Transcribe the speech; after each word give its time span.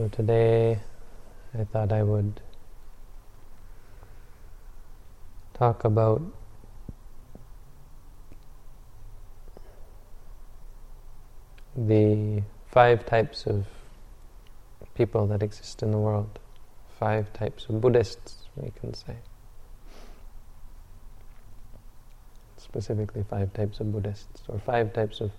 So 0.00 0.08
today 0.08 0.78
I 1.52 1.64
thought 1.64 1.92
I 1.92 2.02
would 2.02 2.40
talk 5.52 5.84
about 5.84 6.22
the 11.76 12.42
five 12.64 13.04
types 13.04 13.44
of 13.44 13.66
people 14.94 15.26
that 15.26 15.42
exist 15.42 15.82
in 15.82 15.90
the 15.90 15.98
world. 15.98 16.38
Five 16.98 17.30
types 17.34 17.66
of 17.68 17.82
Buddhists, 17.82 18.48
we 18.56 18.70
can 18.80 18.94
say. 18.94 19.16
Specifically, 22.56 23.22
five 23.28 23.52
types 23.52 23.80
of 23.80 23.92
Buddhists, 23.92 24.44
or 24.48 24.58
five 24.60 24.94
types 24.94 25.20
of 25.20 25.30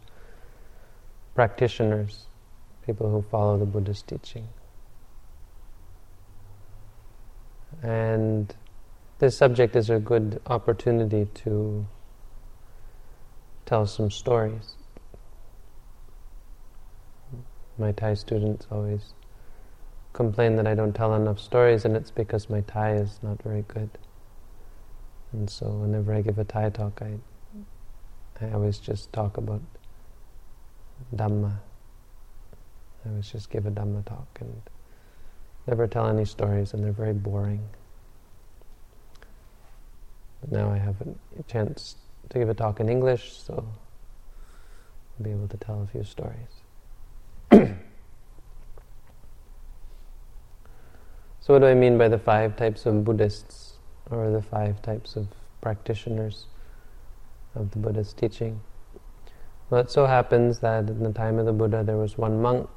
practitioners 1.33 2.27
people 2.85 3.09
who 3.09 3.21
follow 3.21 3.57
the 3.57 3.65
Buddhist 3.65 4.07
teaching. 4.07 4.47
And 7.81 8.53
this 9.19 9.37
subject 9.37 9.75
is 9.75 9.89
a 9.89 9.99
good 9.99 10.41
opportunity 10.47 11.27
to 11.43 11.85
tell 13.65 13.85
some 13.85 14.11
stories. 14.11 14.75
My 17.77 17.91
Thai 17.91 18.15
students 18.15 18.67
always 18.69 19.13
complain 20.13 20.55
that 20.57 20.67
I 20.67 20.75
don't 20.75 20.93
tell 20.93 21.15
enough 21.15 21.39
stories, 21.39 21.85
and 21.85 21.95
it's 21.95 22.11
because 22.11 22.49
my 22.49 22.61
Thai 22.61 22.95
is 22.95 23.19
not 23.23 23.41
very 23.41 23.63
good. 23.67 23.89
And 25.31 25.49
so, 25.49 25.67
whenever 25.67 26.13
I 26.13 26.21
give 26.21 26.37
a 26.37 26.43
Thai 26.43 26.69
talk, 26.69 27.01
I 27.01 27.17
I 28.41 28.51
always 28.53 28.79
just 28.79 29.13
talk 29.13 29.37
about 29.37 29.61
Dhamma. 31.15 31.59
I 33.05 33.09
always 33.09 33.31
just 33.31 33.49
give 33.49 33.65
a 33.65 33.71
Dhamma 33.71 34.05
talk 34.05 34.27
and 34.39 34.61
never 35.67 35.87
tell 35.87 36.07
any 36.07 36.25
stories, 36.25 36.73
and 36.73 36.83
they're 36.83 36.91
very 36.91 37.13
boring. 37.13 37.67
But 40.41 40.51
now 40.51 40.71
I 40.71 40.77
have 40.77 40.95
a 41.39 41.43
chance 41.43 41.95
to 42.29 42.39
give 42.39 42.49
a 42.49 42.53
talk 42.53 42.79
in 42.79 42.89
English, 42.89 43.33
so 43.33 43.65
I'll 45.17 45.23
be 45.23 45.31
able 45.31 45.47
to 45.47 45.57
tell 45.57 45.81
a 45.81 45.87
few 45.87 46.03
stories. 46.03 46.61
so, 47.51 47.75
what 51.53 51.59
do 51.59 51.65
I 51.65 51.73
mean 51.73 51.97
by 51.97 52.07
the 52.07 52.19
five 52.19 52.55
types 52.55 52.85
of 52.85 53.03
Buddhists, 53.03 53.73
or 54.09 54.29
the 54.29 54.41
five 54.41 54.81
types 54.81 55.15
of 55.15 55.27
practitioners 55.59 56.45
of 57.55 57.71
the 57.71 57.79
Buddhist 57.79 58.17
teaching? 58.17 58.61
Well, 59.69 59.81
it 59.81 59.89
so 59.89 60.05
happens 60.05 60.59
that 60.59 60.89
in 60.89 61.01
the 61.01 61.13
time 61.13 61.39
of 61.39 61.45
the 61.45 61.53
Buddha 61.53 61.83
there 61.83 61.97
was 61.97 62.17
one 62.17 62.41
monk 62.41 62.69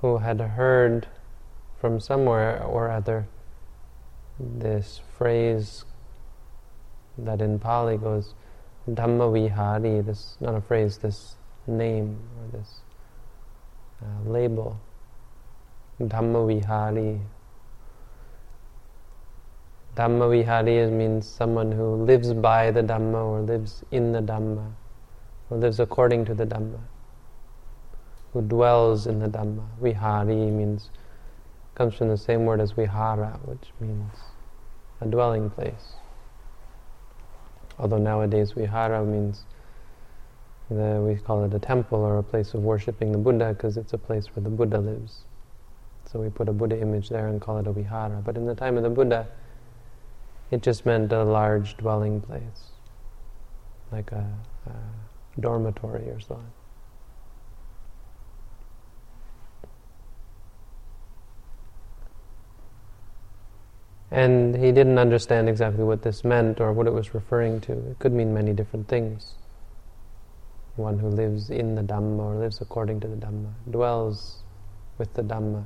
who 0.00 0.18
had 0.18 0.40
heard 0.40 1.08
from 1.80 2.00
somewhere 2.00 2.62
or 2.62 2.90
other 2.90 3.26
this 4.38 5.00
phrase 5.16 5.84
that 7.16 7.40
in 7.40 7.58
Pali 7.58 7.96
goes 7.96 8.34
Dhamma 8.88 9.32
Vihari, 9.32 10.00
this, 10.00 10.36
not 10.40 10.54
a 10.54 10.60
phrase, 10.60 10.98
this 10.98 11.36
name 11.66 12.16
or 12.38 12.58
this 12.58 12.80
uh, 14.02 14.30
label. 14.30 14.80
Dhamma 16.00 16.46
Vihari. 16.46 17.20
Dhamma 19.96 20.30
Vihari 20.30 20.90
means 20.90 21.26
someone 21.26 21.72
who 21.72 21.96
lives 22.04 22.32
by 22.32 22.70
the 22.70 22.82
Dhamma 22.82 23.24
or 23.26 23.40
lives 23.40 23.84
in 23.90 24.12
the 24.12 24.20
Dhamma 24.20 24.72
or 25.50 25.58
lives 25.58 25.80
according 25.80 26.24
to 26.24 26.34
the 26.34 26.46
Dhamma 26.46 26.78
who 28.32 28.42
dwells 28.42 29.06
in 29.06 29.18
the 29.18 29.28
Dhamma. 29.28 29.66
Vihari 29.80 30.50
means, 30.50 30.90
comes 31.74 31.94
from 31.94 32.08
the 32.08 32.16
same 32.16 32.44
word 32.44 32.60
as 32.60 32.72
vihara, 32.72 33.38
which 33.44 33.72
means 33.80 34.12
a 35.00 35.06
dwelling 35.06 35.50
place. 35.50 35.94
Although 37.78 37.98
nowadays 37.98 38.52
vihara 38.52 39.04
means, 39.04 39.44
the, 40.70 41.00
we 41.00 41.16
call 41.16 41.44
it 41.44 41.54
a 41.54 41.58
temple 41.58 42.00
or 42.00 42.18
a 42.18 42.22
place 42.22 42.52
of 42.54 42.62
worshipping 42.62 43.12
the 43.12 43.18
Buddha 43.18 43.54
because 43.54 43.76
it's 43.76 43.92
a 43.92 43.98
place 43.98 44.26
where 44.34 44.42
the 44.42 44.50
Buddha 44.50 44.78
lives. 44.78 45.24
So 46.10 46.18
we 46.18 46.28
put 46.28 46.48
a 46.48 46.52
Buddha 46.52 46.78
image 46.80 47.08
there 47.08 47.28
and 47.28 47.40
call 47.40 47.58
it 47.58 47.66
a 47.66 47.72
vihara. 47.72 48.22
But 48.24 48.36
in 48.36 48.46
the 48.46 48.54
time 48.54 48.76
of 48.76 48.82
the 48.82 48.90
Buddha, 48.90 49.26
it 50.50 50.62
just 50.62 50.84
meant 50.86 51.12
a 51.12 51.24
large 51.24 51.76
dwelling 51.76 52.20
place, 52.20 52.72
like 53.92 54.12
a, 54.12 54.26
a 54.66 55.40
dormitory 55.40 56.08
or 56.08 56.20
so 56.20 56.36
on. 56.36 56.44
And 64.10 64.56
he 64.56 64.72
didn't 64.72 64.98
understand 64.98 65.48
exactly 65.48 65.84
what 65.84 66.02
this 66.02 66.24
meant 66.24 66.60
or 66.60 66.72
what 66.72 66.86
it 66.86 66.92
was 66.92 67.14
referring 67.14 67.60
to. 67.62 67.72
It 67.72 67.98
could 67.98 68.12
mean 68.12 68.32
many 68.32 68.52
different 68.52 68.88
things. 68.88 69.34
One 70.76 70.98
who 70.98 71.08
lives 71.08 71.50
in 71.50 71.74
the 71.74 71.82
Dhamma 71.82 72.20
or 72.20 72.34
lives 72.36 72.60
according 72.60 73.00
to 73.00 73.08
the 73.08 73.16
Dhamma, 73.16 73.52
dwells 73.70 74.42
with 74.96 75.12
the 75.14 75.22
Dhamma. 75.22 75.64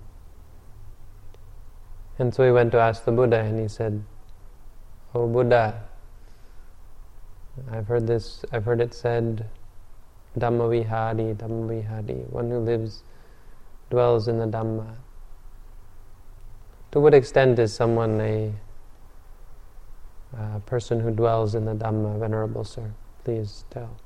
And 2.19 2.35
so 2.35 2.45
he 2.45 2.51
went 2.51 2.73
to 2.73 2.79
ask 2.79 3.05
the 3.05 3.13
Buddha 3.13 3.41
and 3.41 3.61
he 3.61 3.69
said, 3.69 4.03
Oh 5.15 5.27
Buddha, 5.27 5.83
I've 7.71 7.87
heard 7.87 8.07
this, 8.07 8.45
I've 8.51 8.65
heard 8.65 8.81
it 8.81 8.95
said, 8.95 9.47
Dhamma 10.39 10.71
Vihari, 10.71 11.35
Dhamma 11.35 11.69
Vihari, 11.69 12.25
one 12.31 12.51
who 12.51 12.59
lives, 12.59 13.03
dwells 13.91 14.29
in 14.29 14.39
the 14.39 14.47
Dhamma. 14.47 14.97
To 16.93 17.01
what 17.01 17.15
extent 17.15 17.59
is 17.59 17.73
someone 17.73 18.21
a, 18.21 18.53
a 20.39 20.61
person 20.61 21.01
who 21.01 21.11
dwells 21.11 21.55
in 21.55 21.65
the 21.65 21.75
Dhamma, 21.75 22.19
Venerable 22.19 22.65
Sir? 22.65 22.93
Please 23.25 23.65
tell. 23.71 23.97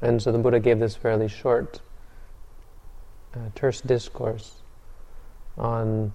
And 0.00 0.22
so 0.22 0.30
the 0.30 0.38
Buddha 0.38 0.60
gave 0.60 0.78
this 0.78 0.94
fairly 0.94 1.26
short, 1.26 1.80
uh, 3.34 3.50
terse 3.56 3.80
discourse 3.80 4.62
on 5.58 6.12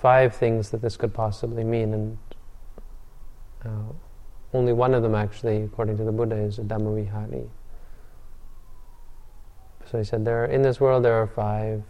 five 0.00 0.34
things 0.34 0.70
that 0.70 0.80
this 0.80 0.96
could 0.96 1.12
possibly 1.12 1.62
mean, 1.62 1.92
and 1.92 2.18
uh, 3.62 3.92
only 4.54 4.72
one 4.72 4.94
of 4.94 5.02
them, 5.02 5.14
actually, 5.14 5.62
according 5.62 5.98
to 5.98 6.04
the 6.04 6.12
Buddha, 6.12 6.36
is 6.36 6.58
a 6.58 6.62
Dhammavihari. 6.62 7.46
So 9.90 9.98
he 9.98 10.04
said, 10.04 10.24
there 10.24 10.46
in 10.46 10.62
this 10.62 10.80
world 10.80 11.04
there 11.04 11.20
are 11.20 11.26
five 11.26 11.82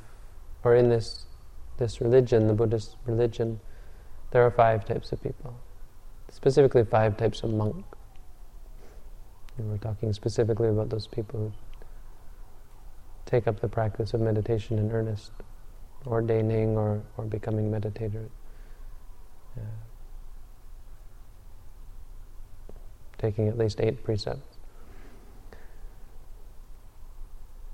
or 0.65 0.75
in 0.75 0.89
this 0.89 1.27
this 1.79 2.01
religion, 2.01 2.47
the 2.47 2.53
Buddhist 2.53 2.97
religion, 3.07 3.59
there 4.33 4.45
are 4.45 4.51
five 4.51 4.85
types 4.85 5.13
of 5.13 5.23
people, 5.23 5.59
specifically 6.31 6.85
five 6.85 7.17
types 7.17 7.43
of 7.43 7.51
monk. 7.51 7.85
And 9.57 9.71
we're 9.71 9.79
talking 9.79 10.13
specifically 10.13 10.69
about 10.69 10.91
those 10.91 11.07
people 11.07 11.41
who 11.41 11.53
take 13.27 13.47
up 13.47 13.61
the 13.61 13.69
practice 13.69 14.13
of 14.13 14.21
meditation 14.21 14.79
in 14.79 14.91
earnest, 14.91 15.33
ordaining 16.07 16.77
or, 16.77 17.03
or 17.17 17.25
becoming 17.25 17.71
meditator. 17.71 18.29
Yeah. 19.57 19.63
Taking 23.19 23.49
at 23.49 23.57
least 23.57 23.81
eight 23.81 24.03
precepts. 24.05 24.50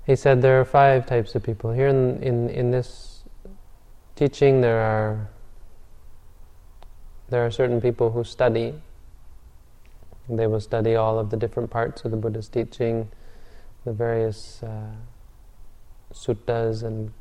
He 0.07 0.15
said 0.15 0.41
there 0.41 0.59
are 0.61 0.65
five 0.65 1.05
types 1.05 1.35
of 1.35 1.43
people. 1.43 1.73
Here 1.73 1.89
in, 1.89 2.23
in, 2.23 2.49
in 2.49 2.71
this 2.71 3.23
teaching, 4.15 4.61
there 4.61 4.79
are 4.79 5.29
there 7.29 7.45
are 7.45 7.51
certain 7.51 7.81
people 7.81 8.11
who 8.11 8.23
study. 8.23 8.73
They 10.29 10.47
will 10.47 10.61
study 10.61 10.95
all 10.95 11.19
of 11.19 11.29
the 11.29 11.35
different 11.35 11.69
parts 11.69 12.05
of 12.05 12.11
the 12.11 12.17
Buddha's 12.17 12.47
teaching, 12.47 13.09
the 13.83 13.91
various 13.91 14.63
uh, 14.63 14.95
suttas 16.13 16.83
and 16.83 17.11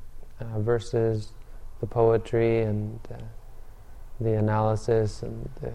uh, 0.40 0.60
verses, 0.60 1.32
the 1.80 1.86
poetry 1.86 2.62
and 2.62 3.00
uh, 3.12 3.16
the 4.20 4.34
analysis 4.34 5.24
and 5.24 5.50
the 5.60 5.72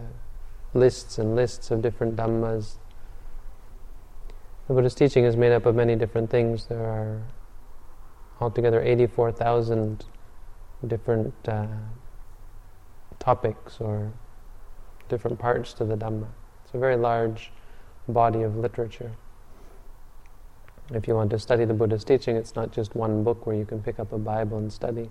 lists 0.73 1.17
and 1.17 1.35
lists 1.35 1.71
of 1.71 1.81
different 1.81 2.15
dhammas, 2.15 2.75
the 4.67 4.73
Buddha's 4.73 4.95
teaching 4.95 5.25
is 5.25 5.35
made 5.35 5.51
up 5.51 5.65
of 5.65 5.75
many 5.75 5.95
different 5.95 6.29
things. 6.29 6.65
There 6.67 6.85
are 6.85 7.21
altogether 8.39 8.81
84,000 8.81 10.05
different 10.87 11.33
uh, 11.47 11.67
topics 13.19 13.77
or 13.79 14.11
different 15.09 15.39
parts 15.39 15.73
to 15.73 15.85
the 15.85 15.95
Dhamma. 15.95 16.27
It's 16.63 16.73
a 16.73 16.79
very 16.79 16.95
large 16.95 17.51
body 18.07 18.41
of 18.41 18.55
literature. 18.55 19.11
If 20.93 21.07
you 21.07 21.15
want 21.15 21.29
to 21.31 21.39
study 21.39 21.65
the 21.65 21.73
Buddha's 21.73 22.03
teaching, 22.03 22.35
it's 22.35 22.55
not 22.55 22.71
just 22.71 22.95
one 22.95 23.23
book 23.23 23.45
where 23.45 23.55
you 23.55 23.65
can 23.65 23.81
pick 23.81 23.99
up 23.99 24.11
a 24.11 24.17
Bible 24.17 24.57
and 24.57 24.71
study. 24.71 25.09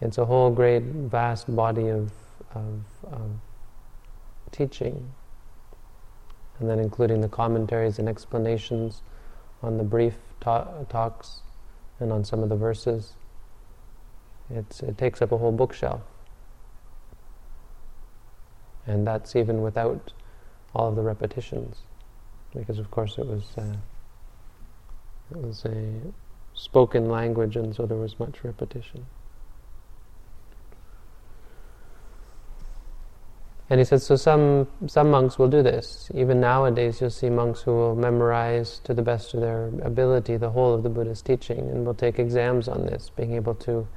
It's 0.00 0.18
a 0.18 0.24
whole 0.26 0.50
great, 0.50 0.82
vast 0.82 1.54
body 1.54 1.88
of, 1.88 2.12
of, 2.54 2.82
of 3.04 3.30
teaching 4.50 5.12
and 6.58 6.68
then 6.68 6.78
including 6.78 7.20
the 7.20 7.28
commentaries 7.28 7.98
and 7.98 8.08
explanations 8.08 9.02
on 9.62 9.78
the 9.78 9.84
brief 9.84 10.14
ta- 10.40 10.68
talks 10.88 11.40
and 12.00 12.12
on 12.12 12.24
some 12.24 12.42
of 12.42 12.48
the 12.48 12.56
verses. 12.56 13.14
It's, 14.48 14.80
it 14.80 14.96
takes 14.96 15.20
up 15.20 15.32
a 15.32 15.38
whole 15.38 15.52
bookshelf. 15.52 16.02
And 18.86 19.06
that's 19.06 19.34
even 19.34 19.62
without 19.62 20.12
all 20.74 20.88
of 20.88 20.96
the 20.96 21.02
repetitions, 21.02 21.78
because 22.54 22.78
of 22.78 22.90
course 22.90 23.18
it 23.18 23.26
was 23.26 23.44
uh, 23.58 23.76
it 25.30 25.38
was 25.38 25.64
a 25.64 26.00
spoken 26.54 27.08
language, 27.08 27.56
and 27.56 27.74
so 27.74 27.86
there 27.86 27.98
was 27.98 28.18
much 28.20 28.44
repetition. 28.44 29.06
And 33.68 33.80
he 33.80 33.84
said, 33.84 34.00
so 34.00 34.14
some 34.14 34.68
some 34.86 35.10
monks 35.10 35.38
will 35.38 35.48
do 35.48 35.60
this. 35.60 36.08
Even 36.14 36.40
nowadays, 36.40 37.00
you'll 37.00 37.10
see 37.10 37.30
monks 37.30 37.62
who 37.62 37.72
will 37.72 37.96
memorize 37.96 38.80
to 38.84 38.94
the 38.94 39.02
best 39.02 39.34
of 39.34 39.40
their 39.40 39.72
ability 39.82 40.36
the 40.36 40.50
whole 40.50 40.72
of 40.72 40.84
the 40.84 40.88
Buddha's 40.88 41.20
teaching, 41.20 41.58
and 41.58 41.84
will 41.84 41.94
take 41.94 42.20
exams 42.20 42.68
on 42.68 42.86
this, 42.86 43.10
being 43.10 43.32
able 43.32 43.56
to 43.56 43.88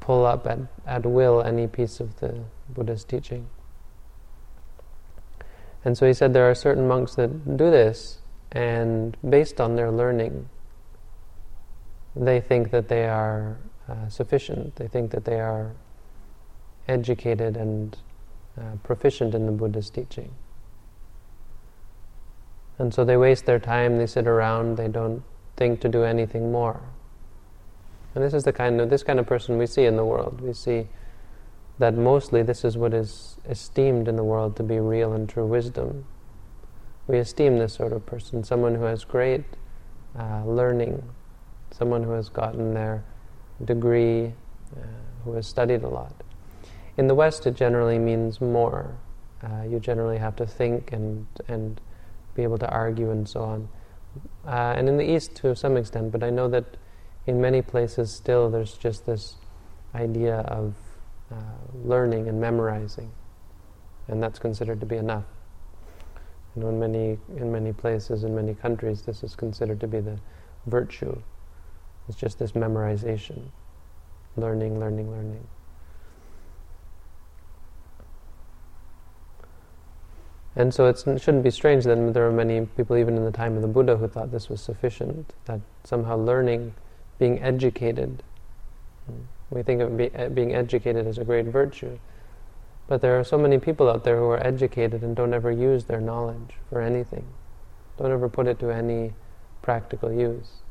pull 0.00 0.26
up 0.26 0.46
at, 0.46 0.58
at 0.86 1.06
will 1.06 1.40
any 1.40 1.68
piece 1.68 2.00
of 2.00 2.18
the 2.18 2.44
Buddha's 2.68 3.04
teaching. 3.04 3.46
And 5.84 5.96
so 5.96 6.06
he 6.06 6.12
said 6.12 6.32
there 6.32 6.50
are 6.50 6.54
certain 6.54 6.88
monks 6.88 7.14
that 7.14 7.56
do 7.56 7.70
this, 7.70 8.18
and 8.50 9.16
based 9.28 9.60
on 9.60 9.76
their 9.76 9.92
learning, 9.92 10.48
they 12.16 12.40
think 12.40 12.72
that 12.72 12.88
they 12.88 13.06
are 13.06 13.58
uh, 13.88 14.08
sufficient. 14.08 14.76
They 14.76 14.88
think 14.88 15.12
that 15.12 15.24
they 15.24 15.40
are 15.40 15.74
educated 16.88 17.56
and 17.56 17.96
uh, 18.58 18.76
proficient 18.82 19.34
in 19.34 19.46
the 19.46 19.52
Buddha's 19.52 19.90
teaching. 19.90 20.32
And 22.78 22.92
so 22.92 23.04
they 23.04 23.16
waste 23.16 23.46
their 23.46 23.58
time, 23.58 23.98
they 23.98 24.06
sit 24.06 24.26
around, 24.26 24.76
they 24.76 24.88
don't 24.88 25.22
think 25.56 25.80
to 25.80 25.88
do 25.88 26.02
anything 26.02 26.50
more. 26.50 26.80
And 28.14 28.22
this 28.22 28.34
is 28.34 28.44
the 28.44 28.52
kind 28.52 28.80
of 28.80 28.90
this 28.90 29.02
kind 29.02 29.18
of 29.18 29.26
person 29.26 29.58
we 29.58 29.66
see 29.66 29.84
in 29.84 29.96
the 29.96 30.04
world. 30.04 30.40
We 30.40 30.52
see 30.52 30.88
that 31.78 31.94
mostly 31.94 32.42
this 32.42 32.64
is 32.64 32.76
what 32.76 32.94
is 32.94 33.36
esteemed 33.48 34.06
in 34.08 34.16
the 34.16 34.24
world 34.24 34.56
to 34.56 34.62
be 34.62 34.78
real 34.78 35.12
and 35.12 35.28
true 35.28 35.46
wisdom. 35.46 36.04
We 37.06 37.18
esteem 37.18 37.58
this 37.58 37.74
sort 37.74 37.92
of 37.92 38.06
person, 38.06 38.44
someone 38.44 38.76
who 38.76 38.84
has 38.84 39.04
great 39.04 39.44
uh, 40.18 40.44
learning, 40.44 41.02
someone 41.70 42.04
who 42.04 42.12
has 42.12 42.28
gotten 42.28 42.72
their 42.72 43.04
degree, 43.64 44.32
uh, 44.76 44.86
who 45.24 45.32
has 45.34 45.46
studied 45.46 45.82
a 45.82 45.88
lot. 45.88 46.23
In 46.96 47.08
the 47.08 47.14
West, 47.14 47.46
it 47.46 47.54
generally 47.54 47.98
means 47.98 48.40
more. 48.40 48.96
Uh, 49.42 49.62
you 49.62 49.80
generally 49.80 50.18
have 50.18 50.36
to 50.36 50.46
think 50.46 50.92
and 50.92 51.26
and 51.48 51.80
be 52.34 52.42
able 52.42 52.58
to 52.58 52.68
argue 52.68 53.10
and 53.10 53.28
so 53.28 53.42
on. 53.42 53.68
Uh, 54.46 54.74
and 54.76 54.88
in 54.88 54.96
the 54.96 55.04
East, 55.04 55.34
to 55.36 55.54
some 55.56 55.76
extent, 55.76 56.12
but 56.12 56.22
I 56.22 56.30
know 56.30 56.48
that 56.48 56.76
in 57.26 57.40
many 57.40 57.62
places 57.62 58.12
still 58.12 58.50
there's 58.50 58.74
just 58.74 59.06
this 59.06 59.36
idea 59.94 60.38
of 60.40 60.74
uh, 61.32 61.36
learning 61.84 62.28
and 62.28 62.40
memorizing, 62.40 63.10
and 64.08 64.22
that's 64.22 64.38
considered 64.38 64.80
to 64.80 64.86
be 64.86 64.96
enough. 64.96 65.24
You 66.54 66.62
know, 66.62 66.68
in 66.68 66.78
many 66.78 67.18
in 67.36 67.50
many 67.50 67.72
places, 67.72 68.22
in 68.22 68.34
many 68.34 68.54
countries, 68.54 69.02
this 69.02 69.24
is 69.24 69.34
considered 69.34 69.80
to 69.80 69.88
be 69.88 70.00
the 70.00 70.18
virtue. 70.66 71.20
It's 72.08 72.18
just 72.18 72.38
this 72.38 72.52
memorization, 72.52 73.50
learning, 74.36 74.78
learning, 74.78 75.10
learning. 75.10 75.46
And 80.56 80.72
so 80.72 80.86
it 80.86 80.98
shouldn't 80.98 81.42
be 81.42 81.50
strange 81.50 81.84
that 81.84 82.14
there 82.14 82.26
are 82.26 82.32
many 82.32 82.66
people, 82.66 82.96
even 82.96 83.16
in 83.16 83.24
the 83.24 83.32
time 83.32 83.56
of 83.56 83.62
the 83.62 83.68
Buddha, 83.68 83.96
who 83.96 84.06
thought 84.06 84.30
this 84.30 84.48
was 84.48 84.60
sufficient, 84.60 85.34
that 85.46 85.60
somehow 85.82 86.16
learning, 86.16 86.74
being 87.18 87.42
educated, 87.42 88.22
we 89.50 89.62
think 89.62 89.80
of 89.80 89.96
be, 89.96 90.14
eh, 90.14 90.28
being 90.28 90.54
educated 90.54 91.06
as 91.06 91.18
a 91.18 91.24
great 91.24 91.46
virtue. 91.46 91.98
But 92.86 93.00
there 93.00 93.18
are 93.18 93.24
so 93.24 93.36
many 93.36 93.58
people 93.58 93.88
out 93.90 94.04
there 94.04 94.18
who 94.18 94.26
are 94.26 94.46
educated 94.46 95.02
and 95.02 95.16
don't 95.16 95.34
ever 95.34 95.50
use 95.50 95.84
their 95.84 96.00
knowledge 96.00 96.54
for 96.68 96.80
anything, 96.80 97.24
don't 97.98 98.12
ever 98.12 98.28
put 98.28 98.46
it 98.46 98.58
to 98.60 98.70
any 98.70 99.14
practical 99.62 100.12
use. 100.12 100.62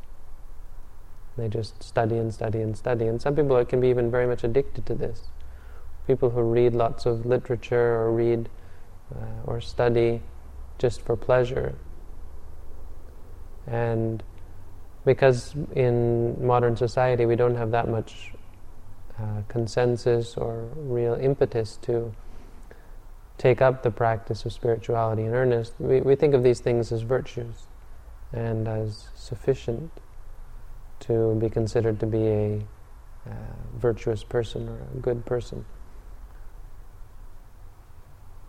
They 1.37 1.49
just 1.49 1.81
study 1.81 2.17
and 2.17 2.33
study 2.33 2.61
and 2.61 2.77
study. 2.77 3.07
And 3.07 3.21
some 3.21 3.35
people 3.35 3.63
can 3.65 3.81
be 3.81 3.89
even 3.89 4.11
very 4.11 4.27
much 4.27 4.43
addicted 4.43 4.85
to 4.85 4.93
this. 4.93 5.23
People 6.05 6.29
who 6.29 6.41
read 6.41 6.75
lots 6.75 7.05
of 7.05 7.25
literature 7.25 7.95
or 7.95 8.11
read 8.11 8.49
uh, 9.15 9.51
or 9.51 9.61
study 9.61 10.21
just 10.77 11.01
for 11.01 11.15
pleasure. 11.15 11.75
And 13.67 14.23
because 15.05 15.55
in 15.75 16.45
modern 16.45 16.75
society 16.75 17.25
we 17.25 17.35
don't 17.35 17.55
have 17.55 17.71
that 17.71 17.87
much 17.87 18.33
uh, 19.19 19.41
consensus 19.47 20.35
or 20.37 20.69
real 20.75 21.13
impetus 21.13 21.77
to 21.83 22.13
take 23.37 23.61
up 23.61 23.83
the 23.83 23.91
practice 23.91 24.45
of 24.45 24.53
spirituality 24.53 25.23
in 25.23 25.33
earnest, 25.33 25.73
we, 25.79 26.01
we 26.01 26.15
think 26.15 26.33
of 26.33 26.43
these 26.43 26.59
things 26.59 26.91
as 26.91 27.01
virtues 27.01 27.67
and 28.31 28.67
as 28.67 29.07
sufficient 29.15 29.91
to 30.99 31.35
be 31.35 31.49
considered 31.49 31.99
to 31.99 32.05
be 32.05 32.27
a 32.27 32.61
uh, 33.27 33.31
virtuous 33.77 34.23
person 34.23 34.67
or 34.67 34.77
a 34.95 34.99
good 34.99 35.25
person. 35.25 35.65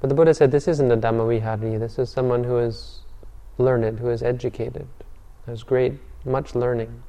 But 0.01 0.09
the 0.09 0.15
Buddha 0.15 0.35
said 0.35 0.51
this 0.51 0.69
isn't 0.69 0.91
a 0.91 0.97
Dhammavihari, 0.97 1.79
this 1.79 1.99
is 1.99 2.11
someone 2.11 2.45
who 2.45 2.59
is 2.59 3.01
learned, 3.59 4.01
who 4.01 4.11
is 4.11 4.23
educated, 4.23 4.87
has 5.47 5.63
great, 5.63 5.95
much 6.25 6.55
learning, 6.55 7.03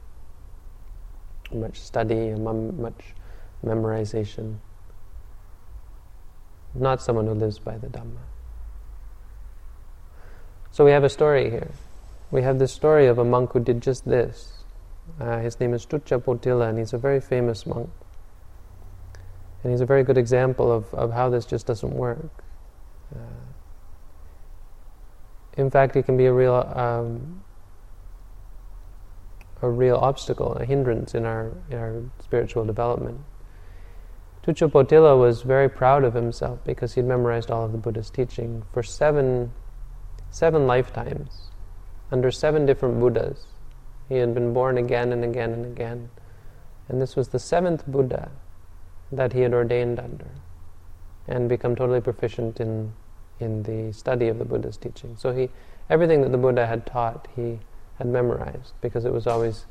much 1.52 1.80
study, 1.80 2.34
much 2.34 3.14
memorization. 3.64 4.58
Not 6.74 7.02
someone 7.02 7.26
who 7.26 7.34
lives 7.34 7.60
by 7.60 7.78
the 7.78 7.88
Dhamma. 7.88 8.20
So 10.72 10.84
we 10.84 10.92
have 10.92 11.04
a 11.04 11.10
story 11.10 11.50
here. 11.50 11.72
We 12.32 12.42
have 12.42 12.60
this 12.60 12.74
story 12.74 13.08
of 13.08 13.18
a 13.18 13.24
monk 13.24 13.54
who 13.54 13.62
did 13.62 13.82
just 13.82 14.06
this. 14.06 14.64
Uh, 15.20 15.40
his 15.40 15.60
name 15.60 15.74
is 15.74 15.86
Tucca 15.86 16.20
Potila, 16.20 16.68
and 16.68 16.78
he's 16.78 16.92
a 16.92 16.98
very 16.98 17.22
famous 17.22 17.66
monk. 17.66 17.90
And 19.64 19.72
he's 19.72 19.82
a 19.82 19.86
very 19.86 20.04
good 20.04 20.18
example 20.18 20.72
of, 20.72 20.94
of 20.94 21.14
how 21.14 21.30
this 21.30 21.46
just 21.46 21.66
doesn't 21.66 21.94
work. 21.94 22.44
Uh, 23.16 23.20
in 25.58 25.70
fact, 25.70 25.96
it 25.96 26.04
can 26.04 26.18
be 26.18 26.26
a 26.26 26.34
real 26.34 26.54
um, 26.54 27.44
a 29.62 29.70
real 29.70 29.96
obstacle, 29.96 30.54
a 30.54 30.66
hindrance 30.66 31.16
in 31.16 31.26
our 31.26 31.52
in 31.70 31.78
our 31.78 32.04
spiritual 32.24 32.66
development. 32.66 33.22
Tucca 34.44 34.68
Potila 34.68 35.18
was 35.18 35.42
very 35.42 35.70
proud 35.70 36.04
of 36.04 36.14
himself 36.14 36.60
because 36.66 36.94
he'd 36.94 37.06
memorized 37.06 37.50
all 37.50 37.66
of 37.66 37.72
the 37.72 37.78
Buddha's 37.78 38.10
teaching 38.10 38.64
for 38.74 38.84
seven 38.84 39.54
seven 40.30 40.68
lifetimes, 40.68 41.52
under 42.12 42.30
seven 42.32 42.66
different 42.66 43.00
Buddhas. 43.00 43.48
He 44.10 44.16
had 44.16 44.36
been 44.36 44.54
born 44.54 44.78
again 44.78 45.12
and 45.12 45.24
again 45.24 45.52
and 45.54 45.66
again, 45.66 46.10
and 46.90 47.02
this 47.02 47.16
was 47.16 47.30
the 47.30 47.40
seventh 47.40 47.88
Buddha 47.88 48.30
that 49.12 49.34
he 49.34 49.42
had 49.42 49.54
ordained 49.54 50.00
under 50.00 50.30
and 51.28 51.50
become 51.50 51.76
totally 51.76 52.02
proficient 52.02 52.60
in 52.60 52.94
in 53.40 53.64
the 53.64 53.94
study 53.94 54.28
of 54.28 54.40
the 54.40 54.46
Buddha's 54.46 54.78
teaching. 54.78 55.16
So 55.18 55.34
he 55.34 55.50
everything 55.90 56.22
that 56.22 56.32
the 56.32 56.38
Buddha 56.38 56.66
had 56.66 56.86
taught 56.86 57.28
he 57.36 57.60
had 57.98 58.08
memorized 58.08 58.74
because 58.82 59.06
it 59.06 59.14
was 59.14 59.28
always 59.28 59.66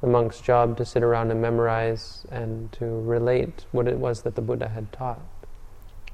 the 0.00 0.06
monk's 0.06 0.40
job 0.40 0.76
to 0.76 0.84
sit 0.84 1.02
around 1.02 1.30
and 1.30 1.40
memorize 1.40 2.26
and 2.30 2.70
to 2.72 2.84
relate 2.84 3.64
what 3.72 3.86
it 3.86 3.98
was 3.98 4.22
that 4.22 4.34
the 4.34 4.42
Buddha 4.42 4.68
had 4.68 4.92
taught, 4.92 5.22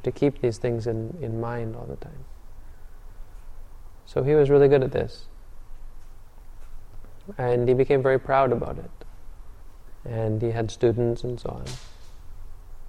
to 0.03 0.13
keep 0.13 0.41
these 0.41 0.59
things 0.59 0.87
in, 0.87 1.17
in 1.21 1.41
mind 1.41 1.75
all 1.75 1.87
the 1.87 1.97
time. 1.97 2.25
So 4.07 4.23
he 4.23 4.35
was 4.35 4.51
really 4.51 4.69
good 4.69 4.83
at 4.83 4.93
this. 4.93 5.27
And 7.39 7.69
he 7.69 7.75
became 7.75 8.03
very 8.03 8.19
proud 8.19 8.53
about 8.53 8.79
it. 8.79 8.91
And 10.05 10.43
he 10.43 10.51
had 10.51 10.71
students 10.71 11.25
and 11.25 11.41
so 11.41 11.51
on 11.51 11.65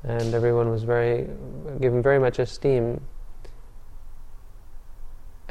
and 0.03 0.33
everyone 0.33 0.69
was 0.69 0.83
very 0.83 1.27
given 1.79 2.01
very 2.01 2.19
much 2.19 2.39
esteem 2.39 3.01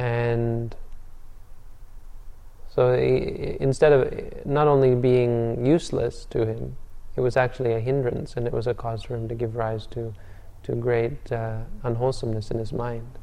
and 0.00 0.75
so 2.75 2.97
he, 2.97 3.57
instead 3.61 3.92
of 3.92 4.47
not 4.47 4.66
only 4.66 4.95
being 4.95 5.64
useless 5.64 6.25
to 6.30 6.47
him 6.47 6.76
it 7.16 7.21
was 7.21 7.37
actually 7.37 7.73
a 7.73 7.80
hindrance 7.80 8.35
and 8.37 8.47
it 8.47 8.52
was 8.52 8.66
a 8.66 8.75
cause 8.75 9.02
for 9.02 9.14
him 9.14 9.28
to 9.28 9.35
give 9.35 9.57
rise 9.57 9.87
to 9.87 10.14
to 10.62 10.75
great 10.75 11.33
uh, 11.33 11.59
unwholesomeness 11.83 12.50
in 12.50 12.59
his 12.59 12.73
mind 12.73 13.19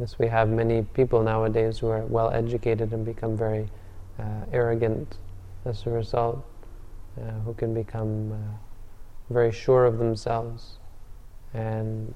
Yes, 0.00 0.18
we 0.18 0.28
have 0.28 0.48
many 0.48 0.80
people 0.82 1.22
nowadays 1.22 1.80
who 1.80 1.88
are 1.88 2.06
well 2.06 2.30
educated 2.30 2.94
and 2.94 3.04
become 3.04 3.36
very 3.36 3.68
uh, 4.18 4.46
arrogant 4.50 5.18
as 5.66 5.84
a 5.86 5.90
result, 5.90 6.42
uh, 7.20 7.32
who 7.44 7.52
can 7.52 7.74
become 7.74 8.32
uh, 8.32 8.36
very 9.28 9.52
sure 9.52 9.84
of 9.84 9.98
themselves. 9.98 10.78
And 11.52 12.14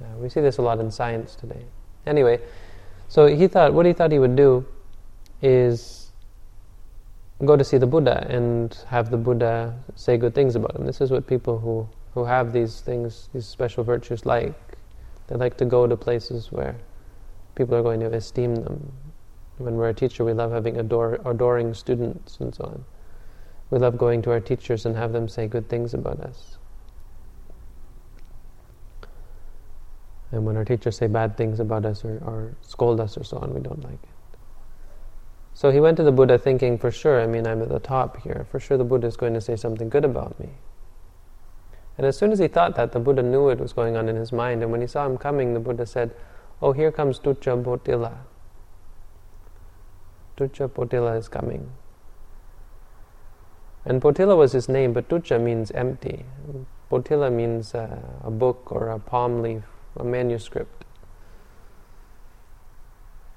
uh, 0.00 0.16
we 0.18 0.28
see 0.28 0.40
this 0.40 0.58
a 0.58 0.62
lot 0.62 0.78
in 0.78 0.92
science 0.92 1.34
today. 1.34 1.64
Anyway, 2.06 2.40
so 3.08 3.26
he 3.26 3.46
thought, 3.48 3.72
what 3.72 3.86
he 3.86 3.92
thought 3.92 4.12
he 4.12 4.18
would 4.18 4.36
do 4.36 4.66
is 5.42 6.12
go 7.44 7.56
to 7.56 7.64
see 7.64 7.78
the 7.78 7.86
Buddha 7.86 8.26
and 8.28 8.76
have 8.88 9.10
the 9.10 9.16
Buddha 9.16 9.74
say 9.94 10.16
good 10.16 10.34
things 10.34 10.56
about 10.56 10.76
him. 10.76 10.86
This 10.86 11.00
is 11.00 11.10
what 11.10 11.26
people 11.26 11.58
who, 11.58 11.88
who 12.12 12.24
have 12.24 12.52
these 12.52 12.80
things, 12.80 13.28
these 13.32 13.46
special 13.46 13.84
virtues 13.84 14.24
like. 14.24 14.54
They 15.26 15.36
like 15.36 15.56
to 15.58 15.64
go 15.64 15.86
to 15.86 15.96
places 15.96 16.52
where 16.52 16.76
people 17.54 17.74
are 17.74 17.82
going 17.82 18.00
to 18.00 18.12
esteem 18.12 18.56
them. 18.56 18.92
When 19.58 19.76
we're 19.76 19.90
a 19.90 19.94
teacher, 19.94 20.24
we 20.24 20.32
love 20.32 20.52
having 20.52 20.78
adore, 20.78 21.20
adoring 21.24 21.74
students 21.74 22.38
and 22.40 22.54
so 22.54 22.64
on. 22.64 22.84
We 23.70 23.78
love 23.78 23.96
going 23.96 24.22
to 24.22 24.30
our 24.30 24.40
teachers 24.40 24.84
and 24.86 24.96
have 24.96 25.12
them 25.12 25.28
say 25.28 25.46
good 25.46 25.68
things 25.68 25.94
about 25.94 26.20
us. 26.20 26.58
And 30.34 30.44
when 30.44 30.56
our 30.56 30.64
teachers 30.64 30.96
say 30.96 31.06
bad 31.06 31.36
things 31.36 31.60
about 31.60 31.84
us 31.86 32.04
or, 32.04 32.18
or 32.24 32.56
scold 32.60 33.00
us 33.00 33.16
or 33.16 33.22
so 33.22 33.38
on, 33.38 33.54
we 33.54 33.60
don't 33.60 33.82
like 33.84 34.02
it. 34.02 34.38
So 35.54 35.70
he 35.70 35.78
went 35.78 35.96
to 35.98 36.02
the 36.02 36.10
Buddha 36.10 36.36
thinking, 36.38 36.76
for 36.76 36.90
sure, 36.90 37.20
I 37.20 37.26
mean, 37.28 37.46
I'm 37.46 37.62
at 37.62 37.68
the 37.68 37.78
top 37.78 38.20
here. 38.22 38.44
For 38.50 38.58
sure, 38.58 38.76
the 38.76 38.82
Buddha 38.82 39.06
is 39.06 39.16
going 39.16 39.34
to 39.34 39.40
say 39.40 39.54
something 39.54 39.88
good 39.88 40.04
about 40.04 40.38
me. 40.40 40.48
And 41.96 42.04
as 42.04 42.18
soon 42.18 42.32
as 42.32 42.40
he 42.40 42.48
thought 42.48 42.74
that, 42.74 42.90
the 42.90 42.98
Buddha 42.98 43.22
knew 43.22 43.44
what 43.44 43.60
was 43.60 43.72
going 43.72 43.96
on 43.96 44.08
in 44.08 44.16
his 44.16 44.32
mind. 44.32 44.64
And 44.64 44.72
when 44.72 44.80
he 44.80 44.88
saw 44.88 45.06
him 45.06 45.16
coming, 45.16 45.54
the 45.54 45.60
Buddha 45.60 45.86
said, 45.86 46.10
Oh, 46.60 46.72
here 46.72 46.90
comes 46.90 47.20
Bhotila. 47.20 48.14
Tucca 50.36 50.68
Bhotila 50.68 51.16
is 51.16 51.28
coming. 51.28 51.70
And 53.84 54.02
Bhotila 54.02 54.36
was 54.36 54.50
his 54.50 54.68
name, 54.68 54.92
but 54.92 55.08
Tucca 55.08 55.38
means 55.38 55.70
empty. 55.70 56.24
Bhotila 56.90 57.32
means 57.32 57.72
uh, 57.72 58.00
a 58.24 58.30
book 58.32 58.72
or 58.72 58.88
a 58.88 58.98
palm 58.98 59.40
leaf, 59.40 59.62
a 59.96 60.04
manuscript. 60.04 60.84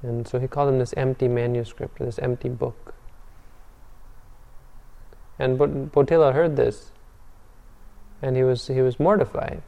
And 0.01 0.27
so 0.27 0.39
he 0.39 0.47
called 0.47 0.69
him 0.69 0.79
this 0.79 0.93
empty 0.95 1.27
manuscript, 1.27 1.99
this 1.99 2.19
empty 2.19 2.49
book. 2.49 2.93
And 5.39 5.57
Bhotila 5.57 6.33
heard 6.33 6.55
this, 6.55 6.91
and 8.21 8.35
he 8.35 8.43
was 8.43 8.67
he 8.67 8.81
was 8.81 8.99
mortified. 8.99 9.61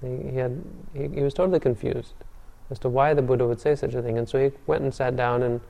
He, 0.00 0.30
he 0.30 0.36
had 0.36 0.62
he, 0.94 1.08
he, 1.08 1.22
was 1.22 1.34
totally 1.34 1.60
confused 1.60 2.14
as 2.70 2.78
to 2.80 2.88
why 2.88 3.12
the 3.12 3.22
Buddha 3.22 3.46
would 3.46 3.60
say 3.60 3.74
such 3.74 3.94
a 3.94 4.02
thing. 4.02 4.16
And 4.16 4.28
so 4.28 4.38
he 4.38 4.52
went 4.66 4.82
and 4.82 4.94
sat 4.94 5.16
down 5.16 5.42
and 5.42 5.60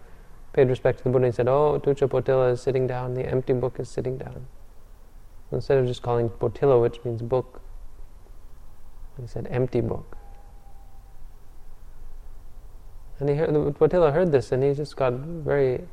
paid 0.52 0.68
respect 0.68 0.98
to 0.98 1.04
the 1.04 1.10
Buddha. 1.10 1.26
And 1.26 1.34
he 1.34 1.36
said, 1.36 1.48
"Oh, 1.48 1.78
Tucca 1.78 2.06
Bhotila 2.06 2.52
is 2.52 2.62
sitting 2.62 2.86
down. 2.86 3.14
The 3.14 3.26
empty 3.28 3.52
book 3.52 3.80
is 3.80 3.88
sitting 3.88 4.16
down." 4.16 4.46
Instead 5.50 5.78
of 5.78 5.86
just 5.86 6.02
calling 6.02 6.30
Bhotila, 6.30 6.80
which 6.80 7.04
means 7.04 7.20
book, 7.20 7.60
he 9.20 9.26
said 9.26 9.48
empty 9.50 9.80
book. 9.80 10.16
And 13.18 13.28
he 13.28 13.36
heard, 13.36 13.54
heard 13.78 14.32
this 14.32 14.52
and 14.52 14.62
he 14.62 14.74
just 14.74 14.96
got 14.96 15.12
very 15.12 15.86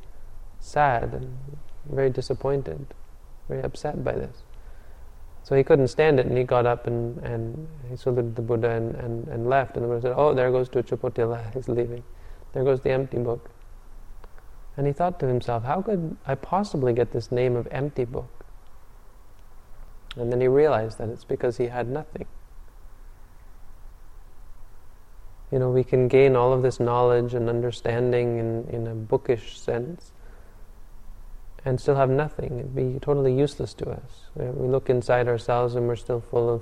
sad 0.59 1.13
and 1.13 1.37
very 1.89 2.09
disappointed, 2.09 2.87
very 3.47 3.61
upset 3.61 4.03
by 4.03 4.13
this. 4.13 4.43
So 5.43 5.55
he 5.55 5.63
couldn't 5.63 5.87
stand 5.87 6.19
it 6.19 6.25
and 6.25 6.37
he 6.37 6.43
got 6.43 6.65
up 6.65 6.85
and, 6.87 7.17
and 7.23 7.67
he 7.89 7.95
saluted 7.95 8.35
the 8.35 8.41
Buddha 8.41 8.69
and, 8.69 8.95
and, 8.95 9.27
and 9.27 9.49
left. 9.49 9.75
And 9.75 9.83
the 9.83 9.87
Buddha 9.87 10.01
said, 10.01 10.13
Oh, 10.15 10.33
there 10.33 10.51
goes 10.51 10.69
Tucca 10.69 10.97
Bhotila, 10.97 11.51
he's 11.53 11.67
leaving. 11.67 12.03
There 12.53 12.63
goes 12.63 12.81
the 12.81 12.91
empty 12.91 13.17
book. 13.17 13.49
And 14.77 14.87
he 14.87 14.93
thought 14.93 15.19
to 15.19 15.27
himself, 15.27 15.63
How 15.63 15.81
could 15.81 16.17
I 16.25 16.35
possibly 16.35 16.93
get 16.93 17.11
this 17.11 17.31
name 17.31 17.55
of 17.55 17.67
empty 17.71 18.05
book? 18.05 18.45
And 20.15 20.31
then 20.31 20.41
he 20.41 20.47
realized 20.47 20.97
that 20.97 21.09
it's 21.09 21.23
because 21.23 21.57
he 21.57 21.67
had 21.67 21.87
nothing. 21.87 22.25
You 25.51 25.59
know, 25.59 25.69
we 25.69 25.83
can 25.83 26.07
gain 26.07 26.35
all 26.35 26.53
of 26.53 26.61
this 26.61 26.79
knowledge 26.79 27.33
and 27.33 27.49
understanding 27.49 28.37
in, 28.37 28.67
in 28.69 28.87
a 28.87 28.93
bookish 28.93 29.59
sense 29.59 30.11
and 31.65 31.79
still 31.79 31.95
have 31.95 32.09
nothing. 32.09 32.59
It'd 32.59 32.75
be 32.75 32.99
totally 33.01 33.33
useless 33.33 33.73
to 33.75 33.89
us. 33.89 34.27
We 34.35 34.67
look 34.67 34.89
inside 34.89 35.27
ourselves 35.27 35.75
and 35.75 35.87
we're 35.87 35.95
still 35.95 36.21
full 36.21 36.49
of 36.49 36.61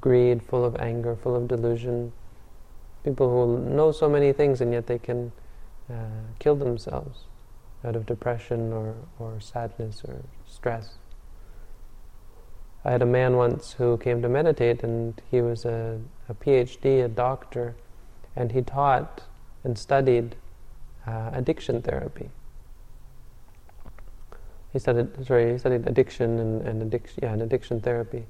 greed, 0.00 0.42
full 0.42 0.64
of 0.64 0.76
anger, 0.76 1.16
full 1.16 1.36
of 1.36 1.48
delusion. 1.48 2.12
People 3.04 3.30
who 3.30 3.70
know 3.70 3.92
so 3.92 4.08
many 4.08 4.32
things 4.32 4.60
and 4.60 4.72
yet 4.72 4.86
they 4.86 4.98
can 4.98 5.32
uh, 5.90 5.94
kill 6.38 6.56
themselves 6.56 7.24
out 7.84 7.94
of 7.94 8.06
depression 8.06 8.72
or, 8.72 8.94
or 9.18 9.40
sadness 9.40 10.02
or 10.06 10.22
stress. 10.46 10.94
I 12.84 12.90
had 12.90 13.00
a 13.00 13.06
man 13.06 13.36
once 13.36 13.72
who 13.72 13.96
came 13.96 14.20
to 14.22 14.28
meditate 14.28 14.82
and 14.82 15.20
he 15.30 15.40
was 15.40 15.64
a, 15.64 16.00
a 16.28 16.34
PhD, 16.34 17.04
a 17.04 17.08
doctor, 17.08 17.76
and 18.36 18.52
he 18.52 18.62
taught 18.62 19.22
and 19.62 19.78
studied 19.78 20.36
uh, 21.06 21.30
addiction 21.32 21.82
therapy. 21.82 22.30
He 24.72 24.78
studied, 24.78 25.26
sorry, 25.26 25.52
he 25.52 25.58
studied 25.58 25.86
addiction 25.86 26.38
and, 26.38 26.62
and 26.66 26.82
addiction, 26.82 27.20
yeah, 27.22 27.32
and 27.32 27.42
addiction 27.42 27.80
therapy. 27.80 28.26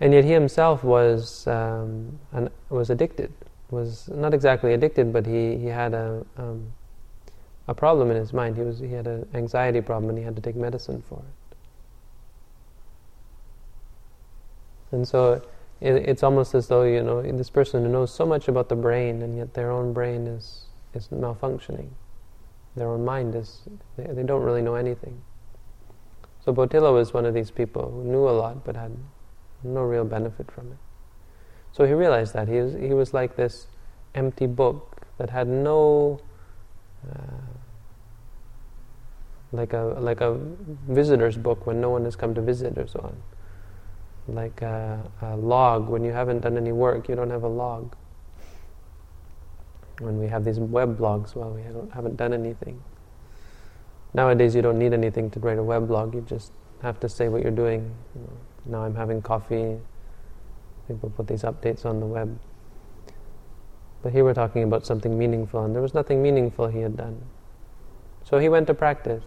And 0.00 0.12
yet 0.12 0.24
he 0.24 0.32
himself 0.32 0.84
was 0.84 1.46
um, 1.46 2.18
an, 2.32 2.50
was 2.68 2.90
addicted. 2.90 3.32
Was 3.70 4.08
not 4.08 4.34
exactly 4.34 4.74
addicted, 4.74 5.12
but 5.12 5.26
he, 5.26 5.56
he 5.56 5.66
had 5.66 5.94
a 5.94 6.24
um, 6.36 6.72
a 7.66 7.74
problem 7.74 8.10
in 8.10 8.16
his 8.16 8.32
mind. 8.32 8.56
He 8.56 8.62
was 8.62 8.78
he 8.78 8.92
had 8.92 9.06
an 9.06 9.26
anxiety 9.34 9.80
problem, 9.80 10.10
and 10.10 10.18
he 10.18 10.24
had 10.24 10.36
to 10.36 10.42
take 10.42 10.54
medicine 10.54 11.02
for 11.08 11.18
it. 11.18 11.56
And 14.92 15.08
so 15.08 15.42
it's 15.80 16.22
almost 16.22 16.54
as 16.54 16.68
though 16.68 16.84
you 16.84 17.02
know 17.02 17.22
this 17.22 17.50
person 17.50 17.84
who 17.84 17.90
knows 17.90 18.12
so 18.12 18.24
much 18.24 18.48
about 18.48 18.68
the 18.68 18.76
brain, 18.76 19.22
and 19.22 19.36
yet 19.36 19.54
their 19.54 19.70
own 19.70 19.92
brain 19.92 20.26
is 20.26 20.66
is 20.94 21.08
malfunctioning. 21.08 21.90
Their 22.76 22.88
own 22.88 23.04
mind 23.04 23.34
is 23.34 23.62
they, 23.96 24.04
they 24.04 24.22
don't 24.22 24.42
really 24.42 24.62
know 24.62 24.74
anything. 24.74 25.22
So 26.44 26.52
Bhotila 26.52 26.92
was 26.92 27.14
one 27.14 27.24
of 27.24 27.34
these 27.34 27.50
people 27.50 27.90
who 27.90 28.04
knew 28.04 28.28
a 28.28 28.32
lot 28.32 28.64
but 28.64 28.76
had 28.76 28.96
no 29.62 29.82
real 29.82 30.04
benefit 30.04 30.50
from 30.50 30.72
it. 30.72 30.78
So 31.72 31.84
he 31.84 31.92
realized 31.92 32.34
that 32.34 32.48
he 32.48 32.60
was 32.60 32.74
he 32.74 32.94
was 32.94 33.14
like 33.14 33.36
this 33.36 33.66
empty 34.14 34.46
book 34.46 35.06
that 35.18 35.30
had 35.30 35.48
no. 35.48 36.20
Uh, 37.08 37.54
like 39.54 39.72
a 39.72 39.96
like 40.00 40.20
a 40.20 40.38
visitor's 40.88 41.36
book 41.36 41.66
when 41.66 41.80
no 41.80 41.90
one 41.90 42.04
has 42.04 42.16
come 42.16 42.34
to 42.34 42.40
visit 42.40 42.76
or 42.76 42.86
so 42.88 42.98
on 43.00 43.22
like 44.28 44.62
a, 44.62 45.02
a, 45.22 45.36
log. 45.36 45.88
When 45.88 46.04
you 46.04 46.12
haven't 46.12 46.40
done 46.40 46.56
any 46.56 46.72
work, 46.72 47.08
you 47.08 47.14
don't 47.14 47.30
have 47.30 47.42
a 47.42 47.48
log. 47.48 47.94
When 49.98 50.18
we 50.18 50.26
have 50.28 50.44
these 50.44 50.58
web 50.58 50.98
blogs, 50.98 51.34
well, 51.34 51.50
we 51.50 51.62
haven't 51.62 52.16
done 52.16 52.32
anything. 52.32 52.82
Nowadays, 54.12 54.54
you 54.54 54.62
don't 54.62 54.78
need 54.78 54.92
anything 54.92 55.30
to 55.30 55.40
write 55.40 55.58
a 55.58 55.62
web 55.62 55.88
blog. 55.88 56.14
You 56.14 56.22
just 56.22 56.52
have 56.82 56.98
to 57.00 57.08
say 57.08 57.28
what 57.28 57.42
you're 57.42 57.50
doing. 57.50 57.94
Now 58.66 58.82
I'm 58.82 58.94
having 58.94 59.22
coffee. 59.22 59.78
People 60.88 61.10
put 61.10 61.26
these 61.26 61.42
updates 61.42 61.84
on 61.84 62.00
the 62.00 62.06
web. 62.06 62.38
But 64.02 64.12
here 64.12 64.24
we're 64.24 64.34
talking 64.34 64.62
about 64.62 64.84
something 64.84 65.18
meaningful, 65.18 65.64
and 65.64 65.74
there 65.74 65.82
was 65.82 65.94
nothing 65.94 66.22
meaningful 66.22 66.68
he 66.68 66.80
had 66.80 66.96
done. 66.96 67.22
So 68.24 68.38
he 68.38 68.48
went 68.48 68.66
to 68.66 68.74
practice 68.74 69.22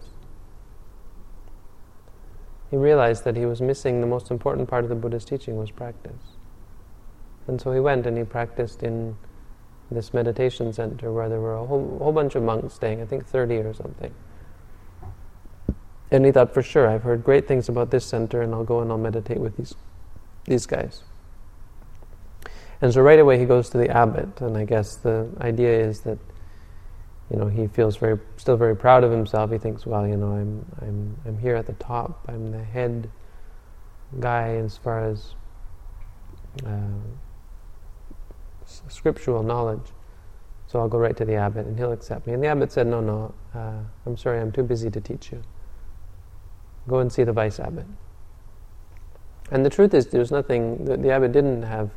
he 2.70 2.76
realized 2.76 3.24
that 3.24 3.36
he 3.36 3.46
was 3.46 3.60
missing 3.60 4.00
the 4.00 4.06
most 4.06 4.30
important 4.30 4.68
part 4.68 4.84
of 4.84 4.90
the 4.90 4.96
Buddha's 4.96 5.24
teaching 5.24 5.56
was 5.56 5.70
practice. 5.70 6.36
And 7.46 7.60
so 7.60 7.72
he 7.72 7.80
went 7.80 8.06
and 8.06 8.16
he 8.16 8.24
practiced 8.24 8.82
in 8.82 9.16
this 9.90 10.12
meditation 10.12 10.72
center 10.72 11.12
where 11.12 11.28
there 11.28 11.40
were 11.40 11.54
a 11.54 11.64
whole, 11.64 11.98
whole 11.98 12.12
bunch 12.12 12.34
of 12.34 12.42
monks 12.42 12.74
staying, 12.74 13.00
I 13.00 13.06
think 13.06 13.26
30 13.26 13.56
or 13.56 13.72
something. 13.72 14.14
And 16.10 16.24
he 16.24 16.32
thought, 16.32 16.52
for 16.52 16.62
sure, 16.62 16.88
I've 16.88 17.02
heard 17.02 17.24
great 17.24 17.48
things 17.48 17.68
about 17.68 17.90
this 17.90 18.04
center 18.04 18.42
and 18.42 18.54
I'll 18.54 18.64
go 18.64 18.80
and 18.80 18.90
I'll 18.90 18.98
meditate 18.98 19.38
with 19.38 19.56
these, 19.56 19.74
these 20.44 20.66
guys. 20.66 21.02
And 22.80 22.92
so 22.92 23.00
right 23.00 23.18
away 23.18 23.38
he 23.38 23.44
goes 23.44 23.70
to 23.70 23.78
the 23.78 23.88
abbot, 23.88 24.40
and 24.40 24.56
I 24.56 24.64
guess 24.64 24.96
the 24.96 25.28
idea 25.40 25.80
is 25.80 26.00
that 26.00 26.18
you 27.30 27.36
know, 27.36 27.46
he 27.46 27.66
feels 27.66 27.96
very, 27.96 28.18
still 28.36 28.56
very 28.56 28.74
proud 28.74 29.04
of 29.04 29.10
himself. 29.10 29.50
He 29.50 29.58
thinks, 29.58 29.84
well, 29.84 30.06
you 30.06 30.16
know, 30.16 30.32
I'm, 30.32 30.64
I'm, 30.80 31.16
I'm 31.26 31.38
here 31.38 31.56
at 31.56 31.66
the 31.66 31.74
top. 31.74 32.24
I'm 32.26 32.50
the 32.50 32.64
head 32.64 33.10
guy 34.18 34.54
as 34.54 34.78
far 34.78 35.04
as 35.04 35.34
uh, 36.64 36.70
scriptural 38.64 39.42
knowledge. 39.42 39.92
So 40.66 40.78
I'll 40.78 40.88
go 40.88 40.98
right 40.98 41.16
to 41.16 41.24
the 41.24 41.34
abbot, 41.34 41.66
and 41.66 41.78
he'll 41.78 41.92
accept 41.92 42.26
me. 42.26 42.32
And 42.32 42.42
the 42.42 42.48
abbot 42.48 42.72
said, 42.72 42.86
no, 42.86 43.00
no, 43.00 43.34
uh, 43.54 43.80
I'm 44.06 44.16
sorry, 44.16 44.40
I'm 44.40 44.52
too 44.52 44.62
busy 44.62 44.90
to 44.90 45.00
teach 45.00 45.32
you. 45.32 45.42
Go 46.86 46.98
and 46.98 47.12
see 47.12 47.24
the 47.24 47.32
vice 47.32 47.60
abbot. 47.60 47.86
And 49.50 49.64
the 49.64 49.70
truth 49.70 49.94
is, 49.94 50.06
there's 50.08 50.30
nothing. 50.30 50.84
The, 50.84 50.96
the 50.96 51.10
abbot 51.10 51.32
didn't 51.32 51.62
have, 51.62 51.90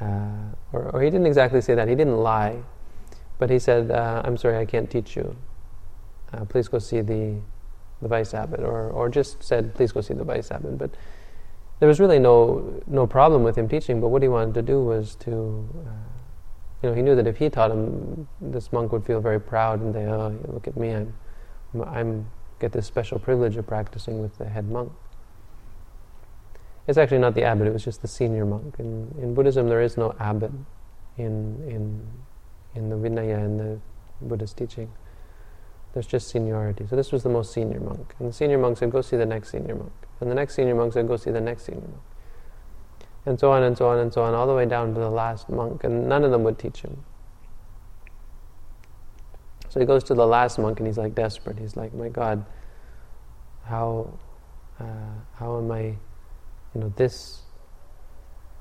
uh, 0.00 0.52
or, 0.72 0.90
or 0.94 1.02
he 1.02 1.08
didn't 1.08 1.26
exactly 1.26 1.60
say 1.62 1.74
that. 1.74 1.88
He 1.88 1.94
didn't 1.94 2.18
lie 2.18 2.62
but 3.42 3.50
he 3.50 3.58
said, 3.58 3.90
uh, 3.90 4.22
I'm 4.24 4.36
sorry, 4.36 4.56
I 4.56 4.64
can't 4.64 4.88
teach 4.88 5.16
you. 5.16 5.36
Uh, 6.32 6.44
please 6.44 6.68
go 6.68 6.78
see 6.78 7.00
the, 7.00 7.40
the 8.00 8.06
vice 8.06 8.34
abbot, 8.34 8.60
or, 8.60 8.90
or 8.90 9.08
just 9.08 9.42
said, 9.42 9.74
please 9.74 9.90
go 9.90 10.00
see 10.00 10.14
the 10.14 10.22
vice 10.22 10.52
abbot. 10.52 10.78
But 10.78 10.92
there 11.80 11.88
was 11.88 11.98
really 11.98 12.20
no, 12.20 12.80
no 12.86 13.04
problem 13.04 13.42
with 13.42 13.58
him 13.58 13.68
teaching, 13.68 14.00
but 14.00 14.10
what 14.10 14.22
he 14.22 14.28
wanted 14.28 14.54
to 14.54 14.62
do 14.62 14.84
was 14.84 15.16
to, 15.26 15.68
uh, 15.84 15.90
you 16.84 16.88
know, 16.88 16.94
he 16.94 17.02
knew 17.02 17.16
that 17.16 17.26
if 17.26 17.38
he 17.38 17.50
taught 17.50 17.72
him, 17.72 18.28
this 18.40 18.72
monk 18.72 18.92
would 18.92 19.04
feel 19.04 19.20
very 19.20 19.40
proud 19.40 19.80
and 19.80 19.92
say, 19.92 20.06
oh, 20.06 20.38
look 20.46 20.68
at 20.68 20.76
me, 20.76 20.92
I'm 20.92 21.12
I'm 21.84 22.30
get 22.60 22.70
this 22.70 22.86
special 22.86 23.18
privilege 23.18 23.56
of 23.56 23.66
practicing 23.66 24.22
with 24.22 24.38
the 24.38 24.48
head 24.48 24.70
monk. 24.70 24.92
It's 26.86 26.96
actually 26.96 27.18
not 27.18 27.34
the 27.34 27.42
abbot; 27.42 27.66
it 27.66 27.72
was 27.72 27.82
just 27.82 28.02
the 28.02 28.08
senior 28.08 28.44
monk. 28.44 28.76
In 28.78 29.12
in 29.20 29.34
Buddhism, 29.34 29.68
there 29.68 29.82
is 29.82 29.96
no 29.96 30.14
abbot 30.20 30.52
in 31.18 31.34
in 31.66 32.06
in 32.74 32.88
the 32.88 32.96
Vinaya 32.96 33.44
and 33.44 33.60
the 33.60 33.80
Buddhist 34.20 34.56
teaching. 34.56 34.90
There's 35.92 36.06
just 36.06 36.28
seniority. 36.28 36.86
So 36.88 36.96
this 36.96 37.12
was 37.12 37.22
the 37.22 37.28
most 37.28 37.52
senior 37.52 37.80
monk, 37.80 38.14
and 38.18 38.28
the 38.28 38.32
senior 38.32 38.58
monk 38.58 38.78
said, 38.78 38.90
"Go 38.90 39.02
see 39.02 39.16
the 39.16 39.26
next 39.26 39.50
senior 39.50 39.74
monk," 39.74 39.92
and 40.20 40.30
the 40.30 40.34
next 40.34 40.54
senior 40.54 40.74
monk 40.74 40.94
said, 40.94 41.06
"Go 41.06 41.16
see 41.16 41.30
the 41.30 41.40
next 41.40 41.64
senior 41.64 41.82
monk." 41.82 42.02
And 43.26 43.38
so 43.38 43.52
on 43.52 43.62
and 43.62 43.76
so 43.76 43.88
on 43.88 43.98
and 43.98 44.12
so 44.12 44.22
on, 44.22 44.34
all 44.34 44.46
the 44.46 44.54
way 44.54 44.66
down 44.66 44.94
to 44.94 45.00
the 45.00 45.10
last 45.10 45.48
monk, 45.48 45.84
and 45.84 46.08
none 46.08 46.24
of 46.24 46.30
them 46.30 46.42
would 46.44 46.58
teach 46.58 46.80
him. 46.80 47.04
So 49.72 49.80
he 49.80 49.86
goes 49.86 50.04
to 50.04 50.14
the 50.14 50.26
last 50.26 50.58
monk 50.58 50.80
and 50.80 50.86
he's 50.86 50.98
like 50.98 51.14
desperate. 51.14 51.58
He's 51.58 51.76
like, 51.76 51.94
My 51.94 52.10
God, 52.10 52.44
how, 53.64 54.18
uh, 54.78 54.84
how 55.36 55.56
am 55.56 55.72
I, 55.72 55.96
you 56.74 56.80
know, 56.80 56.92
this, 56.96 57.40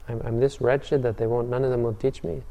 I'm, 0.08 0.22
I'm 0.24 0.40
this 0.40 0.62
wretched 0.62 1.04
that 1.04 1.18
they 1.18 1.28
won't, 1.28 1.50
none 1.50 1.66
of 1.66 1.70
them 1.70 1.84
will 1.84 1.96
teach 1.96 2.24
me. 2.24 2.44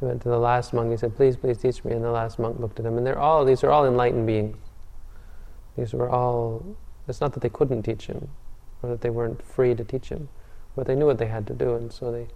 He 0.00 0.06
went 0.06 0.22
to 0.22 0.28
the 0.28 0.38
last 0.38 0.72
monk, 0.72 0.90
he 0.90 0.96
said, 0.96 1.16
Please, 1.16 1.36
please 1.36 1.58
teach 1.58 1.84
me. 1.84 1.92
And 1.92 2.04
the 2.04 2.10
last 2.10 2.38
monk 2.38 2.60
looked 2.60 2.78
at 2.78 2.86
him, 2.86 2.96
and 2.96 3.06
they're 3.06 3.18
all, 3.18 3.44
these 3.44 3.64
are 3.64 3.70
all 3.70 3.86
enlightened 3.86 4.26
beings. 4.26 4.56
These 5.76 5.92
were 5.92 6.08
all, 6.08 6.76
it's 7.06 7.20
not 7.20 7.32
that 7.34 7.40
they 7.40 7.48
couldn't 7.48 7.82
teach 7.82 8.06
him, 8.06 8.28
or 8.82 8.90
that 8.90 9.00
they 9.00 9.10
weren't 9.10 9.42
free 9.42 9.74
to 9.74 9.84
teach 9.84 10.08
him, 10.08 10.28
but 10.76 10.86
they 10.86 10.94
knew 10.94 11.06
what 11.06 11.18
they 11.18 11.26
had 11.26 11.46
to 11.48 11.54
do, 11.54 11.74
and 11.74 11.92
so 11.92 12.12
they, 12.12 12.28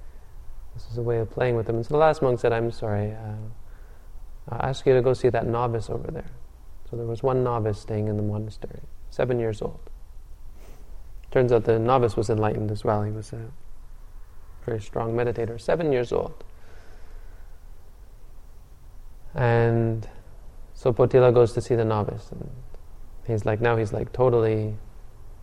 this 0.75 0.87
is 0.90 0.99
a 0.99 1.02
way 1.02 1.19
of 1.19 1.31
playing 1.31 1.57
with 1.57 1.66
them. 1.66 1.76
And 1.76 1.87
so 1.87 1.95
the 1.95 1.99
last 1.99 2.23
monk 2.23 2.40
said, 2.40 2.52
I'm 2.52 2.71
sorry. 2.71 3.12
Uh, 3.12 3.35
I 4.49 4.69
ask 4.69 4.87
you 4.87 4.95
to 4.95 5.02
go 5.02 5.12
see 5.12 5.28
that 5.28 5.47
novice 5.47 5.88
over 5.88 6.11
there. 6.11 6.31
So 6.90 6.97
there 6.97 7.07
was 7.07 7.23
one 7.23 7.45
novice 7.45 7.81
staying 7.81 8.09
in 8.09 8.16
the 8.16 8.23
monastery, 8.23 8.81
seven 9.11 9.38
years 9.38 9.62
old. 9.62 9.81
Turns 11.31 11.50
out 11.52 11.64
the 11.64 11.78
novice 11.78 12.16
was 12.16 12.28
enlightened 12.28 12.71
as 12.71 12.85
well. 12.85 13.02
He 13.02 13.11
was 13.11 13.33
a 13.33 13.50
very 14.66 14.81
strong 14.81 15.14
meditator, 15.14 15.61
seven 15.61 15.92
years 15.92 16.12
old. 16.12 16.45
And 19.35 20.09
so 20.75 20.93
Potila 20.93 21.33
goes 21.33 21.53
to 21.55 21.61
see 21.61 21.75
the 21.75 21.85
novice, 21.85 22.29
and 22.31 22.51
he's 23.27 23.45
like 23.45 23.61
now 23.61 23.77
he's 23.77 23.93
like 23.93 24.12
totally 24.12 24.75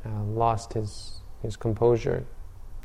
uh, 0.05 0.24
lost 0.24 0.74
his 0.74 1.22
his 1.41 1.55
composure, 1.55 2.25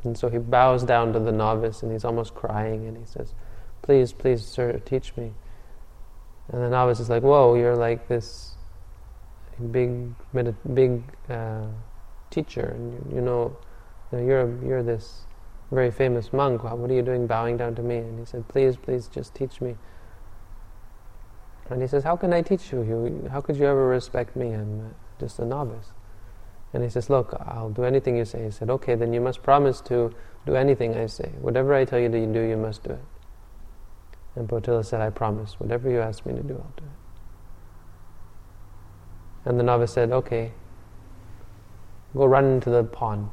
and 0.03 0.17
so 0.17 0.29
he 0.29 0.37
bows 0.37 0.83
down 0.83 1.13
to 1.13 1.19
the 1.19 1.31
novice, 1.31 1.83
and 1.83 1.91
he's 1.91 2.05
almost 2.05 2.33
crying, 2.33 2.87
and 2.87 2.97
he 2.97 3.05
says, 3.05 3.33
"Please, 3.81 4.13
please, 4.13 4.43
sir, 4.43 4.79
teach 4.85 5.15
me." 5.15 5.33
And 6.51 6.61
the 6.61 6.69
novice 6.69 6.99
is 6.99 7.09
like, 7.09 7.23
"Whoa, 7.23 7.55
you're 7.55 7.75
like 7.75 8.07
this 8.07 8.55
big, 9.71 10.13
big 10.73 11.03
uh, 11.29 11.65
teacher, 12.29 12.73
and 12.75 12.93
you, 12.93 13.15
you, 13.17 13.21
know, 13.21 13.55
you 14.11 14.17
know, 14.17 14.25
you're 14.25 14.65
you're 14.65 14.83
this 14.83 15.25
very 15.71 15.91
famous 15.91 16.33
monk. 16.33 16.63
What 16.63 16.89
are 16.89 16.93
you 16.93 17.01
doing, 17.01 17.27
bowing 17.27 17.57
down 17.57 17.75
to 17.75 17.83
me?" 17.83 17.97
And 17.97 18.17
he 18.17 18.25
said, 18.25 18.47
"Please, 18.47 18.75
please, 18.75 19.07
just 19.07 19.35
teach 19.35 19.61
me." 19.61 19.75
And 21.69 21.81
he 21.81 21.87
says, 21.87 22.03
"How 22.03 22.15
can 22.15 22.33
I 22.33 22.41
teach 22.41 22.71
you? 22.71 23.27
how 23.31 23.41
could 23.41 23.57
you 23.57 23.65
ever 23.65 23.87
respect 23.87 24.35
me? 24.35 24.53
I'm 24.53 24.93
just 25.19 25.39
a 25.39 25.45
novice." 25.45 25.91
And 26.73 26.83
he 26.83 26.89
says, 26.89 27.09
"Look, 27.09 27.33
I'll 27.39 27.69
do 27.69 27.83
anything 27.83 28.17
you 28.17 28.25
say." 28.25 28.45
He 28.45 28.51
said, 28.51 28.69
"Okay, 28.69 28.95
then 28.95 29.13
you 29.13 29.21
must 29.21 29.41
promise 29.41 29.81
to 29.81 30.13
do 30.45 30.55
anything 30.55 30.95
I 30.95 31.07
say. 31.07 31.31
Whatever 31.41 31.73
I 31.73 31.85
tell 31.85 31.99
you 31.99 32.09
to 32.09 32.25
do, 32.27 32.41
you 32.41 32.57
must 32.57 32.83
do 32.83 32.91
it." 32.91 33.05
And 34.35 34.49
Potila 34.49 34.83
said, 34.83 35.01
I 35.01 35.09
promise, 35.09 35.59
whatever 35.59 35.89
you 35.89 36.01
ask 36.01 36.25
me 36.25 36.33
to 36.33 36.43
do, 36.43 36.55
I'll 36.55 36.73
do 36.75 36.83
it. 36.83 36.89
And 39.45 39.59
the 39.59 39.63
novice 39.63 39.93
said, 39.93 40.11
Okay, 40.11 40.51
go 42.13 42.25
run 42.25 42.45
into 42.45 42.69
the 42.69 42.83
pond. 42.83 43.29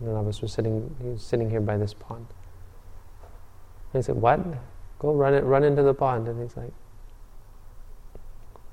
The 0.00 0.10
novice 0.10 0.42
was 0.42 0.52
sitting, 0.52 0.94
he 1.02 1.08
was 1.08 1.22
sitting 1.22 1.48
here 1.48 1.62
by 1.62 1.78
this 1.78 1.94
pond. 1.94 2.26
And 3.92 4.02
he 4.02 4.04
said, 4.04 4.16
What? 4.16 4.40
Go 4.98 5.12
run 5.12 5.34
it, 5.34 5.44
run 5.44 5.64
into 5.64 5.82
the 5.82 5.94
pond. 5.94 6.28
And 6.28 6.40
he's 6.40 6.56
like, 6.56 6.72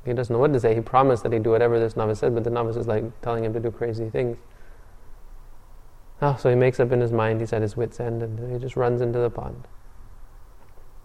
he 0.05 0.13
doesn't 0.13 0.33
know 0.33 0.39
what 0.39 0.53
to 0.53 0.59
say. 0.59 0.75
He 0.75 0.81
promised 0.81 1.23
that 1.23 1.31
he'd 1.31 1.43
do 1.43 1.51
whatever 1.51 1.79
this 1.79 1.95
novice 1.95 2.19
said, 2.19 2.33
but 2.33 2.43
the 2.43 2.49
novice 2.49 2.75
is 2.75 2.87
like 2.87 3.03
telling 3.21 3.43
him 3.43 3.53
to 3.53 3.59
do 3.59 3.71
crazy 3.71 4.09
things. 4.09 4.37
Oh, 6.21 6.37
so 6.39 6.49
he 6.49 6.55
makes 6.55 6.79
up 6.79 6.91
in 6.91 7.01
his 7.01 7.11
mind, 7.11 7.41
he's 7.41 7.51
at 7.53 7.61
his 7.61 7.75
wits' 7.75 7.99
end, 7.99 8.21
and 8.21 8.51
he 8.51 8.59
just 8.59 8.75
runs 8.75 9.01
into 9.01 9.19
the 9.19 9.29
pond. 9.29 9.67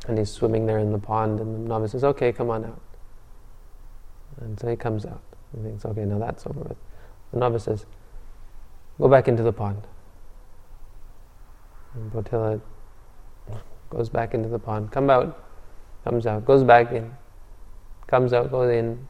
And 0.07 0.19
he's 0.19 0.31
swimming 0.31 0.67
there 0.67 0.79
in 0.79 0.93
the 0.93 0.99
pond, 0.99 1.41
and 1.41 1.55
the 1.55 1.69
novice 1.69 1.93
says, 1.93 2.05
Okay, 2.05 2.33
come 2.33 2.51
on 2.51 2.65
out. 2.65 2.81
And 4.41 4.59
so 4.59 4.69
he 4.69 4.77
comes 4.77 5.05
out. 5.05 5.23
He 5.57 5.63
thinks, 5.63 5.85
Okay, 5.85 6.05
now 6.05 6.19
that's 6.19 6.47
over 6.47 6.61
with. 6.61 6.77
The 7.33 7.39
novice 7.39 7.65
says, 7.65 7.87
Go 8.99 9.09
back 9.09 9.29
into 9.29 9.43
the 9.43 9.53
pond. 9.53 9.83
And 11.95 12.13
Potila 12.13 12.61
goes 13.91 14.09
back 14.09 14.35
into 14.35 14.49
the 14.49 14.59
pond, 14.59 14.91
come 14.93 15.11
out, 15.11 15.45
comes 16.05 16.27
out, 16.27 16.45
goes 16.45 16.63
back 16.63 16.93
in, 16.93 17.15
comes 18.07 18.33
out, 18.33 18.51
goes 18.51 18.71
in. 18.71 18.87
And 18.87 19.09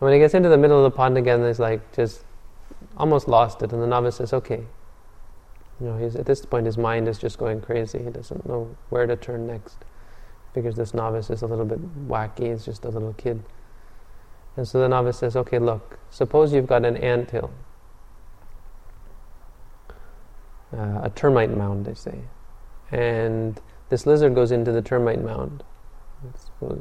when 0.00 0.12
he 0.12 0.18
gets 0.18 0.34
into 0.34 0.48
the 0.48 0.58
middle 0.58 0.84
of 0.84 0.92
the 0.92 0.96
pond 0.96 1.16
again, 1.16 1.44
he's 1.46 1.58
like 1.58 1.94
just 1.94 2.24
almost 2.96 3.28
lost 3.28 3.62
it, 3.62 3.72
and 3.72 3.82
the 3.82 3.86
novice 3.86 4.16
says, 4.16 4.32
Okay, 4.32 4.64
you 5.80 5.86
know, 5.86 5.98
he's, 5.98 6.16
at 6.16 6.26
this 6.26 6.44
point, 6.44 6.66
his 6.66 6.78
mind 6.78 7.06
is 7.08 7.18
just 7.18 7.38
going 7.38 7.60
crazy. 7.60 8.02
He 8.02 8.10
doesn't 8.10 8.46
know 8.48 8.74
where 8.88 9.06
to 9.06 9.16
turn 9.16 9.46
next. 9.46 9.76
Figures 10.54 10.74
this 10.74 10.94
novice 10.94 11.28
is 11.28 11.42
a 11.42 11.46
little 11.46 11.66
bit 11.66 12.08
wacky. 12.08 12.50
He's 12.50 12.64
just 12.64 12.84
a 12.84 12.88
little 12.88 13.12
kid. 13.12 13.42
And 14.56 14.66
so 14.66 14.80
the 14.80 14.88
novice 14.88 15.18
says, 15.18 15.36
"Okay, 15.36 15.58
look. 15.58 15.98
Suppose 16.08 16.54
you've 16.54 16.66
got 16.66 16.86
an 16.86 16.96
ant 16.96 17.30
hill, 17.30 17.50
uh, 20.72 21.00
a 21.02 21.12
termite 21.14 21.56
mound, 21.56 21.86
they 21.86 21.94
say, 21.94 22.20
and 22.90 23.60
this 23.88 24.06
lizard 24.06 24.34
goes 24.34 24.52
into 24.52 24.72
the 24.72 24.82
termite 24.82 25.22
mound, 25.22 25.62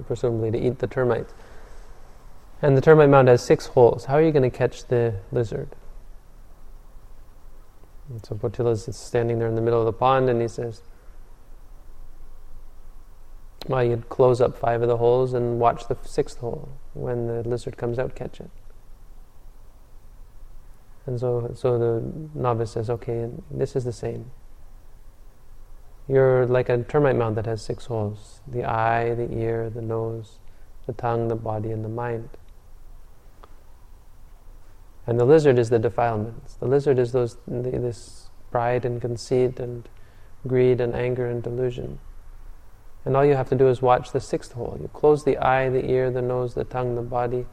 presumably 0.08 0.52
to 0.52 0.58
eat 0.58 0.80
the 0.80 0.88
termites. 0.88 1.34
And 2.62 2.78
the 2.78 2.82
termite 2.82 3.10
mound 3.10 3.28
has 3.28 3.44
six 3.44 3.68
holes. 3.68 4.06
How 4.06 4.16
are 4.16 4.22
you 4.22 4.32
going 4.32 4.50
to 4.50 4.56
catch 4.56 4.86
the 4.88 5.16
lizard?" 5.32 5.76
And 8.10 8.26
so 8.26 8.36
Potila 8.36 8.72
is 8.72 8.96
standing 8.96 9.40
there 9.40 9.48
in 9.48 9.56
the 9.56 9.62
middle 9.62 9.80
of 9.80 9.86
the 9.86 9.94
pond 9.94 10.30
and 10.30 10.42
he 10.42 10.48
says, 10.48 10.82
well, 13.68 13.84
you'd 13.84 14.10
close 14.10 14.42
up 14.42 14.58
five 14.58 14.82
of 14.82 14.88
the 14.88 14.98
holes 14.98 15.34
and 15.34 15.60
watch 15.60 15.88
the 15.88 15.98
sixth 16.04 16.38
hole. 16.38 16.70
When 16.94 17.28
the 17.28 17.48
lizard 17.48 17.78
comes 17.78 17.98
out, 17.98 18.16
catch 18.16 18.40
it. 18.40 18.50
And 21.06 21.20
so, 21.20 21.52
so 21.54 21.78
the 21.78 22.04
novice 22.34 22.72
says, 22.72 22.90
okay, 22.90 23.30
this 23.52 23.76
is 23.76 23.84
the 23.84 23.94
same. 23.94 24.32
You're 26.08 26.46
like 26.46 26.70
a 26.70 26.84
termite 26.84 27.16
mound 27.16 27.36
that 27.38 27.46
has 27.46 27.62
six 27.62 27.86
holes 27.86 28.42
the 28.48 28.64
eye, 28.64 29.14
the 29.16 29.32
ear, 29.34 29.70
the 29.70 29.82
nose, 29.82 30.40
the 30.86 30.94
tongue, 30.94 31.28
the 31.28 31.36
body, 31.36 31.72
and 31.72 31.84
the 31.84 31.90
mind. 31.90 32.30
And 35.08 35.20
the 35.20 35.26
lizard 35.26 35.60
is 35.60 35.70
the 35.70 35.80
defilements. 35.80 36.56
The 36.56 36.68
lizard 36.68 36.98
is 36.98 37.12
those 37.12 37.38
this 37.48 38.30
pride 38.52 38.86
and 38.86 39.02
conceit 39.02 39.60
and 39.60 39.88
greed 40.48 40.80
and 40.80 40.96
anger 40.96 41.28
and 41.28 41.44
delusion. 41.44 42.00
And 43.04 43.16
all 43.16 43.26
you 43.26 43.36
have 43.36 43.50
to 43.50 43.56
do 43.56 43.68
is 43.68 43.82
watch 43.82 44.12
the 44.12 44.20
sixth 44.20 44.54
hole. 44.54 44.78
You 44.82 44.88
close 44.88 45.24
the 45.24 45.38
eye, 45.38 45.70
the 45.70 45.86
ear, 45.90 46.10
the 46.10 46.24
nose, 46.24 46.56
the 46.56 46.64
tongue, 46.64 46.96
the 46.96 47.04
body, 47.04 47.46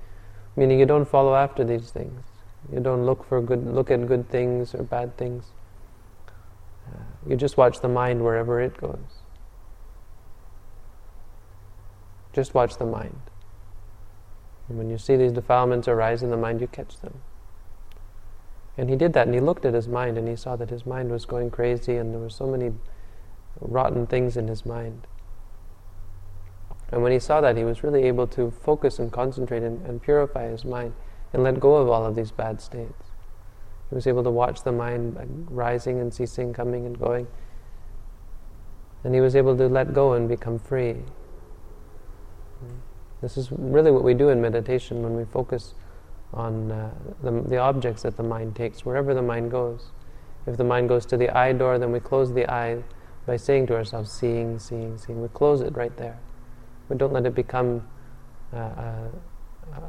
meaning 0.56 0.78
you 0.78 0.86
don't 0.86 1.06
follow 1.06 1.34
after 1.34 1.64
these 1.64 1.90
things. 1.90 2.22
You 2.70 2.80
don't 2.80 3.04
look 3.04 3.26
for 3.26 3.40
good, 3.40 3.66
look 3.66 3.90
at 3.90 4.06
good 4.06 4.28
things 4.28 4.74
or 4.74 4.82
bad 4.82 5.16
things. 5.16 5.46
Uh, 6.86 7.00
you 7.26 7.36
just 7.36 7.56
watch 7.56 7.80
the 7.80 7.88
mind 7.88 8.22
wherever 8.22 8.60
it 8.60 8.76
goes. 8.76 9.22
Just 12.32 12.54
watch 12.54 12.76
the 12.76 12.86
mind. 12.86 13.20
And 14.68 14.78
when 14.78 14.88
you 14.90 14.98
see 14.98 15.16
these 15.16 15.32
defilements 15.32 15.88
arise 15.88 16.22
in 16.22 16.30
the 16.30 16.36
mind, 16.36 16.60
you 16.60 16.66
catch 16.66 17.00
them. 17.00 17.20
And 18.78 18.88
he 18.88 18.96
did 18.96 19.12
that, 19.12 19.26
and 19.26 19.34
he 19.34 19.40
looked 19.40 19.66
at 19.66 19.74
his 19.74 19.86
mind, 19.86 20.16
and 20.16 20.26
he 20.26 20.36
saw 20.36 20.56
that 20.56 20.70
his 20.70 20.86
mind 20.86 21.10
was 21.10 21.26
going 21.26 21.50
crazy, 21.50 21.96
and 21.96 22.14
there 22.14 22.20
were 22.20 22.30
so 22.30 22.46
many 22.46 22.72
rotten 23.60 24.06
things 24.06 24.36
in 24.36 24.48
his 24.48 24.64
mind. 24.64 25.06
And 26.90 27.02
when 27.02 27.12
he 27.12 27.18
saw 27.18 27.40
that, 27.42 27.56
he 27.56 27.64
was 27.64 27.82
really 27.82 28.04
able 28.04 28.26
to 28.28 28.50
focus 28.50 28.98
and 28.98 29.12
concentrate 29.12 29.62
and, 29.62 29.84
and 29.86 30.00
purify 30.00 30.48
his 30.48 30.64
mind 30.64 30.94
and 31.32 31.42
let 31.42 31.60
go 31.60 31.76
of 31.76 31.88
all 31.88 32.04
of 32.04 32.14
these 32.14 32.30
bad 32.30 32.60
states. 32.60 33.10
He 33.88 33.94
was 33.94 34.06
able 34.06 34.22
to 34.24 34.30
watch 34.30 34.62
the 34.62 34.72
mind 34.72 35.46
rising 35.50 36.00
and 36.00 36.12
ceasing, 36.12 36.52
coming 36.52 36.86
and 36.86 36.98
going. 36.98 37.26
And 39.04 39.14
he 39.14 39.20
was 39.20 39.36
able 39.36 39.56
to 39.56 39.68
let 39.68 39.92
go 39.92 40.12
and 40.14 40.28
become 40.28 40.58
free. 40.58 40.96
This 43.20 43.36
is 43.36 43.50
really 43.52 43.90
what 43.90 44.02
we 44.02 44.14
do 44.14 44.30
in 44.30 44.40
meditation 44.40 45.02
when 45.02 45.14
we 45.14 45.24
focus 45.24 45.74
on 46.32 46.72
uh, 46.72 46.90
the, 47.22 47.30
the 47.42 47.58
objects 47.58 48.02
that 48.02 48.16
the 48.16 48.22
mind 48.22 48.56
takes, 48.56 48.84
wherever 48.84 49.14
the 49.14 49.22
mind 49.22 49.50
goes. 49.50 49.90
If 50.46 50.56
the 50.56 50.64
mind 50.64 50.88
goes 50.88 51.06
to 51.06 51.16
the 51.16 51.30
eye 51.36 51.52
door, 51.52 51.78
then 51.78 51.92
we 51.92 52.00
close 52.00 52.32
the 52.32 52.50
eye 52.50 52.82
by 53.26 53.36
saying 53.36 53.66
to 53.68 53.74
ourselves, 53.74 54.10
seeing, 54.10 54.58
seeing, 54.58 54.98
seeing. 54.98 55.22
We 55.22 55.28
close 55.28 55.60
it 55.60 55.76
right 55.76 55.96
there. 55.96 56.18
We 56.88 56.96
don't 56.96 57.12
let 57.12 57.26
it 57.26 57.34
become 57.34 57.86
uh, 58.52 58.56
uh, 58.56 59.08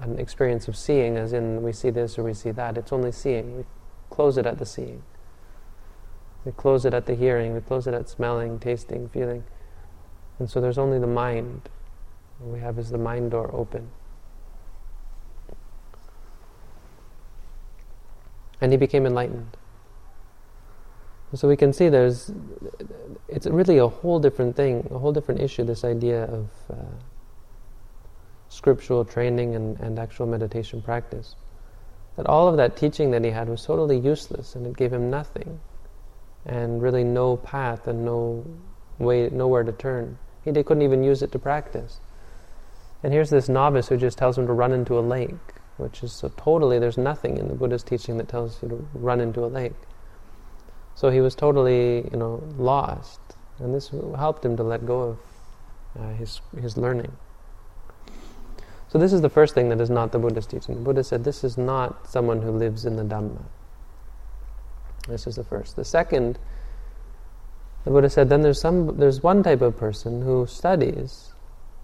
an 0.02 0.19
experience 0.19 0.67
of 0.67 0.78
seeing, 0.78 1.17
as 1.17 1.34
in 1.34 1.62
we 1.62 1.72
see 1.72 1.89
this 1.89 2.17
or 2.17 2.24
we 2.24 2.34
see 2.34 2.52
that. 2.52 2.78
It's 2.78 2.91
only 2.91 3.12
seeing. 3.12 3.58
We 3.58 3.63
close 4.10 4.38
it 4.38 4.46
at 4.46 4.60
the 4.60 4.65
seeing. 4.65 5.04
We 6.46 6.52
close 6.52 6.86
it 6.86 6.93
at 6.93 7.06
the 7.06 7.15
hearing. 7.15 7.54
We 7.54 7.62
close 7.62 7.88
it 7.88 7.93
at 7.93 8.10
smelling, 8.10 8.60
tasting, 8.60 9.10
feeling. 9.10 9.43
And 10.39 10.50
so 10.50 10.60
there's 10.60 10.78
only 10.78 11.00
the 11.00 11.08
mind. 11.08 11.69
What 12.39 12.54
we 12.54 12.60
have 12.60 12.78
is 12.78 12.89
the 12.89 12.98
mind 12.98 13.32
door 13.32 13.50
open. 13.54 13.89
And 18.60 18.72
he 18.72 18.78
became 18.78 19.06
enlightened. 19.06 19.58
So 21.34 21.48
we 21.48 21.58
can 21.58 21.74
see 21.74 21.89
there's, 21.89 22.32
it's 23.28 23.48
really 23.48 23.80
a 23.80 23.88
whole 23.88 24.19
different 24.19 24.56
thing, 24.56 24.88
a 24.91 25.00
whole 25.00 25.12
different 25.12 25.41
issue, 25.41 25.63
this 25.63 25.84
idea 25.84 26.26
of 26.26 26.50
uh, 26.69 26.76
scriptural 28.54 29.04
training 29.04 29.56
and, 29.56 29.80
and 29.80 29.98
actual 29.98 30.28
meditation 30.28 30.82
practice. 30.82 31.36
That 32.16 32.28
all 32.28 32.48
of 32.48 32.58
that 32.58 32.78
teaching 32.78 33.12
that 33.12 33.24
he 33.24 33.32
had 33.32 33.50
was 33.50 33.66
totally 33.66 33.98
useless 33.98 34.56
and 34.56 34.68
it 34.68 34.78
gave 34.78 34.94
him 34.94 35.10
nothing 35.10 35.60
and 36.46 36.82
really 36.82 37.04
no 37.04 37.38
path 37.38 37.88
and 37.88 38.06
no 38.06 38.46
way, 39.00 39.30
nowhere 39.30 39.63
to 39.63 39.72
turn. 39.72 40.18
He 40.46 40.52
couldn't 40.52 40.84
even 40.84 41.04
use 41.04 41.24
it 41.24 41.32
to 41.32 41.39
practice. 41.39 42.00
And 43.02 43.12
here's 43.12 43.30
this 43.30 43.50
novice 43.50 43.88
who 43.88 43.98
just 43.98 44.18
tells 44.18 44.38
him 44.38 44.46
to 44.48 44.54
run 44.54 44.72
into 44.72 45.00
a 45.00 45.02
lake, 45.02 45.34
which 45.78 46.04
is 46.04 46.13
so 46.13 46.30
totally, 46.38 46.80
there's 46.80 46.98
nothing 46.98 47.38
in 47.38 47.48
the 47.48 47.56
Buddha's 47.56 47.84
teaching 47.84 48.18
that 48.18 48.28
tells 48.28 48.62
you 48.62 48.70
to 48.70 48.88
run 48.94 49.20
into 49.20 49.44
a 49.44 49.48
lake. 49.48 49.74
So 50.96 51.10
he 51.10 51.22
was 51.22 51.34
totally, 51.34 52.08
you 52.12 52.18
know, 52.18 52.44
lost. 52.58 53.20
And 53.60 53.74
this 53.74 53.89
helped 54.16 54.46
him 54.46 54.56
to 54.58 54.63
let 54.63 54.86
go 54.86 55.02
of 55.02 55.20
uh, 56.00 56.13
his, 56.13 56.42
his 56.62 56.78
learning. 56.78 57.12
So 58.94 59.00
this 59.00 59.12
is 59.12 59.22
the 59.22 59.30
first 59.30 59.56
thing 59.56 59.70
that 59.70 59.82
is 59.82 59.90
not 59.90 60.12
the 60.12 60.20
Buddha's 60.20 60.46
teaching. 60.46 60.76
The 60.76 60.82
Buddha 60.82 61.04
said 61.04 61.24
this 61.24 61.44
is 61.44 61.58
not 61.58 62.08
someone 62.08 62.44
who 62.44 62.52
lives 62.52 62.86
in 62.86 62.96
the 62.96 63.02
Dhamma. 63.02 63.42
This 65.08 65.26
is 65.26 65.36
the 65.36 65.44
first. 65.44 65.76
The 65.76 65.84
second, 65.84 66.38
the 67.86 67.90
Buddha 67.90 68.08
said, 68.08 68.30
then 68.30 68.42
there's 68.42 68.62
some 68.62 68.96
there's 69.00 69.24
one 69.24 69.42
type 69.42 69.64
of 69.64 69.76
person 69.76 70.22
who 70.22 70.46
studies 70.46 71.34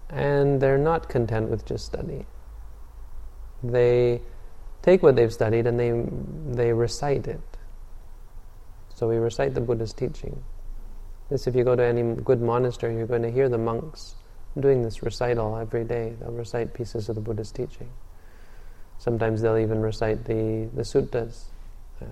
and 0.08 0.60
they're 0.60 0.78
not 0.78 1.08
content 1.08 1.50
with 1.50 1.66
just 1.66 1.84
study. 1.84 2.26
They 3.64 4.22
take 4.82 5.02
what 5.02 5.16
they've 5.16 5.32
studied 5.32 5.66
and 5.66 5.80
they 5.80 5.90
they 6.54 6.72
recite 6.72 7.26
it. 7.26 7.58
So 8.94 9.08
we 9.08 9.16
recite 9.16 9.54
the 9.54 9.60
Buddha's 9.60 9.92
teaching. 9.92 10.44
This, 11.28 11.48
if 11.48 11.56
you 11.56 11.64
go 11.64 11.74
to 11.74 11.82
any 11.82 12.04
good 12.22 12.40
monastery, 12.40 12.94
you're 12.94 13.08
going 13.08 13.22
to 13.22 13.32
hear 13.32 13.48
the 13.48 13.58
monks 13.58 14.14
doing 14.58 14.82
this 14.82 15.02
recital 15.02 15.56
every 15.56 15.84
day. 15.84 16.14
They'll 16.20 16.32
recite 16.32 16.74
pieces 16.74 17.08
of 17.08 17.14
the 17.14 17.20
Buddha's 17.20 17.52
teaching. 17.52 17.88
Sometimes 18.98 19.40
they'll 19.40 19.58
even 19.58 19.80
recite 19.80 20.24
the, 20.24 20.68
the 20.74 20.82
suttas. 20.82 21.44
Uh, 22.00 22.06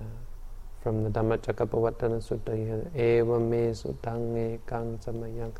from 0.81 1.03
the 1.03 1.09
Dhammacakkappavattana 1.09 2.23
Sutta, 2.23 2.57
you 2.57 2.89
hear 2.93 3.25
me 3.25 3.73
samayang. 3.73 5.51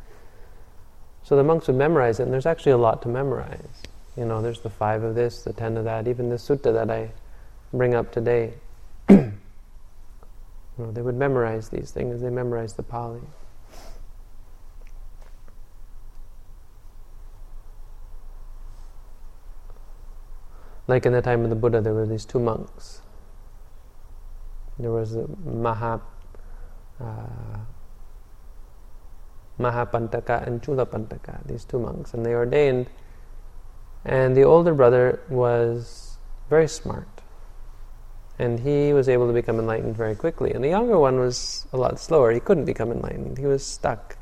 So 1.22 1.36
the 1.36 1.44
monks 1.44 1.66
would 1.66 1.76
memorize 1.76 2.20
it, 2.20 2.24
and 2.24 2.32
there's 2.32 2.46
actually 2.46 2.72
a 2.72 2.78
lot 2.78 3.02
to 3.02 3.08
memorize. 3.08 3.82
You 4.16 4.24
know, 4.24 4.40
there's 4.40 4.60
the 4.60 4.70
five 4.70 5.02
of 5.02 5.14
this, 5.14 5.42
the 5.42 5.52
ten 5.52 5.76
of 5.76 5.84
that, 5.84 6.08
even 6.08 6.30
the 6.30 6.36
sutta 6.36 6.72
that 6.72 6.90
I 6.90 7.10
bring 7.72 7.94
up 7.94 8.12
today. 8.12 8.54
You 10.78 10.86
know, 10.86 10.92
they 10.92 11.02
would 11.02 11.16
memorize 11.16 11.68
these 11.68 11.90
things, 11.90 12.22
they 12.22 12.30
memorize 12.30 12.72
the 12.72 12.82
Pali. 12.82 13.20
Like 20.90 21.06
in 21.06 21.12
the 21.12 21.22
time 21.22 21.44
of 21.44 21.50
the 21.50 21.56
Buddha, 21.56 21.80
there 21.80 21.94
were 21.94 22.04
these 22.04 22.24
two 22.24 22.40
monks. 22.40 23.00
There 24.76 24.90
was 24.90 25.16
uh, 25.16 25.28
Mahapantaka 29.60 30.44
and 30.44 30.60
Chulapantaka, 30.60 31.46
these 31.46 31.64
two 31.64 31.78
monks, 31.78 32.12
and 32.12 32.26
they 32.26 32.34
ordained. 32.34 32.90
And 34.04 34.36
the 34.36 34.42
older 34.42 34.74
brother 34.74 35.20
was 35.28 36.16
very 36.48 36.66
smart 36.66 37.06
and 38.40 38.58
he 38.58 38.92
was 38.92 39.08
able 39.08 39.28
to 39.28 39.32
become 39.32 39.60
enlightened 39.60 39.96
very 39.96 40.16
quickly. 40.16 40.50
And 40.52 40.64
the 40.64 40.70
younger 40.70 40.98
one 40.98 41.20
was 41.20 41.68
a 41.72 41.76
lot 41.76 42.00
slower. 42.00 42.32
He 42.32 42.40
couldn't 42.40 42.64
become 42.64 42.90
enlightened. 42.90 43.38
He 43.38 43.46
was 43.46 43.64
stuck 43.64 44.16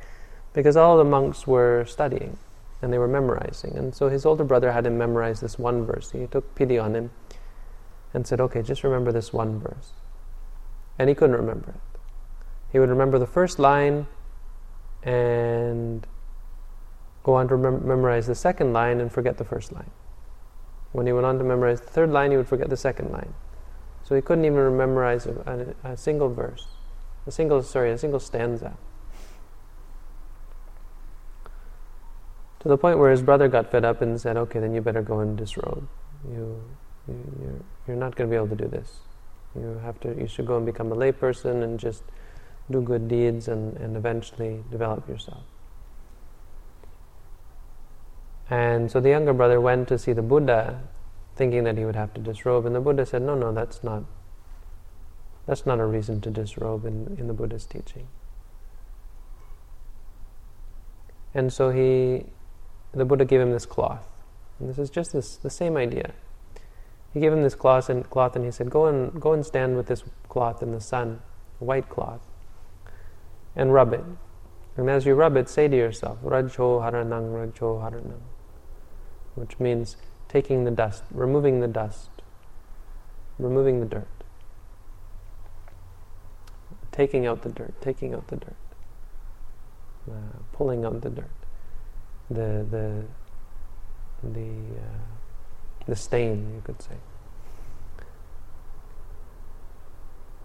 because 0.52 0.76
all 0.76 0.98
the 0.98 1.04
monks 1.04 1.46
were 1.46 1.86
studying 1.86 2.36
and 2.80 2.92
they 2.92 2.98
were 2.98 3.08
memorizing. 3.08 3.76
And 3.76 3.94
so 3.94 4.08
his 4.08 4.24
older 4.24 4.44
brother 4.44 4.72
had 4.72 4.86
him 4.86 4.96
memorize 4.96 5.40
this 5.40 5.58
one 5.58 5.84
verse. 5.84 6.10
He 6.12 6.26
took 6.26 6.54
pity 6.54 6.78
on 6.78 6.94
him 6.94 7.10
and 8.14 8.26
said, 8.26 8.40
"Okay, 8.40 8.62
just 8.62 8.84
remember 8.84 9.12
this 9.12 9.32
one 9.32 9.58
verse." 9.58 9.92
And 10.98 11.08
he 11.08 11.14
couldn't 11.14 11.36
remember 11.36 11.70
it. 11.70 12.00
He 12.70 12.78
would 12.78 12.90
remember 12.90 13.18
the 13.18 13.26
first 13.26 13.58
line 13.58 14.06
and 15.02 16.06
go 17.22 17.34
on 17.34 17.48
to 17.48 17.56
mem- 17.56 17.86
memorize 17.86 18.26
the 18.26 18.34
second 18.34 18.72
line 18.72 19.00
and 19.00 19.12
forget 19.12 19.38
the 19.38 19.44
first 19.44 19.72
line. 19.72 19.90
When 20.92 21.06
he 21.06 21.12
went 21.12 21.26
on 21.26 21.38
to 21.38 21.44
memorize 21.44 21.80
the 21.80 21.88
third 21.88 22.10
line, 22.10 22.30
he 22.30 22.36
would 22.36 22.48
forget 22.48 22.70
the 22.70 22.76
second 22.76 23.10
line. 23.12 23.34
So 24.02 24.14
he 24.14 24.22
couldn't 24.22 24.44
even 24.44 24.76
memorize 24.76 25.26
a, 25.26 25.74
a, 25.84 25.92
a 25.92 25.96
single 25.96 26.30
verse, 26.30 26.66
a 27.26 27.30
single 27.30 27.62
sorry, 27.62 27.90
a 27.90 27.98
single 27.98 28.20
stanza. 28.20 28.76
To 32.60 32.68
the 32.68 32.76
point 32.76 32.98
where 32.98 33.10
his 33.10 33.22
brother 33.22 33.48
got 33.48 33.70
fed 33.70 33.84
up 33.84 34.02
and 34.02 34.20
said, 34.20 34.36
"Okay, 34.36 34.58
then 34.58 34.74
you 34.74 34.80
better 34.80 35.02
go 35.02 35.20
and 35.20 35.36
disrobe. 35.36 35.88
You, 36.28 36.62
you 37.06 37.38
you're, 37.40 37.60
you're 37.86 37.96
not 37.96 38.16
going 38.16 38.28
to 38.28 38.32
be 38.32 38.36
able 38.36 38.48
to 38.48 38.56
do 38.56 38.68
this. 38.68 38.98
You 39.54 39.80
have 39.82 40.00
to. 40.00 40.14
You 40.18 40.26
should 40.26 40.46
go 40.46 40.56
and 40.56 40.66
become 40.66 40.90
a 40.92 40.96
layperson 40.96 41.62
and 41.62 41.78
just 41.78 42.02
do 42.70 42.80
good 42.82 43.08
deeds 43.08 43.48
and, 43.48 43.76
and 43.76 43.96
eventually 43.96 44.64
develop 44.70 45.08
yourself." 45.08 45.44
And 48.50 48.90
so 48.90 49.00
the 49.00 49.10
younger 49.10 49.32
brother 49.34 49.60
went 49.60 49.88
to 49.88 49.98
see 49.98 50.12
the 50.12 50.22
Buddha 50.22 50.80
thinking 51.36 51.64
that 51.64 51.78
he 51.78 51.84
would 51.84 51.96
have 51.96 52.12
to 52.14 52.20
disrobe. 52.20 52.66
And 52.66 52.74
the 52.74 52.80
Buddha 52.80 53.06
said, 53.06 53.22
no, 53.22 53.34
no, 53.34 53.52
that's 53.52 53.84
not, 53.84 54.04
that's 55.46 55.66
not 55.66 55.78
a 55.78 55.86
reason 55.86 56.20
to 56.22 56.30
disrobe 56.30 56.84
in, 56.84 57.16
in 57.18 57.28
the 57.28 57.32
Buddha's 57.32 57.66
teaching. 57.66 58.08
And 61.34 61.52
so 61.52 61.70
he, 61.70 62.26
the 62.98 63.04
Buddha 63.04 63.24
gave 63.24 63.40
him 63.40 63.52
this 63.52 63.66
cloth. 63.66 64.06
And 64.58 64.68
this 64.68 64.78
is 64.78 64.90
just 64.90 65.12
this, 65.12 65.36
the 65.36 65.50
same 65.50 65.76
idea. 65.76 66.12
He 67.14 67.20
gave 67.20 67.32
him 67.32 67.42
this 67.42 67.54
cloth 67.54 67.88
and, 67.88 68.08
cloth 68.08 68.36
and 68.36 68.44
he 68.44 68.50
said, 68.50 68.70
go 68.70 68.86
and, 68.86 69.20
go 69.20 69.32
and 69.32 69.44
stand 69.44 69.76
with 69.76 69.86
this 69.86 70.04
cloth 70.28 70.62
in 70.62 70.72
the 70.72 70.80
sun, 70.80 71.20
white 71.58 71.88
cloth, 71.88 72.20
and 73.56 73.72
rub 73.72 73.92
it. 73.92 74.04
And 74.76 74.88
as 74.88 75.06
you 75.06 75.14
rub 75.14 75.36
it, 75.36 75.48
say 75.48 75.66
to 75.66 75.76
yourself, 75.76 76.18
Rajo 76.22 76.80
Haranang, 76.80 77.34
Rajo 77.34 77.78
Haranang, 77.78 78.20
which 79.34 79.58
means 79.58 79.96
taking 80.28 80.64
the 80.64 80.70
dust, 80.70 81.02
removing 81.10 81.60
the 81.60 81.66
dust, 81.66 82.10
removing 83.38 83.80
the 83.80 83.86
dirt, 83.86 84.08
taking 86.92 87.26
out 87.26 87.42
the 87.42 87.48
dirt, 87.48 87.74
taking 87.80 88.14
out 88.14 88.28
the 88.28 88.36
dirt, 88.36 88.56
uh, 90.10 90.38
pulling 90.52 90.84
out 90.84 91.00
the 91.00 91.10
dirt, 91.10 91.30
the 92.30 92.66
the 92.70 93.04
the 94.22 94.50
uh, 94.76 94.98
the 95.86 95.96
stain, 95.96 96.52
you 96.54 96.62
could 96.64 96.80
say. 96.82 96.96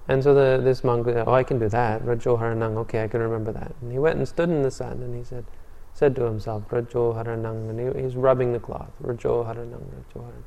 And 0.08 0.22
so 0.22 0.34
the, 0.34 0.62
this 0.62 0.84
monk, 0.84 1.08
oh, 1.08 1.34
I 1.34 1.44
can 1.44 1.60
do 1.60 1.70
that. 1.70 2.06
Rajo 2.06 2.38
Haranang, 2.38 2.76
okay, 2.80 3.04
I 3.04 3.08
can 3.08 3.22
remember 3.22 3.54
that. 3.54 3.74
And 3.82 3.92
he 3.92 4.00
went 4.00 4.18
and 4.18 4.28
stood 4.28 4.50
in 4.50 4.62
the 4.62 4.72
sun 4.72 5.02
and 5.02 5.16
he 5.16 5.24
said, 5.24 5.46
said 5.94 6.16
to 6.18 6.24
himself, 6.24 6.64
Rajo 6.72 7.14
Haranang, 7.14 7.70
and 7.70 7.96
he, 7.96 8.02
he's 8.02 8.16
rubbing 8.16 8.52
the 8.52 8.60
cloth, 8.60 8.92
Rajo 9.00 9.46
Haranang, 9.46 9.80
Rajo 9.94 10.28
Haranang. 10.28 10.44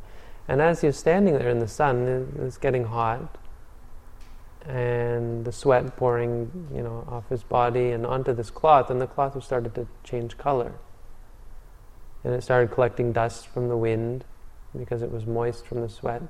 And 0.49 0.61
as 0.61 0.83
he's 0.83 0.97
standing 0.97 1.39
there 1.39 1.49
in 1.49 1.59
the 1.59 1.69
sun, 1.69 2.35
it's 2.39 2.59
getting 2.59 2.85
hot, 2.85 3.39
and 4.67 5.45
the 5.45 5.53
sweat 5.53 5.97
pouring, 5.97 6.69
you 6.75 6.83
know, 6.83 7.07
off 7.11 7.29
his 7.29 7.43
body 7.43 7.93
and 7.93 8.05
onto 8.05 8.33
this 8.33 8.51
cloth, 8.51 8.91
and 8.91 9.01
the 9.01 9.07
cloth 9.07 9.35
has 9.35 9.45
started 9.45 9.75
to 9.75 9.89
change 10.05 10.37
color. 10.37 10.75
And 12.25 12.35
it 12.35 12.43
started 12.43 12.71
collecting 12.71 13.13
dust 13.13 13.47
from 13.47 13.69
the 13.69 13.77
wind 13.77 14.25
because 14.77 15.03
it 15.03 15.11
was 15.11 15.27
moist 15.27 15.67
from 15.67 15.81
the 15.81 15.89
sweat. 15.89 16.23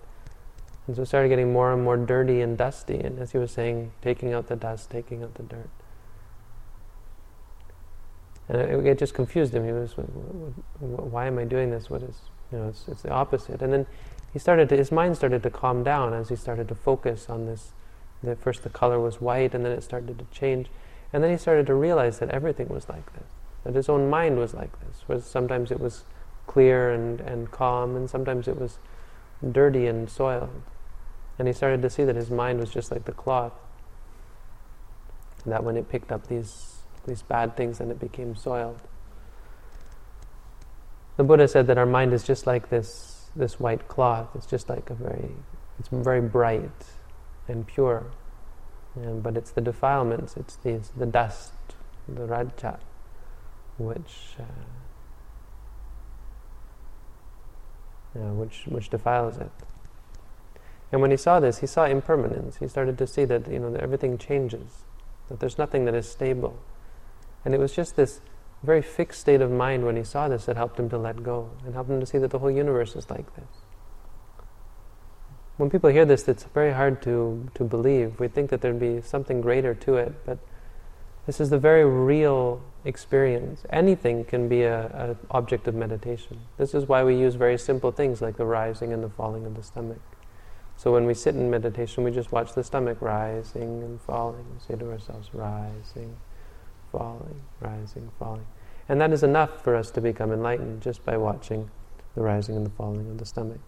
And 0.86 0.94
so 0.94 1.02
it 1.02 1.06
started 1.06 1.28
getting 1.28 1.52
more 1.52 1.72
and 1.72 1.82
more 1.82 1.96
dirty 1.96 2.40
and 2.40 2.56
dusty, 2.56 3.00
and 3.00 3.18
as 3.18 3.32
he 3.32 3.38
was 3.38 3.50
saying, 3.50 3.92
taking 4.02 4.32
out 4.32 4.46
the 4.46 4.56
dust, 4.56 4.88
taking 4.88 5.22
out 5.22 5.34
the 5.34 5.42
dirt. 5.42 5.68
And 8.48 8.58
it, 8.58 8.86
it 8.86 8.98
just 8.98 9.14
confused 9.14 9.52
him. 9.52 9.64
He 9.64 9.72
was, 9.72 9.92
why 10.78 11.26
am 11.26 11.38
I 11.38 11.44
doing 11.44 11.70
this? 11.70 11.90
What 11.90 12.02
is, 12.02 12.16
you 12.52 12.58
know, 12.58 12.68
it's, 12.68 12.86
it's 12.86 13.02
the 13.02 13.10
opposite. 13.10 13.62
And 13.62 13.72
then 13.72 13.86
he 14.32 14.38
started 14.38 14.68
to, 14.68 14.76
his 14.76 14.92
mind 14.92 15.16
started 15.16 15.42
to 15.42 15.50
calm 15.50 15.82
down 15.82 16.12
as 16.14 16.28
he 16.28 16.36
started 16.36 16.68
to 16.68 16.74
focus 16.76 17.28
on 17.28 17.46
this. 17.46 17.72
The, 18.22 18.36
first 18.36 18.62
the 18.62 18.70
color 18.70 19.00
was 19.00 19.20
white, 19.20 19.54
and 19.54 19.64
then 19.64 19.72
it 19.72 19.82
started 19.82 20.18
to 20.18 20.26
change. 20.30 20.68
And 21.12 21.24
then 21.24 21.30
he 21.30 21.36
started 21.36 21.66
to 21.66 21.74
realize 21.74 22.20
that 22.20 22.30
everything 22.30 22.68
was 22.68 22.88
like 22.88 23.12
this, 23.14 23.28
that 23.64 23.74
his 23.74 23.88
own 23.88 24.08
mind 24.08 24.38
was 24.38 24.54
like 24.54 24.78
this. 24.86 24.95
Where 25.06 25.20
sometimes 25.20 25.70
it 25.70 25.80
was 25.80 26.04
clear 26.46 26.90
and, 26.90 27.20
and 27.20 27.50
calm, 27.50 27.96
and 27.96 28.08
sometimes 28.08 28.48
it 28.48 28.58
was 28.58 28.78
dirty 29.52 29.86
and 29.86 30.08
soiled. 30.08 30.62
And 31.38 31.46
he 31.46 31.54
started 31.54 31.82
to 31.82 31.90
see 31.90 32.04
that 32.04 32.16
his 32.16 32.30
mind 32.30 32.60
was 32.60 32.70
just 32.70 32.90
like 32.90 33.04
the 33.04 33.12
cloth. 33.12 33.52
That 35.44 35.62
when 35.62 35.76
it 35.76 35.88
picked 35.88 36.10
up 36.10 36.26
these, 36.26 36.76
these 37.06 37.22
bad 37.22 37.56
things, 37.56 37.78
then 37.78 37.90
it 37.90 38.00
became 38.00 38.34
soiled. 38.34 38.80
The 41.16 41.24
Buddha 41.24 41.48
said 41.48 41.66
that 41.68 41.78
our 41.78 41.86
mind 41.86 42.12
is 42.12 42.24
just 42.24 42.46
like 42.46 42.68
this, 42.68 43.30
this 43.34 43.60
white 43.60 43.88
cloth. 43.88 44.28
It's 44.34 44.46
just 44.46 44.68
like 44.68 44.90
a 44.90 44.94
very, 44.94 45.30
it's 45.78 45.88
very 45.88 46.20
bright 46.20 46.86
and 47.48 47.66
pure. 47.66 48.06
And, 48.94 49.22
but 49.22 49.36
it's 49.36 49.50
the 49.50 49.60
defilements, 49.60 50.36
it's 50.36 50.56
these, 50.56 50.90
the 50.96 51.06
dust, 51.06 51.52
the 52.08 52.24
raja, 52.24 52.78
which, 53.78 54.36
uh, 54.40 54.44
Uh, 58.16 58.32
which, 58.32 58.64
which 58.66 58.88
defiles 58.88 59.36
it. 59.36 59.50
And 60.90 61.02
when 61.02 61.10
he 61.10 61.18
saw 61.18 61.38
this, 61.38 61.58
he 61.58 61.66
saw 61.66 61.84
impermanence. 61.84 62.56
He 62.56 62.68
started 62.68 62.96
to 62.98 63.06
see 63.06 63.26
that 63.26 63.50
you 63.50 63.58
know 63.58 63.70
that 63.72 63.82
everything 63.82 64.16
changes, 64.16 64.84
that 65.28 65.40
there's 65.40 65.58
nothing 65.58 65.84
that 65.84 65.94
is 65.94 66.08
stable. 66.08 66.58
And 67.44 67.54
it 67.54 67.58
was 67.58 67.74
just 67.74 67.96
this 67.96 68.20
very 68.62 68.80
fixed 68.80 69.20
state 69.20 69.42
of 69.42 69.50
mind 69.50 69.84
when 69.84 69.96
he 69.96 70.04
saw 70.04 70.28
this 70.28 70.46
that 70.46 70.56
helped 70.56 70.78
him 70.80 70.88
to 70.90 70.98
let 70.98 71.22
go 71.22 71.50
and 71.64 71.74
helped 71.74 71.90
him 71.90 72.00
to 72.00 72.06
see 72.06 72.16
that 72.18 72.30
the 72.30 72.38
whole 72.38 72.50
universe 72.50 72.96
is 72.96 73.10
like 73.10 73.34
this. 73.36 73.62
When 75.58 75.68
people 75.68 75.90
hear 75.90 76.04
this, 76.04 76.26
it's 76.28 76.44
very 76.44 76.72
hard 76.72 77.02
to, 77.02 77.50
to 77.54 77.64
believe. 77.64 78.18
We 78.18 78.28
think 78.28 78.50
that 78.50 78.62
there'd 78.62 78.80
be 78.80 79.02
something 79.02 79.40
greater 79.40 79.74
to 79.74 79.96
it, 79.96 80.14
but 80.24 80.38
this 81.26 81.40
is 81.40 81.50
the 81.50 81.58
very 81.58 81.84
real 81.84 82.62
experience. 82.84 83.64
Anything 83.70 84.24
can 84.24 84.48
be 84.48 84.62
an 84.62 85.18
object 85.30 85.66
of 85.66 85.74
meditation. 85.74 86.38
This 86.56 86.72
is 86.72 86.86
why 86.86 87.02
we 87.02 87.16
use 87.16 87.34
very 87.34 87.58
simple 87.58 87.90
things 87.90 88.22
like 88.22 88.36
the 88.36 88.46
rising 88.46 88.92
and 88.92 89.02
the 89.02 89.08
falling 89.08 89.44
of 89.44 89.56
the 89.56 89.62
stomach. 89.62 90.00
So 90.76 90.92
when 90.92 91.04
we 91.04 91.14
sit 91.14 91.34
in 91.34 91.50
meditation, 91.50 92.04
we 92.04 92.10
just 92.10 92.30
watch 92.30 92.54
the 92.54 92.62
stomach 92.62 92.98
rising 93.00 93.82
and 93.82 94.00
falling. 94.00 94.44
We 94.54 94.60
say 94.60 94.78
to 94.78 94.90
ourselves, 94.90 95.30
rising, 95.32 96.16
falling, 96.92 97.42
rising, 97.60 98.10
falling. 98.18 98.46
And 98.88 99.00
that 99.00 99.12
is 99.12 99.22
enough 99.22 99.64
for 99.64 99.74
us 99.74 99.90
to 99.92 100.00
become 100.00 100.32
enlightened 100.32 100.82
just 100.82 101.04
by 101.04 101.16
watching 101.16 101.70
the 102.14 102.20
rising 102.20 102.56
and 102.56 102.64
the 102.64 102.70
falling 102.70 103.10
of 103.10 103.18
the 103.18 103.26
stomach. 103.26 103.60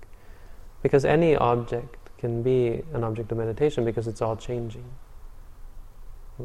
Because 0.82 1.04
any 1.04 1.34
object 1.34 1.96
can 2.18 2.42
be 2.42 2.82
an 2.92 3.02
object 3.02 3.32
of 3.32 3.38
meditation 3.38 3.84
because 3.84 4.06
it's 4.06 4.22
all 4.22 4.36
changing. 4.36 4.84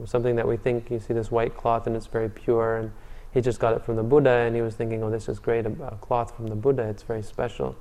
Something 0.05 0.35
that 0.37 0.47
we 0.47 0.57
think, 0.57 0.89
you 0.89 0.99
see 0.99 1.13
this 1.13 1.29
white 1.29 1.55
cloth 1.55 1.85
and 1.85 1.95
it's 1.95 2.07
very 2.07 2.29
pure, 2.29 2.77
and 2.77 2.91
he 3.31 3.41
just 3.41 3.59
got 3.59 3.73
it 3.73 3.83
from 3.83 3.95
the 3.95 4.03
Buddha, 4.03 4.29
and 4.29 4.55
he 4.55 4.61
was 4.61 4.75
thinking, 4.75 5.03
oh, 5.03 5.09
this 5.09 5.29
is 5.29 5.39
great, 5.39 5.65
a, 5.65 5.97
cloth 6.01 6.35
from 6.35 6.47
the 6.47 6.55
Buddha, 6.55 6.83
it's 6.83 7.03
very 7.03 7.21
special. 7.21 7.75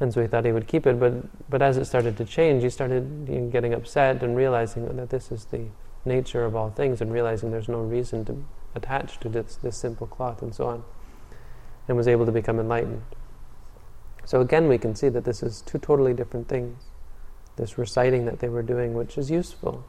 And 0.00 0.12
so 0.12 0.20
he 0.20 0.26
thought 0.26 0.44
he 0.44 0.52
would 0.52 0.66
keep 0.66 0.86
it, 0.86 0.98
but, 0.98 1.48
but 1.48 1.62
as 1.62 1.76
it 1.76 1.84
started 1.84 2.16
to 2.16 2.24
change, 2.24 2.62
he 2.62 2.70
started 2.70 3.50
getting 3.52 3.72
upset 3.72 4.22
and 4.22 4.36
realizing 4.36 4.96
that 4.96 5.10
this 5.10 5.30
is 5.30 5.44
the 5.46 5.66
nature 6.04 6.44
of 6.44 6.56
all 6.56 6.70
things, 6.70 7.00
and 7.00 7.12
realizing 7.12 7.50
there's 7.50 7.68
no 7.68 7.80
reason 7.80 8.24
to 8.24 8.44
attach 8.74 9.20
to 9.20 9.28
this, 9.28 9.56
this 9.56 9.76
simple 9.76 10.06
cloth, 10.06 10.42
and 10.42 10.54
so 10.54 10.66
on, 10.66 10.82
and 11.86 11.96
was 11.96 12.08
able 12.08 12.26
to 12.26 12.32
become 12.32 12.58
enlightened. 12.58 13.02
So 14.24 14.40
again, 14.40 14.68
we 14.68 14.78
can 14.78 14.94
see 14.94 15.08
that 15.08 15.24
this 15.24 15.42
is 15.42 15.60
two 15.60 15.78
totally 15.78 16.14
different 16.14 16.48
things. 16.48 16.84
This 17.56 17.78
reciting 17.78 18.26
that 18.26 18.40
they 18.40 18.48
were 18.48 18.62
doing, 18.62 18.94
which 18.94 19.18
is 19.18 19.30
useful 19.30 19.84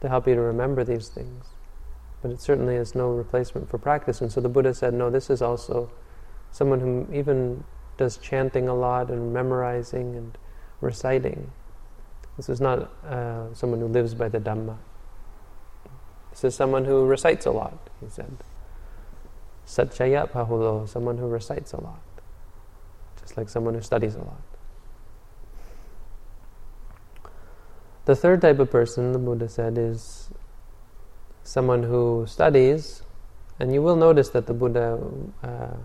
to 0.00 0.08
help 0.08 0.26
you 0.26 0.34
to 0.34 0.40
remember 0.40 0.84
these 0.84 1.08
things. 1.08 1.46
But 2.22 2.30
it 2.30 2.40
certainly 2.40 2.76
is 2.76 2.94
no 2.94 3.10
replacement 3.10 3.68
for 3.70 3.78
practice. 3.78 4.20
And 4.20 4.30
so 4.30 4.40
the 4.40 4.48
Buddha 4.48 4.74
said, 4.74 4.94
no, 4.94 5.10
this 5.10 5.30
is 5.30 5.40
also 5.40 5.90
someone 6.50 6.80
who 6.80 7.06
even 7.12 7.64
does 7.96 8.16
chanting 8.16 8.68
a 8.68 8.74
lot 8.74 9.10
and 9.10 9.32
memorizing 9.32 10.16
and 10.16 10.36
reciting. 10.80 11.50
This 12.36 12.48
is 12.48 12.60
not 12.60 12.90
uh, 13.04 13.52
someone 13.54 13.80
who 13.80 13.88
lives 13.88 14.14
by 14.14 14.28
the 14.28 14.38
Dhamma. 14.38 14.76
This 16.30 16.44
is 16.44 16.54
someone 16.54 16.84
who 16.84 17.04
recites 17.06 17.46
a 17.46 17.50
lot, 17.50 17.90
he 18.00 18.08
said. 18.08 18.36
Satchaya 19.66 20.30
pahulo, 20.30 20.88
someone 20.88 21.18
who 21.18 21.26
recites 21.26 21.72
a 21.72 21.80
lot. 21.80 22.00
Just 23.20 23.36
like 23.36 23.48
someone 23.48 23.74
who 23.74 23.80
studies 23.80 24.14
a 24.14 24.18
lot. 24.18 24.42
The 28.06 28.16
third 28.16 28.40
type 28.40 28.58
of 28.58 28.70
person, 28.70 29.12
the 29.12 29.18
Buddha 29.18 29.48
said, 29.48 29.76
is 29.76 30.30
someone 31.42 31.82
who 31.82 32.24
studies, 32.26 33.02
and 33.58 33.72
you 33.74 33.82
will 33.82 33.96
notice 33.96 34.30
that 34.30 34.46
the 34.46 34.54
Buddha, 34.54 34.98
uh, 35.42 35.76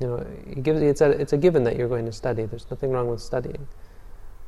you 0.00 0.06
know, 0.06 0.26
he 0.46 0.60
gives 0.60 0.80
it's 0.80 1.00
a 1.00 1.10
it's 1.10 1.32
a 1.32 1.36
given 1.36 1.64
that 1.64 1.76
you're 1.76 1.88
going 1.88 2.06
to 2.06 2.12
study. 2.12 2.44
There's 2.44 2.70
nothing 2.70 2.90
wrong 2.92 3.08
with 3.08 3.20
studying. 3.20 3.66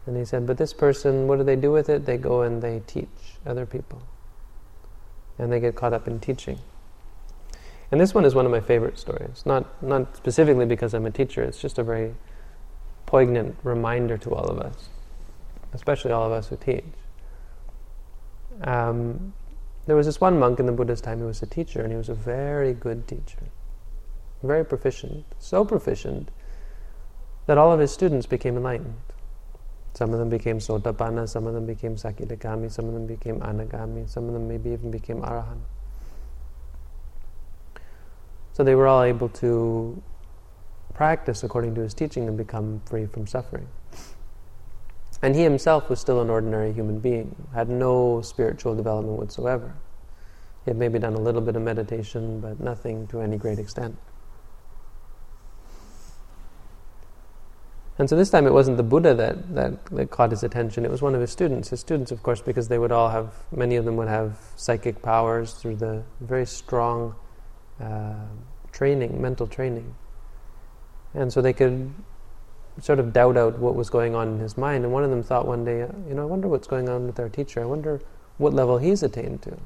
And 0.07 0.17
he 0.17 0.25
said, 0.25 0.47
but 0.47 0.57
this 0.57 0.73
person, 0.73 1.27
what 1.27 1.39
do 1.39 1.45
they 1.45 1.57
do 1.57 1.71
with 1.73 1.89
it? 1.89 2.07
They 2.07 2.17
go 2.17 2.43
and 2.43 2.63
they 2.63 2.83
teach 2.87 3.09
other 3.45 3.67
people, 3.67 4.03
and 5.39 5.53
they 5.53 5.61
get 5.61 5.75
caught 5.75 5.93
up 5.93 6.07
in 6.07 6.21
teaching. 6.21 6.59
And 7.91 8.01
this 8.01 8.15
one 8.15 8.25
is 8.25 8.35
one 8.35 8.47
of 8.47 8.53
my 8.53 8.61
favorite 8.61 8.99
stories. 8.99 9.43
Not 9.45 9.83
not 9.83 10.17
specifically 10.17 10.67
because 10.67 10.95
I'm 10.95 11.07
a 11.07 11.11
teacher. 11.11 11.43
It's 11.43 11.61
just 11.61 11.79
a 11.79 11.83
very 11.83 12.15
poignant 13.07 13.57
reminder 13.65 14.17
to 14.19 14.33
all 14.33 14.45
of 14.45 14.61
us 14.61 14.89
especially 15.73 16.13
all 16.13 16.27
of 16.27 16.33
us 16.33 16.49
who 16.49 16.57
teach. 16.57 16.85
Um, 18.63 19.33
there 19.87 19.97
was 19.97 20.07
this 20.07 20.21
one 20.21 20.39
monk 20.39 20.61
in 20.61 20.67
the 20.67 20.73
Buddha's 20.73 21.01
time 21.01 21.19
who 21.19 21.27
was 21.27 21.43
a 21.43 21.47
teacher, 21.47 21.81
and 21.81 21.91
he 21.91 21.97
was 21.97 22.09
a 22.09 22.15
very 22.15 22.73
good 22.73 23.09
teacher, 23.09 23.49
very 24.43 24.65
proficient, 24.65 25.25
so 25.39 25.65
proficient 25.65 26.31
that 27.47 27.59
all 27.59 27.73
of 27.73 27.81
his 27.81 27.91
students 27.91 28.27
became 28.27 28.57
enlightened. 28.57 28.95
Some 29.95 30.13
of 30.13 30.19
them 30.19 30.29
became 30.29 30.59
Sotapanna, 30.59 31.29
some 31.29 31.47
of 31.47 31.55
them 31.55 31.67
became 31.67 31.97
Sakadagami, 31.97 32.71
some 32.71 32.87
of 32.87 32.95
them 32.95 33.07
became 33.07 33.41
Anagami, 33.41 34.09
some 34.09 34.27
of 34.27 34.35
them 34.35 34.47
maybe 34.47 34.71
even 34.71 34.91
became 34.91 35.21
Arahant. 35.23 35.63
So 38.53 38.63
they 38.63 38.75
were 38.75 38.87
all 38.87 39.03
able 39.03 39.29
to 39.31 40.03
practice 40.95 41.43
according 41.43 41.75
to 41.77 41.81
his 41.81 41.95
teaching 41.95 42.29
and 42.29 42.37
become 42.37 42.83
free 42.85 43.07
from 43.07 43.27
suffering. 43.27 43.67
And 45.23 45.37
he 45.37 45.43
himself 45.43 45.91
was 45.91 46.01
still 46.01 46.21
an 46.21 46.31
ordinary 46.31 46.73
human 46.73 46.99
being, 46.99 47.35
had 47.55 47.69
no 47.69 48.23
spiritual 48.23 48.75
development 48.75 49.19
whatsoever. 49.19 49.75
He 50.65 50.71
had 50.71 50.79
maybe 50.79 50.99
done 50.99 51.15
a 51.15 51.21
little 51.21 51.41
bit 51.41 51.57
of 51.57 51.63
meditation, 51.63 52.41
but 52.41 52.61
nothing 52.61 53.07
to 53.09 53.21
any 53.21 53.37
great 53.37 53.59
extent. 53.59 53.97
And 57.99 58.09
so 58.09 58.17
this 58.17 58.31
time 58.31 58.47
it 58.47 58.55
wasn't 58.55 58.79
the 58.79 58.83
Buddha 58.83 59.13
that, 59.15 59.55
that, 59.55 59.85
that, 59.87 60.11
caught 60.11 60.31
his 60.31 60.43
attention, 60.43 60.87
it 60.87 60.91
was 60.91 61.03
one 61.03 61.15
of 61.15 61.21
his 61.21 61.31
students. 61.31 61.69
His 61.69 61.81
students, 61.81 62.11
of 62.11 62.23
course, 62.23 62.41
because 62.41 62.69
they 62.69 62.79
would 62.79 62.93
all 62.93 63.11
have, 63.11 63.35
many 63.55 63.77
of 63.77 63.85
them 63.85 63.97
would 63.99 64.09
have 64.09 64.39
psychic 64.57 65.03
powers 65.03 65.53
through 65.53 65.77
the 65.77 66.03
very 66.21 66.47
strong 66.47 67.15
uh, 67.79 68.15
training, 68.73 69.21
mental 69.21 69.47
training. 69.47 69.95
And 71.13 71.31
so 71.31 71.43
they 71.43 71.53
could 71.53 71.93
sort 72.81 72.99
of 72.99 73.13
doubt 73.13 73.37
out 73.37 73.59
what 73.59 73.75
was 73.75 73.91
going 73.91 74.15
on 74.15 74.29
in 74.29 74.39
his 74.39 74.57
mind. 74.57 74.85
And 74.85 74.93
one 74.93 75.05
of 75.05 75.11
them 75.11 75.23
thought 75.23 75.47
one 75.47 75.65
day, 75.65 75.79
you 76.09 76.15
know, 76.15 76.23
I 76.23 76.25
wonder 76.25 76.49
what's 76.49 76.67
going 76.67 76.89
on 76.89 77.07
with 77.07 77.21
our 77.21 77.29
teacher. 77.29 77.61
I 77.61 77.67
wonder 77.67 78.01
what 78.39 78.55
level 78.55 78.79
he's 78.79 79.03
attained 79.03 79.43
to. 79.43 79.57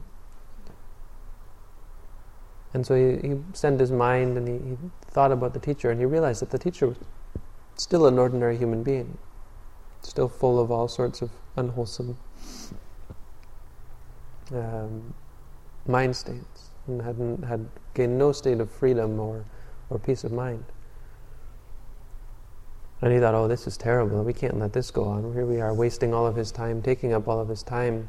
And 2.73 2.85
so 2.85 2.95
he, 2.97 3.29
he 3.29 3.41
sent 3.53 3.79
his 3.79 3.93
mind 3.93 4.37
and 4.37 4.49
he, 4.49 4.71
he 4.71 4.77
thought 5.07 5.31
about 5.31 5.55
the 5.55 5.61
teacher 5.61 5.91
and 5.91 6.01
he 6.01 6.07
realized 6.07 6.43
that 6.43 6.51
the 6.51 6.59
teacher 6.59 6.89
was 6.89 6.97
still 7.77 8.07
an 8.07 8.19
ordinary 8.19 8.57
human 8.57 8.83
being, 8.83 9.17
still 10.03 10.29
full 10.29 10.59
of 10.59 10.73
all 10.73 10.89
sorts 10.89 11.23
of 11.23 11.31
unwholesome 11.57 12.17
um, 14.53 15.15
mind 15.87 16.17
states 16.17 16.71
and 16.89 17.01
hadn't, 17.01 17.45
had 17.45 17.67
gained 17.95 18.19
no 18.19 18.33
state 18.33 18.61
of 18.61 18.71
freedom 18.71 19.21
or, 19.21 19.45
or 19.89 19.99
peace 20.01 20.25
of 20.25 20.33
mind. 20.33 20.65
And 23.05 23.13
he 23.13 23.19
thought, 23.21 23.35
oh, 23.35 23.47
this 23.49 23.67
is 23.67 23.77
terrible. 23.77 24.25
We 24.25 24.33
can't 24.33 24.59
let 24.59 24.73
this 24.73 24.91
go 24.91 25.05
on. 25.05 25.35
Here 25.35 25.45
we 25.45 25.61
are 25.61 25.75
wasting 25.75 26.15
all 26.15 26.27
of 26.27 26.37
his 26.37 26.51
time, 26.51 26.81
taking 26.81 27.13
up 27.13 27.29
all 27.29 27.39
of 27.39 27.51
his 27.51 27.63
time 27.63 28.09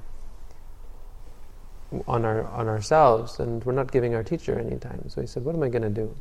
on 2.08 2.24
our 2.24 2.48
on 2.48 2.70
ourselves, 2.70 3.42
and 3.42 3.62
we're 3.66 3.74
not 3.74 3.92
giving 3.92 4.16
our 4.16 4.24
teacher 4.24 4.58
any 4.58 4.78
time. 4.78 5.04
So 5.10 5.20
he 5.20 5.28
said, 5.28 5.44
what 5.44 5.54
am 5.54 5.64
I 5.64 5.68
going 5.68 5.82
to 5.82 5.90
do? 5.90 6.16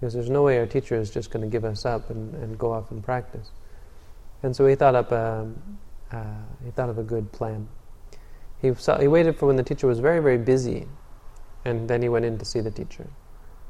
Because 0.00 0.14
there's 0.14 0.28
no 0.28 0.42
way 0.42 0.58
our 0.58 0.66
teacher 0.66 0.96
is 0.96 1.12
just 1.12 1.30
going 1.30 1.48
to 1.48 1.48
give 1.48 1.64
us 1.64 1.84
up 1.84 2.10
and, 2.10 2.34
and 2.34 2.58
go 2.58 2.72
off 2.72 2.90
and 2.90 3.04
practice. 3.04 3.52
And 4.42 4.56
so 4.56 4.66
he 4.66 4.74
thought 4.74 4.96
up 4.96 5.12
a, 5.12 5.48
uh, 6.10 6.24
he 6.64 6.72
thought 6.72 6.90
of 6.90 6.98
a 6.98 7.04
good 7.04 7.30
plan. 7.30 7.68
He, 8.60 8.74
saw, 8.74 8.98
he 8.98 9.06
waited 9.06 9.38
for 9.38 9.46
when 9.46 9.54
the 9.54 9.62
teacher 9.62 9.86
was 9.86 10.00
very, 10.00 10.18
very 10.18 10.38
busy, 10.38 10.88
and 11.64 11.88
then 11.88 12.02
he 12.02 12.08
went 12.08 12.24
in 12.24 12.36
to 12.38 12.44
see 12.44 12.58
the 12.58 12.72
teacher. 12.72 13.06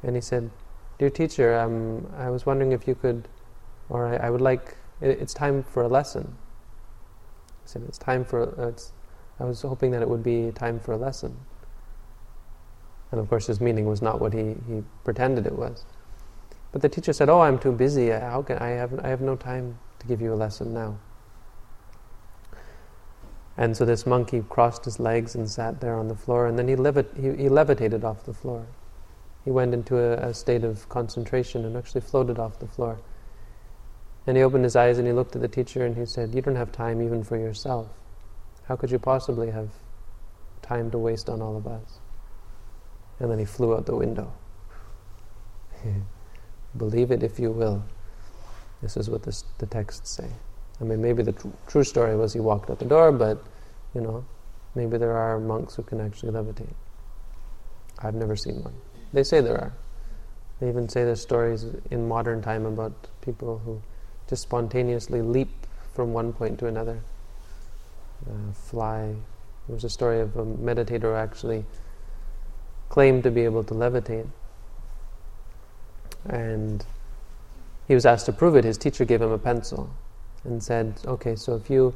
And 0.03 0.17
he 0.17 0.23
said, 0.23 0.51
Dear 0.99 1.11
teacher, 1.11 1.59
um, 1.59 2.11
I 2.17 2.31
was 2.31 2.47
wondering 2.47 2.73
if 2.73 2.89
you 2.89 2.95
could 2.95 3.29
or 3.93 4.07
I, 4.07 4.27
I 4.27 4.31
would 4.31 4.41
like, 4.41 4.77
it, 5.01 5.21
it's 5.21 5.35
time 5.35 5.63
for 5.63 5.83
a 5.83 5.89
lesson. 5.89 6.37
I 7.65 7.67
said, 7.67 7.83
it's 7.87 7.99
time 7.99 8.25
for, 8.25 8.59
uh, 8.59 8.69
it's, 8.69 8.93
I 9.39 9.45
was 9.45 9.63
hoping 9.63 9.91
that 9.91 10.03
it 10.03 10.09
would 10.09 10.23
be 10.23 10.51
time 10.53 10.81
for 10.81 10.93
a 10.93 10.97
lesson. 10.97 11.37
And 13.11 13.21
of 13.21 13.29
course, 13.29 13.47
his 13.47 13.61
meaning 13.61 13.87
was 13.87 14.01
not 14.01 14.21
what 14.21 14.33
he, 14.33 14.57
he 14.67 14.83
pretended 15.05 15.47
it 15.47 15.53
was. 15.53 15.85
But 16.73 16.81
the 16.81 16.89
teacher 16.89 17.13
said, 17.13 17.29
"Oh, 17.29 17.43
I'm 17.43 17.59
too 17.59 17.73
busy. 17.73 18.09
How 18.09 18.41
can 18.41 18.57
I 18.59 18.69
have? 18.71 18.99
I 19.05 19.09
have 19.09 19.21
no 19.21 19.37
time 19.37 19.79
to 19.99 20.07
give 20.07 20.23
you 20.23 20.33
a 20.33 20.35
lesson 20.35 20.73
now." 20.73 20.97
And 23.59 23.77
so 23.77 23.85
this 23.85 24.07
monkey 24.07 24.43
crossed 24.49 24.87
his 24.87 24.99
legs 24.99 25.35
and 25.35 25.49
sat 25.51 25.83
there 25.83 25.95
on 25.95 26.09
the 26.09 26.15
floor, 26.15 26.47
and 26.47 26.59
then 26.59 26.69
he, 26.69 26.75
levit- 26.75 27.15
he, 27.15 27.43
he 27.43 27.49
levitated 27.51 28.03
off 28.03 28.25
the 28.25 28.33
floor. 28.33 28.65
He 29.45 29.51
went 29.51 29.75
into 29.75 29.99
a, 29.99 30.31
a 30.31 30.33
state 30.33 30.65
of 30.65 30.89
concentration 30.89 31.67
and 31.67 31.77
actually 31.77 32.01
floated 32.01 32.39
off 32.39 32.59
the 32.59 32.67
floor. 32.67 32.99
And 34.27 34.37
he 34.37 34.43
opened 34.43 34.65
his 34.65 34.77
eyes 34.77 34.99
and 34.99 35.07
he 35.07 35.13
looked 35.13 35.35
at 35.35 35.43
the 35.43 35.49
teacher 35.49 35.85
and 35.85 35.97
he 35.97 36.07
said, 36.07 36.35
You 36.35 36.43
don't 36.43 36.57
have 36.57 36.71
time 36.71 37.03
even 37.03 37.25
for 37.25 37.37
yourself. 37.37 37.89
How 38.69 38.77
could 38.77 38.91
you 38.91 38.99
possibly 38.99 39.51
have 39.51 39.71
time 40.63 40.91
to 40.93 40.99
waste 40.99 41.29
on 41.29 41.43
all 41.43 41.57
of 41.57 41.67
us? 41.67 41.99
And 43.19 43.31
then 43.31 43.39
he 43.39 43.45
flew 43.45 43.75
out 43.75 43.87
the 43.87 43.97
window. 43.97 44.33
Believe 46.77 47.11
it 47.11 47.23
if 47.23 47.39
you 47.39 47.51
will. 47.51 47.85
This 48.81 48.97
is 48.97 49.11
what 49.11 49.23
this, 49.23 49.45
the 49.59 49.67
texts 49.67 50.11
say. 50.11 50.29
I 50.81 50.85
mean, 50.85 51.03
maybe 51.03 51.23
the 51.23 51.33
tr- 51.33 51.49
true 51.67 51.85
story 51.85 52.17
was 52.17 52.33
he 52.33 52.41
walked 52.41 52.71
out 52.71 52.79
the 52.79 52.85
door, 52.85 53.13
but, 53.13 53.43
you 53.95 54.01
know, 54.01 54.25
maybe 54.75 54.99
there 54.99 55.17
are 55.17 55.39
monks 55.39 55.75
who 55.75 55.83
can 55.83 56.01
actually 56.01 56.33
levitate. 56.33 56.75
I've 58.01 58.15
never 58.15 58.35
seen 58.35 58.63
one. 58.63 58.75
They 59.13 59.23
say 59.23 59.41
there 59.41 59.59
are. 59.59 59.73
They 60.61 60.69
even 60.69 60.89
say 60.89 61.05
there's 61.05 61.21
stories 61.21 61.67
in 61.91 62.09
modern 62.09 62.43
time 62.43 62.67
about 62.67 63.09
people 63.21 63.61
who 63.65 63.83
just 64.33 64.45
spontaneously 64.45 65.21
leap 65.21 65.51
from 65.93 66.15
one 66.15 66.33
point 66.33 66.59
to 66.59 66.67
another, 66.67 67.03
uh, 68.27 68.51
fly. 68.55 69.15
There 69.67 69.75
was 69.75 69.85
a 69.85 69.91
story 69.91 70.21
of 70.21 70.35
a 70.39 70.47
meditator 70.47 71.03
who 71.03 71.13
actually 71.13 71.67
claimed 72.89 73.25
to 73.25 73.31
be 73.31 73.43
able 73.43 73.63
to 73.65 73.75
levitate. 73.75 74.27
And 76.25 76.83
he 77.87 77.95
was 77.95 78.07
asked 78.07 78.25
to 78.25 78.33
prove 78.33 78.57
it. 78.57 78.65
His 78.65 78.79
teacher 78.79 79.05
gave 79.05 79.21
him 79.21 79.33
a 79.33 79.39
pencil 79.39 79.91
and 80.45 80.63
said, 80.63 80.99
okay, 81.05 81.37
so 81.37 81.55
if 81.55 81.69
you 81.69 81.95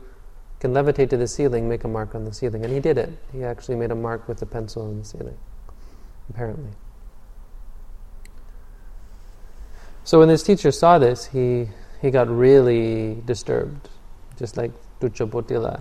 can 0.60 0.74
levitate 0.74 1.08
to 1.08 1.16
the 1.16 1.26
ceiling, 1.26 1.70
make 1.70 1.84
a 1.84 1.88
mark 1.88 2.14
on 2.14 2.26
the 2.26 2.34
ceiling. 2.34 2.64
And 2.64 2.70
he 2.70 2.80
did 2.80 2.98
it. 2.98 3.16
He 3.32 3.44
actually 3.44 3.76
made 3.76 3.92
a 3.92 3.94
mark 3.94 4.28
with 4.28 4.40
the 4.40 4.46
pencil 4.46 4.82
on 4.82 4.98
the 4.98 5.06
ceiling, 5.06 5.38
apparently. 6.28 6.72
So 10.04 10.18
when 10.18 10.28
this 10.28 10.42
teacher 10.42 10.70
saw 10.70 10.98
this, 10.98 11.28
he, 11.28 11.68
he 12.00 12.10
got 12.10 12.28
really 12.28 13.22
disturbed, 13.24 13.88
just 14.38 14.56
like 14.56 14.72
Tucchapotthila. 15.00 15.80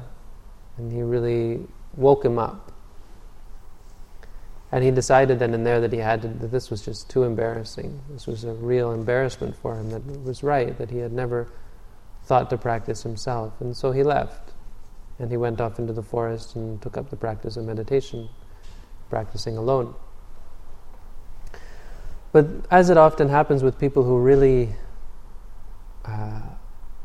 And 0.78 0.92
he 0.92 1.02
really 1.02 1.66
woke 1.96 2.26
him 2.26 2.38
up. 2.38 2.72
And 4.72 4.84
he 4.84 4.92
decided 4.92 5.40
then 5.40 5.54
and 5.54 5.66
there 5.66 5.80
that 5.80 5.94
he 5.94 6.00
had 6.00 6.22
to, 6.24 6.28
that 6.28 6.52
this 6.52 6.70
was 6.70 6.84
just 6.84 7.10
too 7.10 7.24
embarrassing. 7.24 8.02
This 8.10 8.28
was 8.28 8.44
a 8.44 8.54
real 8.54 8.92
embarrassment 8.92 9.56
for 9.56 9.76
him, 9.76 9.90
that 9.92 10.02
it 10.10 10.24
was 10.24 10.44
right, 10.44 10.78
that 10.78 10.90
he 10.90 10.98
had 10.98 11.14
never 11.14 11.48
thought 12.24 12.50
to 12.50 12.58
practice 12.58 13.04
himself. 13.04 13.54
And 13.62 13.76
so 13.76 13.92
he 13.92 14.04
left. 14.04 14.52
And 15.20 15.32
he 15.32 15.38
went 15.38 15.62
off 15.62 15.80
into 15.80 15.94
the 15.94 16.04
forest 16.04 16.56
and 16.56 16.82
took 16.82 16.98
up 16.98 17.10
the 17.10 17.16
practice 17.16 17.56
of 17.56 17.64
meditation, 17.64 18.28
practicing 19.10 19.56
alone. 19.56 19.94
But 22.34 22.48
as 22.70 22.90
it 22.90 22.98
often 22.98 23.30
happens 23.30 23.64
with 23.64 23.80
people 23.80 24.04
who 24.04 24.20
really 24.20 24.76
uh, 26.08 26.42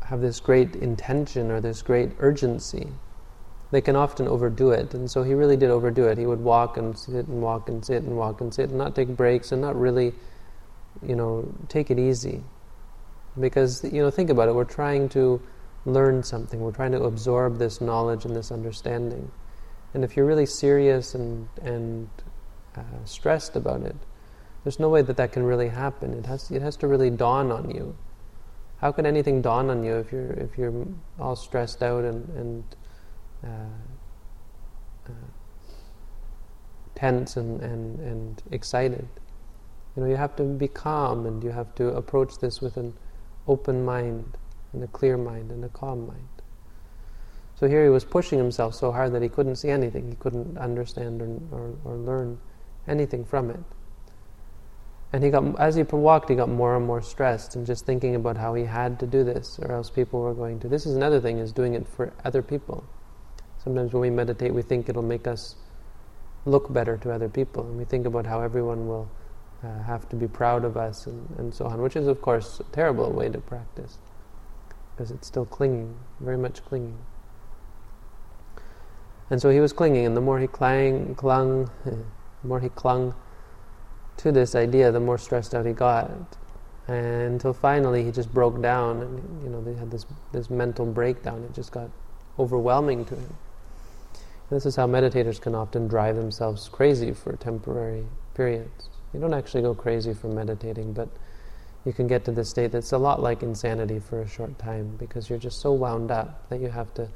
have 0.05 0.21
this 0.21 0.39
great 0.39 0.75
intention 0.75 1.51
or 1.51 1.61
this 1.61 1.81
great 1.81 2.11
urgency, 2.19 2.87
they 3.71 3.81
can 3.81 3.95
often 3.95 4.27
overdo 4.27 4.71
it. 4.71 4.93
And 4.93 5.09
so 5.09 5.23
he 5.23 5.33
really 5.33 5.57
did 5.57 5.69
overdo 5.69 6.05
it. 6.07 6.17
He 6.17 6.25
would 6.25 6.41
walk 6.41 6.77
and 6.77 6.97
sit 6.97 7.27
and 7.27 7.41
walk 7.41 7.69
and 7.69 7.83
sit 7.83 8.03
and 8.03 8.17
walk 8.17 8.41
and 8.41 8.53
sit 8.53 8.69
and 8.69 8.77
not 8.77 8.95
take 8.95 9.07
breaks 9.09 9.51
and 9.51 9.61
not 9.61 9.79
really, 9.79 10.13
you 11.01 11.15
know, 11.15 11.53
take 11.69 11.89
it 11.89 11.97
easy. 11.97 12.43
Because, 13.39 13.83
you 13.85 14.01
know, 14.01 14.11
think 14.11 14.29
about 14.29 14.49
it, 14.49 14.55
we're 14.55 14.65
trying 14.65 15.07
to 15.09 15.41
learn 15.85 16.21
something, 16.21 16.59
we're 16.59 16.73
trying 16.73 16.91
to 16.91 17.03
absorb 17.03 17.57
this 17.57 17.79
knowledge 17.79 18.25
and 18.25 18.35
this 18.35 18.51
understanding. 18.51 19.31
And 19.93 20.03
if 20.03 20.15
you're 20.15 20.25
really 20.25 20.45
serious 20.45 21.15
and, 21.15 21.47
and 21.61 22.09
uh, 22.75 22.81
stressed 23.05 23.55
about 23.55 23.81
it, 23.81 23.95
there's 24.63 24.79
no 24.79 24.89
way 24.89 25.01
that 25.01 25.17
that 25.17 25.31
can 25.31 25.43
really 25.43 25.69
happen. 25.69 26.13
It 26.13 26.25
has, 26.25 26.51
it 26.51 26.61
has 26.61 26.75
to 26.77 26.87
really 26.87 27.09
dawn 27.09 27.51
on 27.51 27.71
you. 27.71 27.95
How 28.81 28.91
can 28.91 29.05
anything 29.05 29.43
dawn 29.43 29.69
on 29.69 29.83
you 29.83 29.95
if 29.97 30.11
you're, 30.11 30.31
if 30.31 30.57
you're 30.57 30.87
all 31.19 31.35
stressed 31.35 31.83
out 31.83 32.03
and, 32.03 32.27
and 32.29 32.63
uh, 33.43 35.07
uh, 35.07 35.11
tense 36.95 37.37
and, 37.37 37.61
and, 37.61 37.99
and 37.99 38.43
excited? 38.49 39.07
You 39.95 40.03
know, 40.03 40.09
you 40.09 40.15
have 40.15 40.35
to 40.37 40.43
be 40.43 40.67
calm 40.67 41.27
and 41.27 41.43
you 41.43 41.51
have 41.51 41.75
to 41.75 41.89
approach 41.89 42.39
this 42.39 42.59
with 42.59 42.75
an 42.77 42.95
open 43.47 43.85
mind 43.85 44.37
and 44.73 44.83
a 44.83 44.87
clear 44.87 45.15
mind 45.15 45.51
and 45.51 45.63
a 45.63 45.69
calm 45.69 46.07
mind. 46.07 46.27
So 47.59 47.67
here 47.67 47.83
he 47.83 47.89
was 47.89 48.03
pushing 48.03 48.39
himself 48.39 48.73
so 48.73 48.91
hard 48.91 49.13
that 49.13 49.21
he 49.21 49.29
couldn't 49.29 49.57
see 49.57 49.69
anything, 49.69 50.09
he 50.09 50.15
couldn't 50.15 50.57
understand 50.57 51.21
or, 51.21 51.39
or, 51.51 51.75
or 51.85 51.97
learn 51.97 52.39
anything 52.87 53.25
from 53.25 53.51
it. 53.51 53.59
And 55.13 55.23
he 55.23 55.29
got, 55.29 55.59
as 55.59 55.75
he 55.75 55.83
walked, 55.83 56.29
he 56.29 56.35
got 56.35 56.49
more 56.49 56.77
and 56.77 56.85
more 56.85 57.01
stressed 57.01 57.55
and 57.55 57.65
just 57.65 57.85
thinking 57.85 58.15
about 58.15 58.37
how 58.37 58.53
he 58.53 58.63
had 58.63 58.99
to 59.01 59.05
do 59.05 59.23
this, 59.23 59.59
or 59.61 59.71
else 59.73 59.89
people 59.89 60.21
were 60.21 60.33
going 60.33 60.59
to. 60.61 60.69
This 60.69 60.85
is 60.85 60.95
another 60.95 61.19
thing: 61.19 61.37
is 61.37 61.51
doing 61.51 61.73
it 61.73 61.85
for 61.87 62.13
other 62.23 62.41
people. 62.41 62.83
Sometimes 63.61 63.93
when 63.93 64.01
we 64.01 64.09
meditate, 64.09 64.53
we 64.53 64.61
think 64.61 64.87
it'll 64.87 65.03
make 65.03 65.27
us 65.27 65.55
look 66.45 66.71
better 66.73 66.97
to 66.97 67.11
other 67.11 67.29
people, 67.29 67.63
and 67.63 67.77
we 67.77 67.83
think 67.83 68.05
about 68.05 68.25
how 68.25 68.41
everyone 68.41 68.87
will 68.87 69.09
uh, 69.63 69.83
have 69.83 70.07
to 70.09 70.15
be 70.15 70.27
proud 70.27 70.63
of 70.63 70.77
us 70.77 71.05
and, 71.05 71.27
and 71.37 71.53
so 71.53 71.65
on, 71.65 71.81
which 71.81 71.95
is, 71.95 72.07
of 72.07 72.21
course, 72.21 72.59
a 72.59 72.63
terrible 72.73 73.11
way 73.11 73.29
to 73.29 73.39
practice 73.39 73.99
because 74.95 75.11
it's 75.11 75.27
still 75.27 75.45
clinging, 75.45 75.95
very 76.19 76.37
much 76.37 76.63
clinging. 76.65 76.97
And 79.29 79.41
so 79.41 79.49
he 79.49 79.59
was 79.59 79.73
clinging, 79.73 80.05
and 80.05 80.15
the 80.15 80.21
more 80.21 80.39
he 80.39 80.47
clang, 80.47 81.15
clung, 81.15 81.69
the 81.85 81.97
more 82.43 82.59
he 82.59 82.69
clung 82.69 83.13
to 84.17 84.31
this 84.31 84.55
idea, 84.55 84.91
the 84.91 84.99
more 84.99 85.17
stressed 85.17 85.53
out 85.53 85.65
he 85.65 85.73
got. 85.73 86.11
And 86.87 87.33
until 87.33 87.53
finally 87.53 88.03
he 88.03 88.11
just 88.11 88.33
broke 88.33 88.61
down, 88.61 89.01
and 89.01 89.43
you 89.43 89.49
know 89.49 89.61
they 89.61 89.73
had 89.73 89.91
this 89.91 90.05
this 90.31 90.49
mental 90.49 90.85
breakdown. 90.85 91.43
It 91.43 91.53
just 91.53 91.71
got 91.71 91.89
overwhelming 92.37 93.05
to 93.05 93.15
him. 93.15 93.35
And 94.49 94.57
this 94.57 94.65
is 94.65 94.75
how 94.75 94.87
meditators 94.87 95.39
can 95.39 95.55
often 95.55 95.87
drive 95.87 96.15
themselves 96.15 96.67
crazy 96.69 97.13
for 97.13 97.35
temporary 97.37 98.05
periods. 98.33 98.89
You 99.13 99.19
don't 99.19 99.33
actually 99.33 99.61
go 99.61 99.73
crazy 99.73 100.13
from 100.13 100.35
meditating, 100.35 100.93
but 100.93 101.09
you 101.85 101.93
can 101.93 102.07
get 102.07 102.25
to 102.25 102.31
this 102.31 102.49
state 102.49 102.71
that's 102.71 102.91
a 102.91 102.97
lot 102.97 103.21
like 103.21 103.43
insanity 103.43 103.99
for 103.99 104.21
a 104.21 104.27
short 104.27 104.57
time 104.59 104.95
because 104.97 105.29
you're 105.29 105.39
just 105.39 105.61
so 105.61 105.71
wound 105.71 106.11
up 106.11 106.47
that 106.49 106.59
you 106.59 106.67
have 106.67 106.93
to 106.93 107.09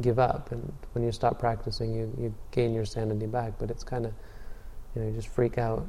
give 0.00 0.18
up. 0.18 0.52
And 0.52 0.72
when 0.92 1.04
you 1.04 1.12
stop 1.12 1.38
practicing, 1.38 1.94
you, 1.94 2.12
you 2.18 2.34
gain 2.50 2.74
your 2.74 2.84
sanity 2.84 3.26
back, 3.26 3.54
but 3.58 3.70
it's 3.70 3.84
kind 3.84 4.04
of, 4.06 4.12
you 4.94 5.02
know, 5.02 5.08
you 5.08 5.14
just 5.14 5.28
freak 5.28 5.58
out. 5.58 5.86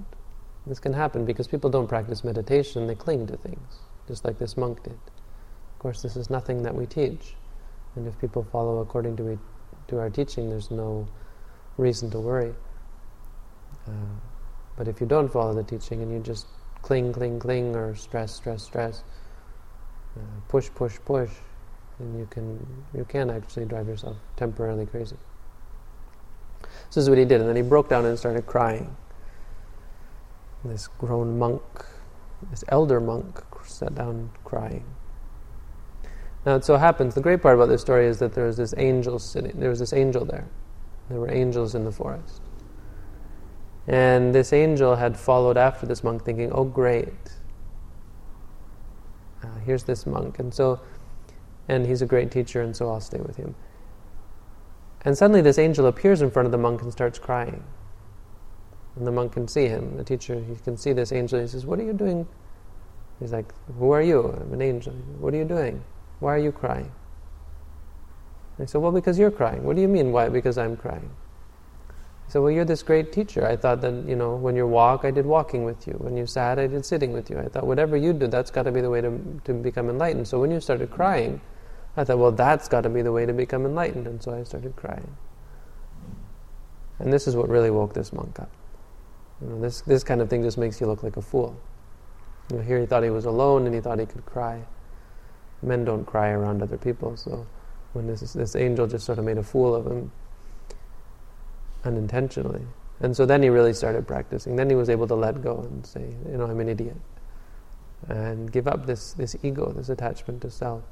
This 0.68 0.80
can 0.80 0.94
happen 0.94 1.26
because 1.26 1.48
people 1.48 1.70
don't 1.70 1.88
practice 1.88 2.24
meditation, 2.24 2.88
they 2.88 2.96
cling 2.96 3.28
to 3.28 3.38
things, 3.38 3.76
just 4.08 4.26
like 4.26 4.40
this 4.40 4.58
monk 4.58 4.84
did. 4.84 4.94
Of 4.94 5.80
course, 5.80 6.02
this 6.02 6.16
is 6.16 6.30
nothing 6.30 6.64
that 6.64 6.74
we 6.74 6.88
teach. 6.88 7.36
And 7.96 8.08
if 8.08 8.20
people 8.20 8.44
follow 8.52 8.80
according 8.80 9.16
to, 9.18 9.24
we, 9.24 9.38
to 9.90 10.00
our 10.00 10.10
teaching, 10.10 10.50
there's 10.50 10.72
no 10.72 11.08
reason 11.78 12.10
to 12.12 12.20
worry. 12.20 12.54
Uh, 13.88 13.92
but 14.76 14.88
if 14.88 15.00
you 15.00 15.06
don't 15.06 15.32
follow 15.32 15.54
the 15.54 15.64
teaching 15.64 16.02
and 16.02 16.12
you 16.12 16.20
just 16.20 16.48
cling, 16.82 17.14
cling, 17.14 17.40
cling, 17.40 17.76
or 17.76 17.96
stress, 17.96 18.34
stress, 18.34 18.64
stress, 18.64 19.04
uh, 20.18 20.22
push, 20.48 20.70
push, 20.74 20.98
push, 21.06 21.30
then 22.00 22.18
you 22.18 22.28
can 22.30 22.66
you 22.94 23.06
can 23.06 23.30
actually 23.30 23.66
drive 23.66 23.88
yourself 23.88 24.18
temporarily 24.36 24.86
crazy. 24.86 25.16
This 26.88 26.98
is 26.98 27.10
what 27.10 27.18
he 27.18 27.26
did, 27.26 27.40
and 27.40 27.50
then 27.50 27.56
he 27.56 27.62
broke 27.62 27.90
down 27.90 28.06
and 28.06 28.18
started 28.18 28.46
crying 28.46 28.96
this 30.66 30.88
grown 30.88 31.38
monk, 31.38 31.62
this 32.50 32.64
elder 32.70 33.00
monk, 33.00 33.42
sat 33.64 33.96
down 33.96 34.32
crying. 34.44 34.86
Now 36.46 36.56
it 36.56 36.64
so 36.64 36.78
happens, 36.78 37.16
the 37.16 37.22
great 37.22 37.42
part 37.42 37.56
about 37.56 37.70
this 37.70 37.82
story 37.82 38.06
is 38.06 38.20
that 38.20 38.34
there 38.34 38.46
was 38.46 38.58
this 38.58 38.74
angel 38.78 39.18
sitting, 39.18 39.60
there 39.60 39.70
was 39.70 39.80
this 39.80 39.94
angel 39.94 40.26
there. 40.26 40.48
There 41.10 41.20
were 41.20 41.32
angels 41.32 41.76
in 41.76 41.84
the 41.84 41.92
forest. 41.92 42.42
And 43.88 44.34
this 44.34 44.54
angel 44.54 44.96
had 44.96 45.18
followed 45.18 45.58
after 45.58 45.86
this 45.86 46.04
monk 46.04 46.24
thinking, 46.24 46.52
oh 46.52 46.64
great, 46.64 47.14
uh, 49.44 49.60
here's 49.66 49.84
this 49.84 50.06
monk. 50.06 50.40
And 50.40 50.54
so, 50.54 50.80
and 51.68 51.86
he's 51.86 52.02
a 52.02 52.06
great 52.06 52.32
teacher 52.32 52.62
and 52.62 52.76
so 52.76 52.90
I'll 52.90 53.02
stay 53.02 53.20
with 53.20 53.38
him. 53.38 53.56
And 55.04 55.16
suddenly 55.16 55.42
this 55.42 55.60
angel 55.60 55.86
appears 55.86 56.22
in 56.22 56.32
front 56.32 56.48
of 56.48 56.52
the 56.52 56.58
monk 56.58 56.82
and 56.82 56.92
starts 56.92 57.20
crying. 57.20 57.64
And 58.96 59.06
the 59.06 59.12
monk 59.12 59.34
can 59.34 59.48
see 59.48 59.68
him, 59.68 59.98
the 59.98 60.04
teacher, 60.04 60.36
he 60.36 60.56
can 60.64 60.78
see 60.78 60.94
this 60.94 61.12
angel. 61.12 61.40
He 61.40 61.48
says, 61.48 61.66
What 61.66 61.80
are 61.80 61.84
you 61.84 61.94
doing? 61.94 62.28
He's 63.20 63.34
like, 63.34 63.54
Who 63.78 63.92
are 63.92 64.02
you? 64.02 64.30
I'm 64.30 64.54
an 64.54 64.62
angel. 64.62 64.94
What 65.20 65.34
are 65.34 65.38
you 65.38 65.46
doing? 65.46 65.84
Why 66.20 66.34
are 66.36 66.40
you 66.40 66.52
crying? 66.52 66.92
And 68.58 68.68
he 68.68 68.72
said, 68.72 68.82
Well, 68.82 68.92
because 68.92 69.20
you're 69.20 69.32
crying. 69.32 69.64
What 69.64 69.76
do 69.76 69.82
you 69.82 69.88
mean, 69.88 70.12
why? 70.12 70.30
Because 70.30 70.58
I'm 70.58 70.78
crying. 70.78 71.10
He 72.26 72.32
said, 72.32 72.42
well, 72.42 72.52
you're 72.52 72.66
this 72.66 72.82
great 72.82 73.12
teacher. 73.12 73.46
I 73.46 73.56
thought 73.56 73.82
that, 73.82 73.94
you 74.08 74.16
know, 74.16 74.36
when 74.36 74.56
you 74.56 74.66
walk, 74.66 75.06
I 75.06 75.12
did 75.12 75.26
walking 75.26 75.64
with 75.64 75.86
you. 75.86 75.94
When 75.94 76.18
you 76.18 76.26
sat, 76.26 76.58
I 76.58 76.66
did 76.66 76.84
sitting 76.84 77.14
with 77.14 77.30
you. 77.30 77.38
I 77.38 77.46
thought, 77.46 77.68
whatever 77.68 77.96
you 77.96 78.14
do, 78.14 78.28
that's 78.28 78.50
got 78.50 78.64
to 78.64 78.72
be 78.72 78.82
the 78.82 78.90
way 78.90 79.02
to, 79.02 79.42
to 79.44 79.54
become 79.54 79.90
enlightened. 79.90 80.28
So 80.28 80.40
when 80.40 80.50
you 80.50 80.60
started 80.60 80.90
crying, 80.90 81.40
I 81.96 82.04
thought, 82.04 82.18
well, 82.18 82.32
that's 82.32 82.68
got 82.68 82.82
to 82.82 82.90
be 82.90 83.04
the 83.04 83.12
way 83.12 83.28
to 83.28 83.34
become 83.34 83.66
enlightened. 83.66 84.08
And 84.08 84.24
so 84.24 84.34
I 84.34 84.44
started 84.44 84.76
crying. 84.76 85.16
And 86.98 87.14
this 87.14 87.28
is 87.28 87.36
what 87.36 87.48
really 87.48 87.70
woke 87.70 87.94
this 87.94 88.12
monk 88.12 88.40
up. 88.40 88.50
You 89.42 89.48
know, 89.48 89.62
this, 89.62 89.82
this 89.82 90.04
kind 90.04 90.22
of 90.22 90.30
thing 90.30 90.44
just 90.44 90.58
makes 90.58 90.80
you 90.80 90.88
look 90.88 91.04
like 91.04 91.18
a 91.18 91.22
fool. 91.22 91.60
You 92.50 92.58
know, 92.58 92.64
here 92.64 92.80
he 92.80 92.86
thought 92.86 93.04
he 93.04 93.10
was 93.10 93.26
alone 93.26 93.66
and 93.66 93.76
he 93.76 93.82
thought 93.82 94.00
he 94.00 94.06
could 94.06 94.26
cry. 94.26 94.64
Men 95.62 95.86
don't 95.86 96.06
cry 96.06 96.30
around 96.30 96.62
other 96.62 96.78
people, 96.78 97.18
so 97.18 97.48
when 97.94 98.08
this, 98.08 98.34
this 98.34 98.56
angel 98.56 98.88
just 98.88 99.06
sort 99.06 99.18
of 99.18 99.26
made 99.26 99.38
a 99.38 99.44
fool 99.44 99.74
of 99.74 99.88
him 99.88 100.12
unintentionally. 101.84 102.66
And 103.00 103.16
so 103.16 103.26
then 103.26 103.44
he 103.44 103.50
really 103.50 103.74
started 103.74 104.08
practicing. 104.08 104.56
Then 104.56 104.70
he 104.70 104.76
was 104.76 104.90
able 104.90 105.08
to 105.08 105.16
let 105.16 105.42
go 105.42 105.60
and 105.60 105.86
say, 105.86 106.14
you 106.30 106.38
know, 106.38 106.46
I'm 106.46 106.60
an 106.60 106.70
idiot. 106.70 106.98
And 108.08 108.52
give 108.52 108.68
up 108.68 108.86
this, 108.86 109.14
this 109.14 109.36
ego, 109.44 109.72
this 109.72 109.90
attachment 109.90 110.42
to 110.42 110.52
self. 110.52 110.84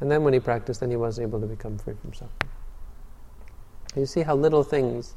And 0.00 0.10
then 0.10 0.24
when 0.24 0.32
he 0.32 0.40
practiced, 0.40 0.80
then 0.80 0.90
he 0.90 0.96
was 0.96 1.18
able 1.18 1.40
to 1.40 1.46
become 1.46 1.78
free 1.78 1.94
from 2.00 2.12
suffering. 2.12 2.50
You 3.96 4.06
see 4.06 4.22
how 4.22 4.34
little 4.34 4.64
things 4.64 5.14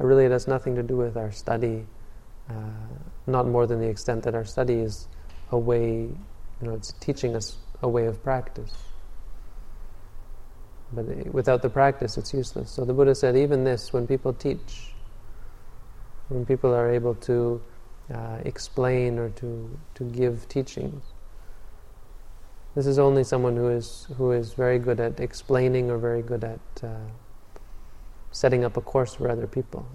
are 0.00 0.06
really 0.06 0.24
it 0.24 0.30
has 0.30 0.46
nothing 0.46 0.74
to 0.76 0.82
do 0.82 0.96
with 0.96 1.16
our 1.16 1.32
study, 1.32 1.86
uh, 2.48 2.54
not 3.26 3.46
more 3.46 3.66
than 3.66 3.80
the 3.80 3.88
extent 3.88 4.22
that 4.24 4.34
our 4.34 4.44
study 4.44 4.74
is 4.74 5.08
a 5.50 5.58
way, 5.58 5.90
you 5.90 6.16
know, 6.62 6.74
it's 6.74 6.92
teaching 7.00 7.34
us 7.34 7.56
a 7.82 7.88
way 7.88 8.06
of 8.06 8.22
practice. 8.22 8.74
But 10.92 11.06
without 11.32 11.62
the 11.62 11.68
practice, 11.68 12.16
it's 12.16 12.32
useless. 12.32 12.70
So 12.70 12.84
the 12.84 12.92
Buddha 12.92 13.14
said, 13.14 13.36
even 13.36 13.64
this, 13.64 13.92
when 13.92 14.06
people 14.06 14.32
teach, 14.32 14.92
when 16.28 16.46
people 16.46 16.72
are 16.72 16.90
able 16.90 17.14
to 17.14 17.60
uh, 18.12 18.38
explain 18.44 19.18
or 19.18 19.30
to, 19.30 19.78
to 19.96 20.04
give 20.04 20.48
teachings, 20.48 21.02
this 22.76 22.86
is 22.86 22.98
only 22.98 23.24
someone 23.24 23.56
who 23.56 23.68
is 23.68 24.06
who 24.18 24.32
is 24.32 24.52
very 24.52 24.78
good 24.78 25.00
at 25.00 25.18
explaining 25.18 25.90
or 25.90 25.96
very 25.96 26.20
good 26.20 26.44
at 26.44 26.60
uh, 26.84 27.08
setting 28.32 28.64
up 28.64 28.76
a 28.76 28.82
course 28.82 29.14
for 29.14 29.30
other 29.30 29.46
people, 29.46 29.86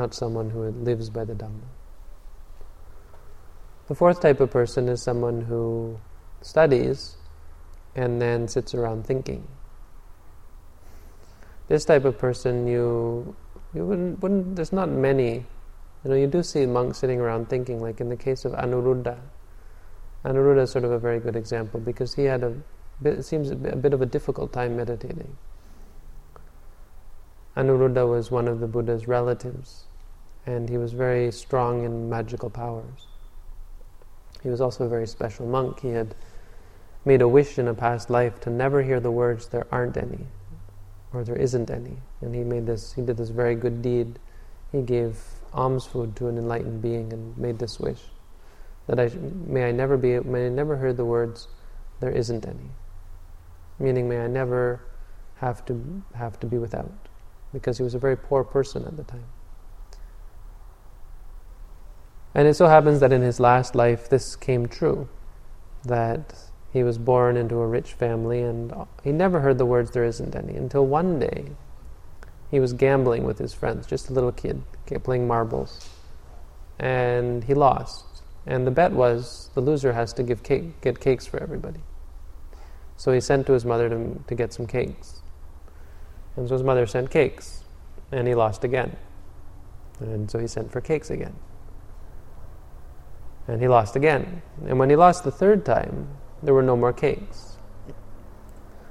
not 0.00 0.14
someone 0.14 0.50
who 0.50 0.70
lives 0.88 1.10
by 1.10 1.24
the 1.24 1.34
Dhamma. 1.34 1.68
The 3.88 3.94
fourth 3.94 4.20
type 4.20 4.40
of 4.40 4.50
person 4.50 4.88
is 4.88 5.02
someone 5.02 5.42
who 5.42 5.98
studies 6.40 7.16
and 7.94 8.22
then 8.22 8.48
sits 8.48 8.74
around 8.74 9.06
thinking. 9.06 9.46
This 11.68 11.84
type 11.84 12.04
of 12.04 12.18
person, 12.18 12.66
you 12.66 13.36
you 13.74 13.84
wouldn't, 13.84 14.22
wouldn't 14.22 14.56
there's 14.56 14.72
not 14.72 14.88
many. 14.88 15.44
You 16.04 16.10
know, 16.10 16.16
you 16.16 16.26
do 16.26 16.42
see 16.42 16.64
monks 16.66 16.98
sitting 16.98 17.20
around 17.20 17.48
thinking, 17.50 17.82
like 17.82 18.00
in 18.00 18.08
the 18.08 18.16
case 18.16 18.44
of 18.44 18.52
Anuruddha. 18.52 19.18
Anuruddha 20.24 20.62
is 20.62 20.70
sort 20.70 20.84
of 20.84 20.92
a 20.92 20.98
very 20.98 21.20
good 21.20 21.36
example 21.36 21.78
because 21.78 22.14
he 22.14 22.24
had 22.24 22.42
a 22.42 22.54
it 23.04 23.24
seems 23.24 23.50
a 23.50 23.56
bit 23.56 23.94
of 23.94 24.02
a 24.02 24.06
difficult 24.06 24.52
time 24.52 24.76
meditating. 24.76 25.36
Anuruddha 27.56 28.08
was 28.08 28.30
one 28.30 28.46
of 28.48 28.60
the 28.60 28.66
Buddha's 28.66 29.08
relatives, 29.08 29.86
and 30.46 30.68
he 30.68 30.78
was 30.78 30.92
very 30.92 31.30
strong 31.30 31.84
in 31.84 32.08
magical 32.08 32.50
powers. 32.50 33.06
He 34.42 34.48
was 34.48 34.60
also 34.60 34.84
a 34.84 34.88
very 34.88 35.06
special 35.06 35.46
monk. 35.46 35.80
He 35.80 35.90
had 35.90 36.14
made 37.04 37.22
a 37.22 37.28
wish 37.28 37.58
in 37.58 37.68
a 37.68 37.74
past 37.74 38.10
life 38.10 38.40
to 38.40 38.50
never 38.50 38.82
hear 38.82 39.00
the 39.00 39.10
words 39.10 39.48
"there 39.48 39.66
aren't 39.70 39.96
any" 39.96 40.26
or 41.12 41.24
"there 41.24 41.36
isn't 41.36 41.70
any," 41.70 41.98
and 42.20 42.34
he 42.34 42.44
made 42.44 42.66
this. 42.66 42.94
He 42.94 43.02
did 43.02 43.16
this 43.16 43.30
very 43.30 43.54
good 43.54 43.82
deed. 43.82 44.18
He 44.72 44.82
gave 44.82 45.22
alms 45.52 45.84
food 45.84 46.16
to 46.16 46.28
an 46.28 46.38
enlightened 46.38 46.80
being 46.80 47.12
and 47.12 47.36
made 47.36 47.58
this 47.58 47.80
wish 47.80 48.10
that 48.86 48.98
I 48.98 49.08
may 49.46 49.68
I 49.68 49.72
never 49.72 49.96
be 49.96 50.18
may 50.20 50.46
I 50.46 50.48
never 50.48 50.76
hear 50.78 50.92
the 50.92 51.04
words 51.04 51.48
"there 52.00 52.10
isn't 52.10 52.46
any," 52.46 52.70
meaning 53.78 54.08
may 54.08 54.24
I 54.24 54.26
never 54.26 54.80
have 55.36 55.64
to 55.66 56.02
have 56.14 56.40
to 56.40 56.46
be 56.46 56.58
without, 56.58 56.92
because 57.52 57.78
he 57.78 57.84
was 57.84 57.94
a 57.94 57.98
very 57.98 58.16
poor 58.16 58.42
person 58.42 58.84
at 58.84 58.96
the 58.96 59.04
time. 59.04 59.26
And 62.40 62.48
it 62.48 62.54
so 62.54 62.68
happens 62.68 63.00
that 63.00 63.12
in 63.12 63.20
his 63.20 63.38
last 63.38 63.74
life, 63.74 64.08
this 64.08 64.34
came 64.34 64.66
true, 64.66 65.10
that 65.84 66.34
he 66.72 66.82
was 66.82 66.96
born 66.96 67.36
into 67.36 67.56
a 67.56 67.66
rich 67.66 67.92
family, 67.92 68.40
and 68.40 68.72
he 69.04 69.12
never 69.12 69.40
heard 69.40 69.58
the 69.58 69.66
words, 69.66 69.90
There 69.90 70.04
isn't 70.04 70.34
any, 70.34 70.54
until 70.54 70.86
one 70.86 71.18
day 71.18 71.50
he 72.50 72.58
was 72.58 72.72
gambling 72.72 73.24
with 73.24 73.36
his 73.36 73.52
friends, 73.52 73.86
just 73.86 74.08
a 74.08 74.14
little 74.14 74.32
kid, 74.32 74.62
playing 75.04 75.28
marbles. 75.28 75.90
And 76.78 77.44
he 77.44 77.52
lost. 77.52 78.22
And 78.46 78.66
the 78.66 78.70
bet 78.70 78.92
was 78.92 79.50
the 79.52 79.60
loser 79.60 79.92
has 79.92 80.14
to 80.14 80.22
give 80.22 80.42
cake, 80.42 80.80
get 80.80 80.98
cakes 80.98 81.26
for 81.26 81.42
everybody. 81.42 81.80
So 82.96 83.12
he 83.12 83.20
sent 83.20 83.46
to 83.48 83.52
his 83.52 83.66
mother 83.66 83.90
to, 83.90 84.24
to 84.26 84.34
get 84.34 84.54
some 84.54 84.66
cakes. 84.66 85.20
And 86.36 86.48
so 86.48 86.54
his 86.54 86.62
mother 86.62 86.86
sent 86.86 87.10
cakes, 87.10 87.64
and 88.10 88.26
he 88.26 88.34
lost 88.34 88.64
again. 88.64 88.96
And 89.98 90.30
so 90.30 90.38
he 90.38 90.46
sent 90.46 90.72
for 90.72 90.80
cakes 90.80 91.10
again. 91.10 91.34
And 93.50 93.60
he 93.60 93.66
lost 93.66 93.96
again. 93.96 94.42
And 94.64 94.78
when 94.78 94.90
he 94.90 94.96
lost 94.96 95.24
the 95.24 95.32
third 95.32 95.64
time, 95.64 96.06
there 96.40 96.54
were 96.54 96.62
no 96.62 96.76
more 96.76 96.92
cakes. 96.92 97.56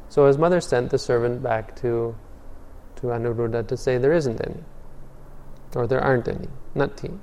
So 0.09 0.27
his 0.27 0.37
mother 0.37 0.59
sent 0.59 0.89
the 0.89 0.97
servant 0.97 1.41
back 1.41 1.77
to, 1.77 2.13
to 2.97 3.07
Anuruddha 3.07 3.65
to 3.65 3.77
say 3.77 3.97
there 3.97 4.11
isn't 4.11 4.45
any, 4.45 4.61
or 5.75 5.87
there 5.87 6.01
aren't 6.01 6.27
any, 6.27 6.49
natthi. 6.75 7.17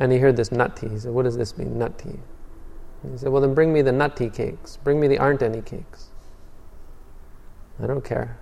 And 0.00 0.10
he 0.10 0.18
heard 0.18 0.38
this 0.38 0.48
natthi. 0.48 0.90
He 0.90 0.98
said, 0.98 1.12
What 1.12 1.24
does 1.24 1.36
this 1.36 1.58
mean, 1.58 1.74
natthi? 1.74 2.18
he 3.10 3.18
said, 3.18 3.28
Well, 3.28 3.42
then 3.42 3.52
bring 3.52 3.74
me 3.74 3.82
the 3.82 3.90
natthi 3.90 4.32
cakes. 4.32 4.78
Bring 4.78 5.00
me 5.00 5.06
the 5.06 5.18
aren't 5.18 5.42
any 5.42 5.60
cakes. 5.60 6.08
I 7.78 7.86
don't 7.86 8.04
care. 8.04 8.38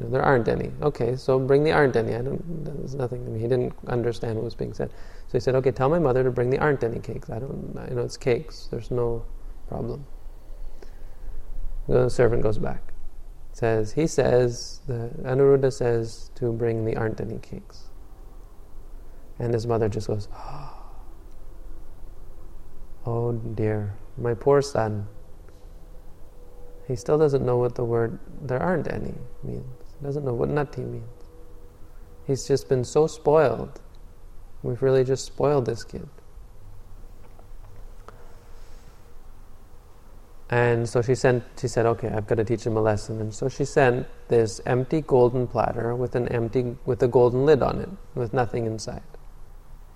You 0.00 0.06
know, 0.06 0.12
there 0.12 0.22
aren't 0.22 0.48
any. 0.48 0.72
Okay, 0.80 1.14
so 1.14 1.38
bring 1.38 1.62
the 1.62 1.72
aren't 1.72 1.94
any. 1.94 2.14
I 2.14 2.22
don't. 2.22 2.64
There's 2.64 2.94
nothing 2.94 3.22
to 3.26 3.30
me. 3.30 3.38
He 3.38 3.46
didn't 3.46 3.74
understand 3.86 4.36
what 4.36 4.44
was 4.44 4.54
being 4.54 4.72
said. 4.72 4.90
So 5.26 5.32
he 5.32 5.40
said, 5.40 5.54
"Okay, 5.56 5.72
tell 5.72 5.90
my 5.90 5.98
mother 5.98 6.24
to 6.24 6.30
bring 6.30 6.48
the 6.48 6.58
aren't 6.58 6.82
any 6.82 7.00
cakes. 7.00 7.28
I 7.28 7.38
don't. 7.38 7.76
You 7.90 7.96
know, 7.96 8.02
it's 8.02 8.16
cakes. 8.16 8.68
There's 8.70 8.90
no 8.90 9.26
problem." 9.68 10.06
The 11.86 12.08
servant 12.08 12.42
goes 12.42 12.56
back. 12.56 12.94
Says 13.52 13.92
he 13.92 14.06
says 14.06 14.80
the 14.86 15.10
Anuruddha 15.22 15.70
says 15.70 16.30
to 16.36 16.50
bring 16.50 16.86
the 16.86 16.96
aren't 16.96 17.20
any 17.20 17.38
cakes. 17.38 17.90
And 19.38 19.52
his 19.52 19.66
mother 19.66 19.88
just 19.88 20.06
goes, 20.06 20.28
ah. 20.32 20.82
"Oh 23.04 23.32
dear, 23.32 23.96
my 24.16 24.32
poor 24.32 24.62
son." 24.62 25.08
He 26.88 26.96
still 26.96 27.18
doesn't 27.18 27.44
know 27.44 27.58
what 27.58 27.74
the 27.74 27.84
word 27.84 28.18
"there 28.40 28.62
aren't 28.62 28.90
any" 28.90 29.14
means. 29.42 29.79
Doesn't 30.02 30.24
know 30.24 30.34
what 30.34 30.48
natthi 30.48 30.78
means. 30.78 31.04
He's 32.26 32.46
just 32.46 32.68
been 32.68 32.84
so 32.84 33.06
spoiled. 33.06 33.80
We've 34.62 34.80
really 34.82 35.04
just 35.04 35.24
spoiled 35.24 35.66
this 35.66 35.84
kid. 35.84 36.08
And 40.48 40.88
so 40.88 41.00
she 41.00 41.14
sent. 41.14 41.44
She 41.60 41.68
said, 41.68 41.86
"Okay, 41.86 42.08
I've 42.08 42.26
got 42.26 42.36
to 42.36 42.44
teach 42.44 42.66
him 42.66 42.76
a 42.76 42.80
lesson." 42.80 43.20
And 43.20 43.32
so 43.32 43.48
she 43.48 43.64
sent 43.64 44.06
this 44.28 44.60
empty 44.66 45.00
golden 45.00 45.46
platter 45.46 45.94
with 45.94 46.16
an 46.16 46.26
empty 46.28 46.76
with 46.84 47.02
a 47.02 47.08
golden 47.08 47.46
lid 47.46 47.62
on 47.62 47.80
it, 47.80 47.88
with 48.16 48.32
nothing 48.32 48.66
inside. 48.66 49.02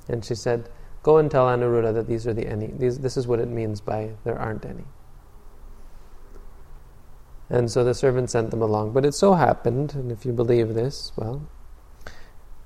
And 0.09 0.25
she 0.25 0.37
said, 0.37 0.69
"Go 1.03 1.19
and 1.19 1.29
tell 1.29 1.47
Anuruddha 1.47 1.93
that 1.95 2.07
these 2.07 2.27
are 2.27 2.33
the 2.33 2.47
any. 2.47 2.69
These, 2.69 3.01
this 3.01 3.17
is 3.17 3.27
what 3.27 3.41
it 3.41 3.49
means 3.49 3.81
by 3.81 4.11
there 4.23 4.39
aren't 4.39 4.65
any." 4.65 4.85
And 7.51 7.70
so 7.70 7.84
the 7.84 7.95
servant 7.95 8.30
sent 8.30 8.51
them 8.51 8.62
along. 8.62 8.92
But 8.92 9.05
it 9.05 9.12
so 9.12 9.34
happened, 9.34 9.95
and 9.95 10.11
if 10.11 10.24
you 10.24 10.32
believe 10.32 10.74
this, 10.74 11.12
well, 11.16 11.47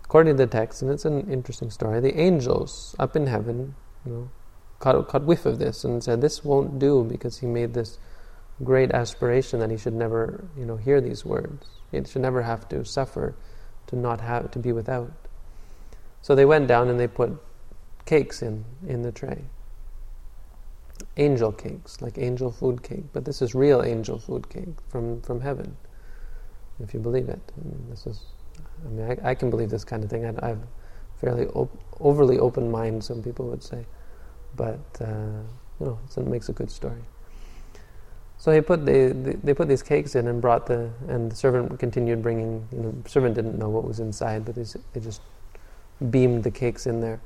according 0.04 0.36
to 0.36 0.44
the 0.44 0.46
text, 0.46 0.82
and 0.82 0.90
it's 0.90 1.04
an 1.04 1.30
interesting 1.30 1.70
story, 1.70 2.00
the 2.00 2.18
angels 2.18 2.94
up 2.98 3.16
in 3.16 3.26
heaven, 3.26 3.74
you 4.06 4.12
know, 4.12 4.30
caught, 4.78 5.08
caught 5.08 5.24
whiff 5.24 5.46
of 5.46 5.58
this 5.58 5.84
and 5.84 6.02
said, 6.02 6.20
This 6.20 6.44
won't 6.44 6.78
do 6.78 7.04
because 7.04 7.38
he 7.38 7.46
made 7.46 7.74
this 7.74 7.98
great 8.62 8.90
aspiration 8.92 9.60
that 9.60 9.70
he 9.70 9.76
should 9.76 9.94
never, 9.94 10.48
you 10.56 10.64
know, 10.64 10.76
hear 10.76 11.00
these 11.00 11.24
words. 11.24 11.66
He 11.90 12.02
should 12.04 12.22
never 12.22 12.42
have 12.42 12.68
to 12.68 12.84
suffer 12.84 13.34
to 13.88 13.96
not 13.96 14.20
have 14.20 14.50
to 14.52 14.58
be 14.58 14.72
without. 14.72 15.12
So 16.22 16.34
they 16.34 16.44
went 16.44 16.68
down 16.68 16.88
and 16.88 17.00
they 17.00 17.08
put 17.08 17.36
cakes 18.04 18.42
in, 18.42 18.64
in 18.86 19.02
the 19.02 19.12
tray 19.12 19.44
angel 21.16 21.52
cakes, 21.52 22.00
like 22.00 22.18
angel 22.18 22.50
food 22.50 22.82
cake, 22.82 23.04
but 23.12 23.24
this 23.24 23.42
is 23.42 23.54
real 23.54 23.82
angel 23.82 24.18
food 24.18 24.48
cake 24.48 24.74
from, 24.88 25.20
from 25.22 25.40
heaven, 25.40 25.76
if 26.80 26.94
you 26.94 27.00
believe 27.00 27.28
it. 27.28 27.40
I 27.56 27.64
mean, 27.64 27.86
this 27.90 28.06
is, 28.06 28.22
I 28.84 28.88
mean, 28.88 29.18
I, 29.22 29.30
I 29.30 29.34
can 29.34 29.50
believe 29.50 29.70
this 29.70 29.84
kind 29.84 30.04
of 30.04 30.10
thing. 30.10 30.24
I, 30.24 30.48
have 30.48 30.60
fairly 31.20 31.46
op- 31.48 31.76
overly 32.00 32.38
open 32.38 32.70
mind, 32.70 33.02
some 33.02 33.22
people 33.22 33.46
would 33.48 33.62
say, 33.62 33.84
but 34.56 34.80
uh, 35.00 35.42
you 35.80 35.86
know, 35.86 35.98
it 36.16 36.26
makes 36.26 36.48
a 36.48 36.52
good 36.52 36.70
story. 36.70 37.02
So 38.38 38.52
he 38.52 38.60
put 38.60 38.86
the, 38.86 39.08
the, 39.08 39.36
they 39.42 39.52
put 39.52 39.66
these 39.66 39.82
cakes 39.82 40.14
in 40.14 40.28
and 40.28 40.40
brought 40.40 40.66
the 40.66 40.90
and 41.08 41.30
the 41.30 41.34
servant 41.34 41.76
continued 41.80 42.22
bringing. 42.22 42.66
You 42.70 42.78
know, 42.78 42.94
the 43.02 43.10
servant 43.10 43.34
didn't 43.34 43.58
know 43.58 43.68
what 43.68 43.84
was 43.84 43.98
inside, 43.98 44.44
but 44.44 44.54
they, 44.54 44.64
they 44.92 45.00
just 45.00 45.20
beamed 46.10 46.44
the 46.44 46.50
cakes 46.50 46.86
in 46.86 47.00
there. 47.00 47.20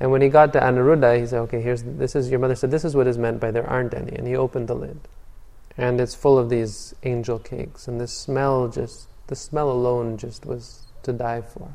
And 0.00 0.10
when 0.10 0.22
he 0.22 0.28
got 0.28 0.52
to 0.54 0.60
Anuruddha, 0.60 1.20
he 1.20 1.26
said, 1.26 1.40
"Okay, 1.40 1.60
here's 1.60 1.82
this 1.82 2.16
is 2.16 2.30
your 2.30 2.40
mother 2.40 2.54
said 2.54 2.70
this 2.70 2.84
is 2.84 2.96
what 2.96 3.06
is 3.06 3.16
meant 3.16 3.40
by 3.40 3.50
there 3.50 3.68
aren't 3.68 3.94
any." 3.94 4.16
And 4.16 4.26
he 4.26 4.36
opened 4.36 4.68
the 4.68 4.74
lid, 4.74 4.98
and 5.76 6.00
it's 6.00 6.14
full 6.14 6.38
of 6.38 6.50
these 6.50 6.94
angel 7.04 7.38
cakes, 7.38 7.86
and 7.86 8.00
the 8.00 8.08
smell 8.08 8.68
just 8.68 9.08
the 9.28 9.36
smell 9.36 9.70
alone 9.70 10.16
just 10.16 10.44
was 10.44 10.82
to 11.02 11.12
die 11.12 11.40
for. 11.40 11.74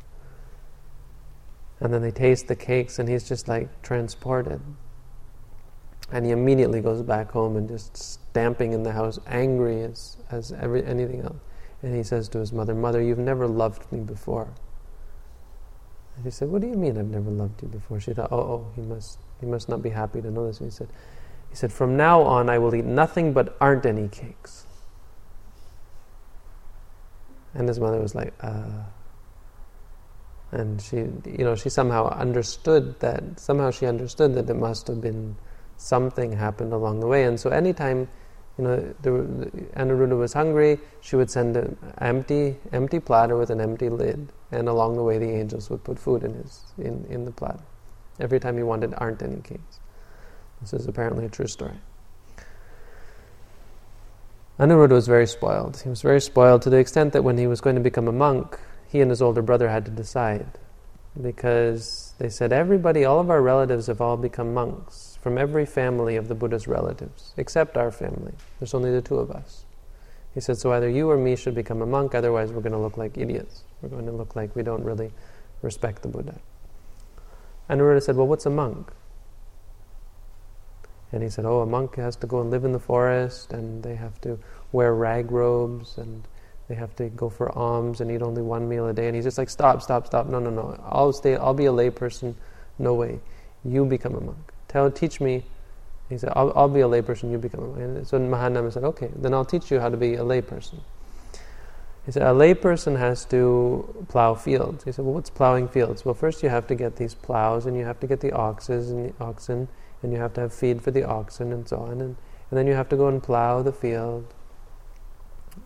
And 1.79 1.93
then 1.93 2.01
they 2.01 2.11
taste 2.11 2.47
the 2.47 2.55
cakes, 2.55 2.99
and 2.99 3.07
he's 3.07 3.27
just 3.27 3.47
like 3.47 3.81
transported. 3.81 4.61
And 6.11 6.25
he 6.25 6.31
immediately 6.31 6.81
goes 6.81 7.01
back 7.01 7.31
home 7.31 7.55
and 7.55 7.69
just 7.69 7.95
stamping 7.95 8.73
in 8.73 8.83
the 8.83 8.91
house, 8.91 9.19
angry 9.27 9.83
as, 9.83 10.17
as 10.31 10.51
every, 10.51 10.83
anything 10.85 11.21
else. 11.21 11.37
And 11.81 11.95
he 11.95 12.03
says 12.03 12.27
to 12.29 12.39
his 12.39 12.51
mother, 12.51 12.73
Mother, 12.75 13.01
you've 13.01 13.19
never 13.19 13.47
loved 13.47 13.89
me 13.91 13.99
before. 13.99 14.49
And 16.19 16.25
he 16.25 16.31
said, 16.31 16.49
What 16.49 16.59
do 16.61 16.67
you 16.67 16.73
mean 16.73 16.97
I've 16.97 17.05
never 17.05 17.31
loved 17.31 17.61
you 17.61 17.69
before? 17.69 17.97
She 18.01 18.13
thought, 18.13 18.29
Oh, 18.29 18.39
oh, 18.39 18.71
he 18.75 18.81
must, 18.81 19.19
he 19.39 19.45
must 19.45 19.69
not 19.69 19.81
be 19.81 19.89
happy 19.89 20.21
to 20.21 20.29
know 20.29 20.47
this. 20.47 20.59
He 20.59 20.69
said, 20.69 20.89
he 21.49 21.55
said, 21.55 21.71
From 21.71 21.95
now 21.95 22.23
on 22.23 22.49
I 22.49 22.57
will 22.57 22.75
eat 22.75 22.83
nothing 22.83 23.31
but 23.31 23.55
aren't 23.61 23.85
any 23.85 24.09
cakes. 24.09 24.65
And 27.53 27.69
his 27.69 27.79
mother 27.79 28.01
was 28.01 28.15
like, 28.15 28.33
uh, 28.41 28.83
and 30.51 30.81
she, 30.81 30.97
you 30.97 31.45
know, 31.45 31.55
she 31.55 31.69
somehow 31.69 32.09
understood 32.09 32.99
that, 32.99 33.39
somehow 33.39 33.71
she 33.71 33.85
understood 33.85 34.35
that 34.35 34.49
it 34.49 34.55
must 34.55 34.87
have 34.87 34.99
been 34.99 35.37
something 35.77 36.33
happened 36.33 36.73
along 36.73 36.99
the 36.99 37.07
way. 37.07 37.23
And 37.23 37.39
so 37.39 37.49
anytime, 37.49 38.09
you 38.57 38.65
know, 38.65 38.93
Anuruddha 39.77 40.17
was 40.17 40.33
hungry, 40.33 40.79
she 40.99 41.15
would 41.15 41.31
send 41.31 41.55
an 41.55 41.77
empty, 41.99 42.57
empty 42.73 42.99
platter 42.99 43.37
with 43.37 43.51
an 43.51 43.61
empty 43.61 43.87
lid. 43.87 44.33
And 44.51 44.67
along 44.67 44.95
the 44.95 45.03
way, 45.03 45.17
the 45.17 45.29
angels 45.29 45.69
would 45.69 45.83
put 45.83 45.99
food 45.99 46.23
in 46.23 46.33
his, 46.33 46.61
in, 46.77 47.05
in 47.09 47.25
the 47.25 47.31
platter. 47.31 47.63
Every 48.19 48.39
time 48.39 48.57
he 48.57 48.63
wanted, 48.63 48.93
aren't 48.97 49.21
any 49.21 49.41
cakes. 49.41 49.79
This 50.61 50.73
is 50.73 50.87
apparently 50.87 51.25
a 51.25 51.29
true 51.29 51.47
story. 51.47 51.79
Anuruddha 54.59 54.91
was 54.91 55.07
very 55.07 55.27
spoiled. 55.27 55.79
He 55.81 55.89
was 55.89 56.01
very 56.01 56.19
spoiled 56.19 56.61
to 56.63 56.69
the 56.69 56.77
extent 56.77 57.13
that 57.13 57.23
when 57.23 57.37
he 57.37 57.47
was 57.47 57.61
going 57.61 57.75
to 57.75 57.81
become 57.81 58.07
a 58.07 58.11
monk, 58.11 58.59
he 58.89 58.99
and 58.99 59.09
his 59.09 59.21
older 59.21 59.41
brother 59.41 59.69
had 59.69 59.85
to 59.85 59.91
decide. 59.91 60.47
Because 61.21 62.13
they 62.17 62.29
said, 62.29 62.51
everybody, 62.51 63.05
all 63.05 63.19
of 63.19 63.29
our 63.29 63.41
relatives 63.41 63.87
have 63.87 64.01
all 64.01 64.17
become 64.17 64.53
monks 64.53 65.17
from 65.21 65.37
every 65.37 65.65
family 65.65 66.17
of 66.17 66.27
the 66.27 66.35
Buddha's 66.35 66.67
relatives, 66.67 67.33
except 67.37 67.77
our 67.77 67.91
family. 67.91 68.33
There's 68.59 68.73
only 68.73 68.91
the 68.91 69.01
two 69.01 69.15
of 69.15 69.31
us. 69.31 69.65
He 70.33 70.41
said, 70.41 70.57
so 70.57 70.73
either 70.73 70.89
you 70.89 71.09
or 71.09 71.17
me 71.17 71.35
should 71.35 71.55
become 71.55 71.81
a 71.81 71.85
monk, 71.85 72.13
otherwise 72.13 72.51
we're 72.51 72.61
going 72.61 72.73
to 72.73 72.77
look 72.77 72.97
like 72.97 73.17
idiots. 73.17 73.63
We're 73.81 73.89
going 73.89 74.05
to 74.05 74.11
look 74.11 74.35
like 74.35 74.55
we 74.55 74.63
don't 74.63 74.83
really 74.83 75.11
respect 75.61 76.01
the 76.01 76.07
Buddha. 76.07 76.39
And 77.67 77.79
Anuruddha 77.79 78.01
said, 78.01 78.15
well, 78.15 78.27
what's 78.27 78.45
a 78.45 78.49
monk? 78.49 78.91
And 81.11 81.23
he 81.23 81.29
said, 81.29 81.45
oh, 81.45 81.61
a 81.61 81.65
monk 81.65 81.95
has 81.95 82.15
to 82.17 82.27
go 82.27 82.41
and 82.41 82.51
live 82.51 82.65
in 82.65 82.71
the 82.71 82.79
forest, 82.79 83.51
and 83.51 83.81
they 83.83 83.95
have 83.95 84.19
to 84.21 84.37
wear 84.71 84.93
rag 84.93 85.31
robes, 85.31 85.97
and 85.97 86.23
they 86.67 86.75
have 86.75 86.95
to 86.97 87.09
go 87.09 87.29
for 87.29 87.57
alms 87.57 87.99
and 88.01 88.11
eat 88.11 88.21
only 88.21 88.43
one 88.43 88.69
meal 88.69 88.87
a 88.87 88.93
day. 88.93 89.07
And 89.07 89.15
he's 89.15 89.25
just 89.25 89.37
like, 89.37 89.49
stop, 89.49 89.81
stop, 89.81 90.05
stop. 90.05 90.27
No, 90.27 90.39
no, 90.39 90.49
no. 90.51 90.79
I'll 90.87 91.13
stay. 91.13 91.35
I'll 91.35 91.53
be 91.53 91.65
a 91.65 91.71
layperson. 91.71 92.35
No 92.77 92.93
way. 92.93 93.19
You 93.65 93.85
become 93.85 94.15
a 94.15 94.21
monk. 94.21 94.53
Tell, 94.67 94.89
teach 94.91 95.19
me. 95.19 95.43
He 96.09 96.17
said, 96.17 96.33
I'll, 96.35 96.51
I'll 96.55 96.69
be 96.69 96.81
a 96.81 96.87
layperson, 96.87 97.31
you 97.31 97.37
become 97.37 97.63
a 97.63 97.67
monk. 97.67 97.79
And 97.79 98.07
So 98.07 98.19
Mahanama 98.19 98.73
said, 98.73 98.83
okay, 98.83 99.09
then 99.15 99.33
I'll 99.33 99.45
teach 99.45 99.69
you 99.69 99.79
how 99.79 99.89
to 99.89 99.97
be 99.97 100.15
a 100.15 100.23
layperson. 100.23 100.79
He 102.05 102.11
said, 102.11 102.23
a 102.23 102.33
layperson 102.33 102.97
has 102.97 103.25
to 103.25 104.05
plow 104.07 104.33
fields. 104.33 104.83
He 104.83 104.91
said, 104.91 105.05
well, 105.05 105.13
what's 105.13 105.29
plowing 105.29 105.67
fields? 105.67 106.05
Well, 106.05 106.15
first 106.15 106.41
you 106.41 106.49
have 106.49 106.65
to 106.67 106.75
get 106.75 106.95
these 106.95 107.13
plows, 107.13 107.65
and 107.65 107.77
you 107.77 107.85
have 107.85 107.99
to 107.99 108.07
get 108.07 108.19
the 108.19 108.31
oxes 108.31 108.89
and 108.89 109.09
the 109.09 109.23
oxen, 109.23 109.67
and 110.01 110.11
you 110.11 110.17
have 110.17 110.33
to 110.33 110.41
have 110.41 110.53
feed 110.53 110.81
for 110.81 110.91
the 110.91 111.03
oxen, 111.03 111.51
and 111.53 111.67
so 111.67 111.77
on. 111.77 112.01
And, 112.01 112.15
and 112.49 112.57
then 112.57 112.65
you 112.65 112.73
have 112.73 112.89
to 112.89 112.97
go 112.97 113.09
and 113.09 113.21
plow 113.21 113.61
the 113.61 113.73
field, 113.73 114.33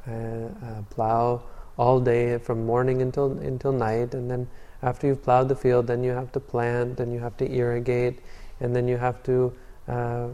uh, 0.08 0.12
uh, 0.12 0.82
plow 0.90 1.44
all 1.78 2.00
day 2.00 2.38
from 2.38 2.66
morning 2.66 3.02
until 3.02 3.32
until 3.40 3.72
night, 3.72 4.14
and 4.14 4.30
then 4.30 4.48
after 4.82 5.08
you've 5.08 5.24
plowed 5.24 5.48
the 5.48 5.56
field, 5.56 5.88
then 5.88 6.04
you 6.04 6.12
have 6.12 6.32
to 6.34 6.40
plant, 6.40 7.00
and 7.00 7.14
you 7.14 7.20
have 7.20 7.38
to 7.38 7.50
irrigate, 7.50 8.20
and 8.60 8.76
then 8.76 8.88
you 8.88 8.98
have 8.98 9.24
to 9.24 9.54
uh, 9.88 10.28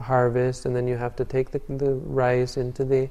harvest, 0.00 0.66
and 0.66 0.74
then 0.74 0.88
you 0.88 0.96
have 0.96 1.14
to 1.16 1.24
take 1.24 1.50
the, 1.50 1.60
the 1.68 1.94
rice 1.94 2.56
into 2.56 2.84
the 2.84 3.10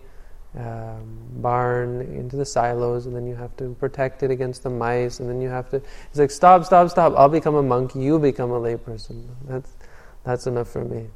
um, 0.57 1.19
barn, 1.41 2.01
into 2.01 2.35
the 2.35 2.45
silos, 2.45 3.05
and 3.05 3.15
then 3.15 3.27
you 3.27 3.35
have 3.35 3.55
to 3.57 3.75
protect 3.79 4.23
it 4.23 4.31
against 4.31 4.63
the 4.63 4.69
mice, 4.69 5.19
and 5.19 5.29
then 5.29 5.41
you 5.41 5.49
have 5.49 5.69
to. 5.69 5.77
It's 5.77 6.19
like 6.19 6.31
stop, 6.31 6.65
stop, 6.65 6.89
stop! 6.89 7.13
I'll 7.17 7.29
become 7.29 7.55
a 7.55 7.63
monk. 7.63 7.95
You 7.95 8.19
become 8.19 8.51
a 8.51 8.59
layperson. 8.59 9.27
That's 9.47 9.75
that's 10.23 10.47
enough 10.47 10.69
for 10.69 10.85
me. 10.85 11.07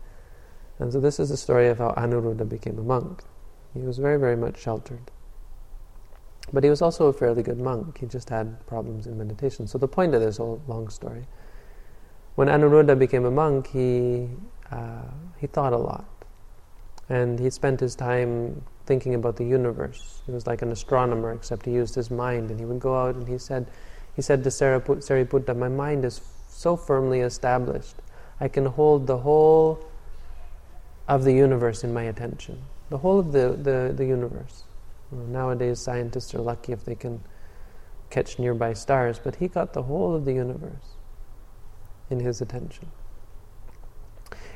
And 0.80 0.94
so 0.94 1.00
this 1.00 1.20
is 1.20 1.30
the 1.30 1.38
story 1.38 1.68
of 1.68 1.78
how 1.78 1.92
Anuruddha 1.98 2.48
became 2.48 2.80
a 2.80 2.84
monk. 2.84 3.24
He 3.74 3.82
was 3.82 3.98
very, 3.98 4.18
very 4.18 4.38
much 4.38 4.60
sheltered. 4.60 5.12
But 6.54 6.64
he 6.64 6.70
was 6.70 6.82
also 6.82 7.08
a 7.08 7.14
fairly 7.14 7.44
good 7.44 7.60
monk. 7.60 8.00
He 8.00 8.06
just 8.06 8.30
had 8.30 8.66
problems 8.66 9.06
in 9.06 9.18
meditation. 9.18 9.68
So 9.68 9.78
the 9.78 9.88
point 9.88 10.16
of 10.16 10.22
this 10.22 10.38
whole 10.38 10.62
long 10.68 10.88
story 10.90 11.26
when 12.40 12.48
Anuruddha 12.48 12.98
became 12.98 13.26
a 13.26 13.32
monk, 13.32 13.68
he, 13.68 14.30
uh, 14.72 15.12
he 15.40 15.48
thought 15.48 15.74
a 15.74 15.78
lot. 15.78 16.06
And 17.10 17.38
he 17.38 17.50
spent 17.50 17.82
his 17.82 17.96
time 17.96 18.64
thinking 18.90 19.14
about 19.14 19.36
the 19.36 19.46
universe. 19.46 20.24
He 20.26 20.32
was 20.32 20.48
like 20.48 20.64
an 20.64 20.72
astronomer, 20.72 21.32
except 21.32 21.64
he 21.68 21.72
used 21.72 21.94
his 21.94 22.10
mind. 22.10 22.50
And 22.50 22.60
he 22.60 22.66
would 22.66 22.80
go 22.80 22.98
out 22.98 23.14
and 23.14 23.28
he 23.28 23.38
said, 23.38 23.68
he 24.16 24.24
said 24.24 24.44
to 24.44 24.50
Sariputta, 24.50 25.56
My 25.56 25.70
mind 25.70 26.04
is 26.06 26.22
so 26.50 26.76
firmly 26.76 27.20
established. 27.20 27.98
I 28.40 28.48
can 28.48 28.66
hold 28.66 29.06
the 29.06 29.20
whole 29.20 29.86
of 31.08 31.24
the 31.24 31.32
universe 31.32 31.84
in 31.84 31.94
my 31.94 32.02
attention. 32.02 32.64
The 32.90 32.98
whole 32.98 33.20
of 33.20 33.32
the, 33.32 33.50
the, 33.62 33.94
the 33.96 34.06
universe. 34.06 34.64
Well, 35.12 35.28
nowadays, 35.28 35.80
scientists 35.80 36.34
are 36.34 36.42
lucky 36.42 36.72
if 36.72 36.84
they 36.84 36.96
can 36.96 37.22
catch 38.10 38.40
nearby 38.40 38.74
stars, 38.74 39.20
but 39.24 39.36
he 39.36 39.48
got 39.48 39.74
the 39.74 39.84
whole 39.84 40.16
of 40.16 40.26
the 40.26 40.34
universe 40.34 40.96
in 42.10 42.22
his 42.22 42.42
attention. 42.42 42.88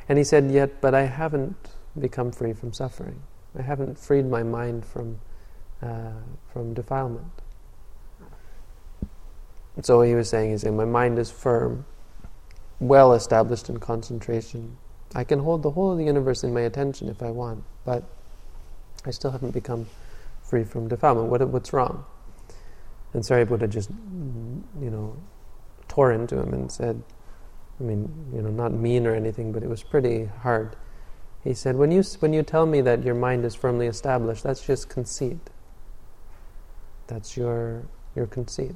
And 0.09 0.17
he 0.17 0.23
said, 0.23 0.49
Yet, 0.49 0.81
but 0.81 0.95
I 0.95 1.03
haven't 1.03 1.69
become 1.99 2.31
free 2.31 2.53
from 2.53 2.73
suffering. 2.73 3.21
I 3.57 3.61
haven't 3.61 3.99
freed 3.99 4.25
my 4.25 4.43
mind 4.43 4.85
from, 4.85 5.19
uh, 5.81 6.11
from 6.51 6.73
defilement. 6.73 7.31
So 9.81 10.01
he 10.01 10.15
was 10.15 10.29
saying, 10.29 10.51
is, 10.51 10.65
my 10.65 10.85
mind 10.85 11.17
is 11.19 11.31
firm, 11.31 11.85
well 12.79 13.13
established 13.13 13.69
in 13.69 13.79
concentration. 13.79 14.77
I 15.15 15.23
can 15.23 15.39
hold 15.39 15.63
the 15.63 15.71
whole 15.71 15.91
of 15.91 15.97
the 15.97 16.05
universe 16.05 16.43
in 16.43 16.53
my 16.53 16.61
attention 16.61 17.09
if 17.09 17.21
I 17.21 17.29
want, 17.29 17.63
but 17.85 18.03
I 19.05 19.11
still 19.11 19.31
haven't 19.31 19.51
become 19.51 19.87
free 20.41 20.63
from 20.63 20.87
defilement. 20.87 21.29
What, 21.29 21.47
what's 21.49 21.73
wrong? 21.73 22.05
And 23.13 23.23
Sariputta 23.23 23.69
just, 23.69 23.89
you 23.89 24.89
know, 24.89 25.15
tore 25.87 26.11
into 26.11 26.39
him 26.39 26.53
and 26.53 26.71
said, 26.71 27.01
I 27.79 27.83
mean, 27.83 28.11
you 28.33 28.41
know, 28.41 28.49
not 28.49 28.71
mean 28.71 29.05
or 29.05 29.15
anything, 29.15 29.51
but 29.51 29.63
it 29.63 29.69
was 29.69 29.83
pretty 29.83 30.25
hard. 30.25 30.75
He 31.43 31.53
said, 31.53 31.75
when 31.75 31.91
you, 31.91 32.03
when 32.19 32.33
you 32.33 32.41
tell 32.43 32.65
me 32.65 32.81
that 32.81 33.03
your 33.03 33.15
mind 33.15 33.43
is 33.43 33.53
firmly 33.53 33.87
established, 33.87 34.43
that's 34.43 34.65
just 34.65 34.87
conceit. 34.87 35.49
That's 37.07 37.35
your, 37.35 37.83
your 38.15 38.27
conceit. 38.27 38.75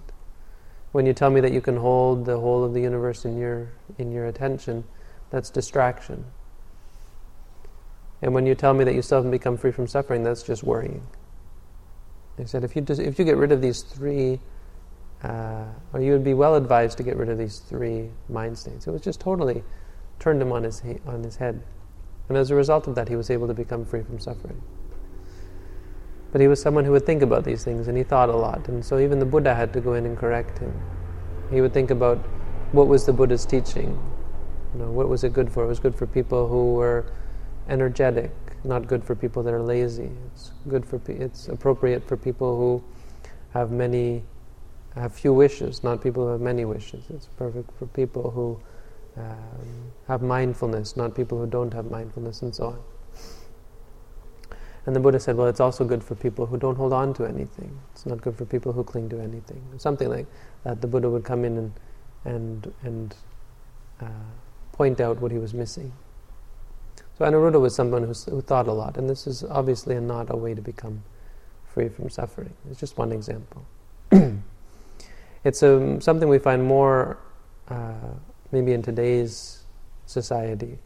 When 0.92 1.06
you 1.06 1.14
tell 1.14 1.30
me 1.30 1.40
that 1.42 1.54
you 1.54 1.62
can 1.62 1.78
hold 1.78 2.26
the 2.26 2.40
whole 2.40 2.64
of 2.64 2.74
the 2.74 2.82
universe 2.82 3.24
in 3.24 3.38
your, 3.38 3.70
in 3.98 4.12
your 4.12 4.26
attention, 4.26 4.84
that's 5.30 5.50
distraction. 5.50 6.26
And 8.22 8.34
when 8.34 8.46
you 8.46 8.56
tell 8.56 8.74
me 8.74 8.84
that 8.84 8.96
you 8.96 9.02
still 9.02 9.20
haven't 9.20 9.32
become 9.32 9.58
free 9.58 9.72
from 9.72 9.88
suffering, 9.88 10.24
that's 10.24 10.44
just 10.44 10.64
worrying. 10.64 11.06
He 12.38 12.46
said, 12.46 12.64
if 12.64 12.76
you, 12.76 12.82
just, 12.82 13.00
if 13.00 13.18
you 13.18 13.26
get 13.26 13.38
rid 13.38 13.52
of 13.52 13.62
these 13.62 13.82
three 13.82 14.40
uh, 15.24 15.66
or 15.94 16.02
you 16.02 16.12
would 16.12 16.24
be 16.24 16.34
well 16.34 16.56
advised 16.56 16.98
to 16.98 17.04
get 17.04 17.18
rid 17.18 17.30
of 17.30 17.38
these 17.38 17.60
three 17.60 18.10
mind 18.30 18.58
states. 18.58 18.88
It 18.88 18.92
was 18.92 19.02
just 19.02 19.20
totally 19.20 19.64
turned 20.20 20.42
him 20.42 20.52
on 20.52 20.64
his, 20.64 20.82
on 21.06 21.24
his 21.24 21.36
head. 21.36 21.62
And 22.30 22.38
as 22.38 22.52
a 22.52 22.56
result 22.56 22.88
of 22.88 22.96
that, 22.96 23.08
he 23.08 23.16
was 23.16 23.30
able 23.30 23.48
to 23.48 23.54
become 23.54 23.86
free 23.86 24.04
from 24.04 24.20
suffering. 24.20 24.62
But 26.32 26.42
he 26.42 26.48
was 26.48 26.62
someone 26.62 26.84
who 26.84 26.92
would 26.92 27.06
think 27.06 27.22
about 27.22 27.46
these 27.46 27.64
things, 27.64 27.88
and 27.88 27.98
he 27.98 28.04
thought 28.04 28.30
a 28.30 28.36
lot. 28.36 28.68
And 28.68 28.84
so 28.84 29.00
even 29.00 29.20
the 29.20 29.26
Buddha 29.26 29.56
had 29.56 29.72
to 29.74 29.82
go 29.82 29.94
in 29.94 30.06
and 30.06 30.18
correct 30.18 30.60
him. 30.60 30.74
He 31.52 31.62
would 31.62 31.74
think 31.74 31.90
about 31.90 32.18
what 32.74 32.88
was 32.88 33.06
the 33.06 33.14
Buddha's 33.14 33.46
teaching. 33.46 33.98
You 34.74 34.82
know, 34.82 34.92
what 34.92 35.08
was 35.08 35.24
it 35.24 35.32
good 35.32 35.52
for? 35.52 35.64
It 35.64 35.68
was 35.68 35.80
good 35.80 35.96
for 35.96 36.06
people 36.06 36.48
who 36.48 36.74
were 36.74 37.06
energetic, 37.70 38.32
not 38.66 38.88
good 38.88 39.04
for 39.04 39.16
people 39.16 39.42
that 39.44 39.54
are 39.54 39.62
lazy. 39.62 40.12
It's 40.34 40.52
good 40.68 40.86
for. 40.86 41.00
It's 41.08 41.48
appropriate 41.48 42.06
for 42.06 42.18
people 42.18 42.58
who 42.58 42.84
have 43.54 43.72
many 43.72 44.24
have 44.96 45.14
few 45.14 45.34
wishes, 45.34 45.84
not 45.84 46.02
people 46.02 46.26
who 46.26 46.32
have 46.32 46.42
many 46.42 46.66
wishes. 46.66 47.06
It's 47.10 47.28
perfect 47.38 47.70
for 47.78 47.86
people 47.88 48.32
who 48.32 48.60
um, 49.18 49.92
have 50.08 50.22
mindfulness, 50.22 50.96
not 50.96 51.16
people 51.16 51.38
who 51.38 51.48
don't 51.48 51.74
have 51.74 51.90
mindfulness, 51.90 52.42
and 52.42 52.54
so 52.54 52.68
on. 52.68 52.80
And 54.86 54.96
the 54.96 55.02
Buddha 55.02 55.20
said, 55.20 55.36
well, 55.36 55.48
it's 55.48 55.60
also 55.60 55.84
good 55.84 56.02
for 56.02 56.16
people 56.16 56.46
who 56.46 56.58
don't 56.58 56.76
hold 56.76 56.94
on 56.94 57.14
to 57.16 57.26
anything. 57.26 57.78
It's 57.92 58.06
not 58.06 58.22
good 58.22 58.38
for 58.38 58.46
people 58.46 58.72
who 58.72 58.86
cling 58.86 59.10
to 59.10 59.20
anything. 59.20 59.62
Something 59.78 60.10
like 60.10 60.28
that. 60.64 60.80
The 60.80 60.88
Buddha 60.88 61.10
would 61.10 61.26
come 61.26 61.44
in 61.44 61.58
and 61.58 61.74
and 62.24 62.74
and 62.84 63.16
uh, 64.02 64.06
point 64.72 65.02
out 65.02 65.20
what 65.20 65.32
he 65.32 65.38
was 65.38 65.54
missing. 65.54 65.92
So 67.18 67.26
Anuruddha 67.26 67.60
was 67.60 67.76
someone 67.76 68.04
who, 68.04 68.14
who 68.30 68.42
thought 68.42 68.68
a 68.68 68.72
lot, 68.72 68.98
and 68.98 69.10
this 69.10 69.26
is 69.28 69.44
obviously 69.44 70.00
not 70.00 70.28
a 70.30 70.38
way 70.38 70.54
to 70.54 70.62
become 70.62 71.04
free 71.66 71.90
from 71.90 72.10
suffering. 72.10 72.54
It's 72.70 72.80
just 72.80 72.98
one 72.98 73.12
example. 73.12 73.66
it's 75.44 75.64
um, 75.64 76.00
something 76.00 76.30
we 76.30 76.38
find 76.38 76.64
more 76.64 77.18
uh, 77.70 78.14
maybe 78.52 78.74
in 78.74 78.82
today's 78.82 79.64
society. 80.06 80.78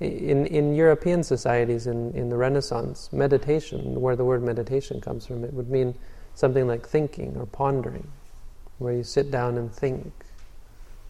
In, 0.00 0.46
in 0.46 0.74
European 0.74 1.22
societies, 1.22 1.86
in, 1.86 2.12
in 2.12 2.30
the 2.30 2.36
Renaissance, 2.36 3.12
meditation, 3.12 4.00
where 4.00 4.16
the 4.16 4.24
word 4.24 4.42
meditation 4.42 5.00
comes 5.00 5.26
from, 5.26 5.44
it 5.44 5.52
would 5.52 5.68
mean 5.70 5.94
something 6.34 6.66
like 6.66 6.86
thinking 6.88 7.36
or 7.36 7.46
pondering, 7.46 8.10
where 8.78 8.94
you 8.94 9.02
sit 9.02 9.30
down 9.30 9.58
and 9.58 9.70
think. 9.70 10.12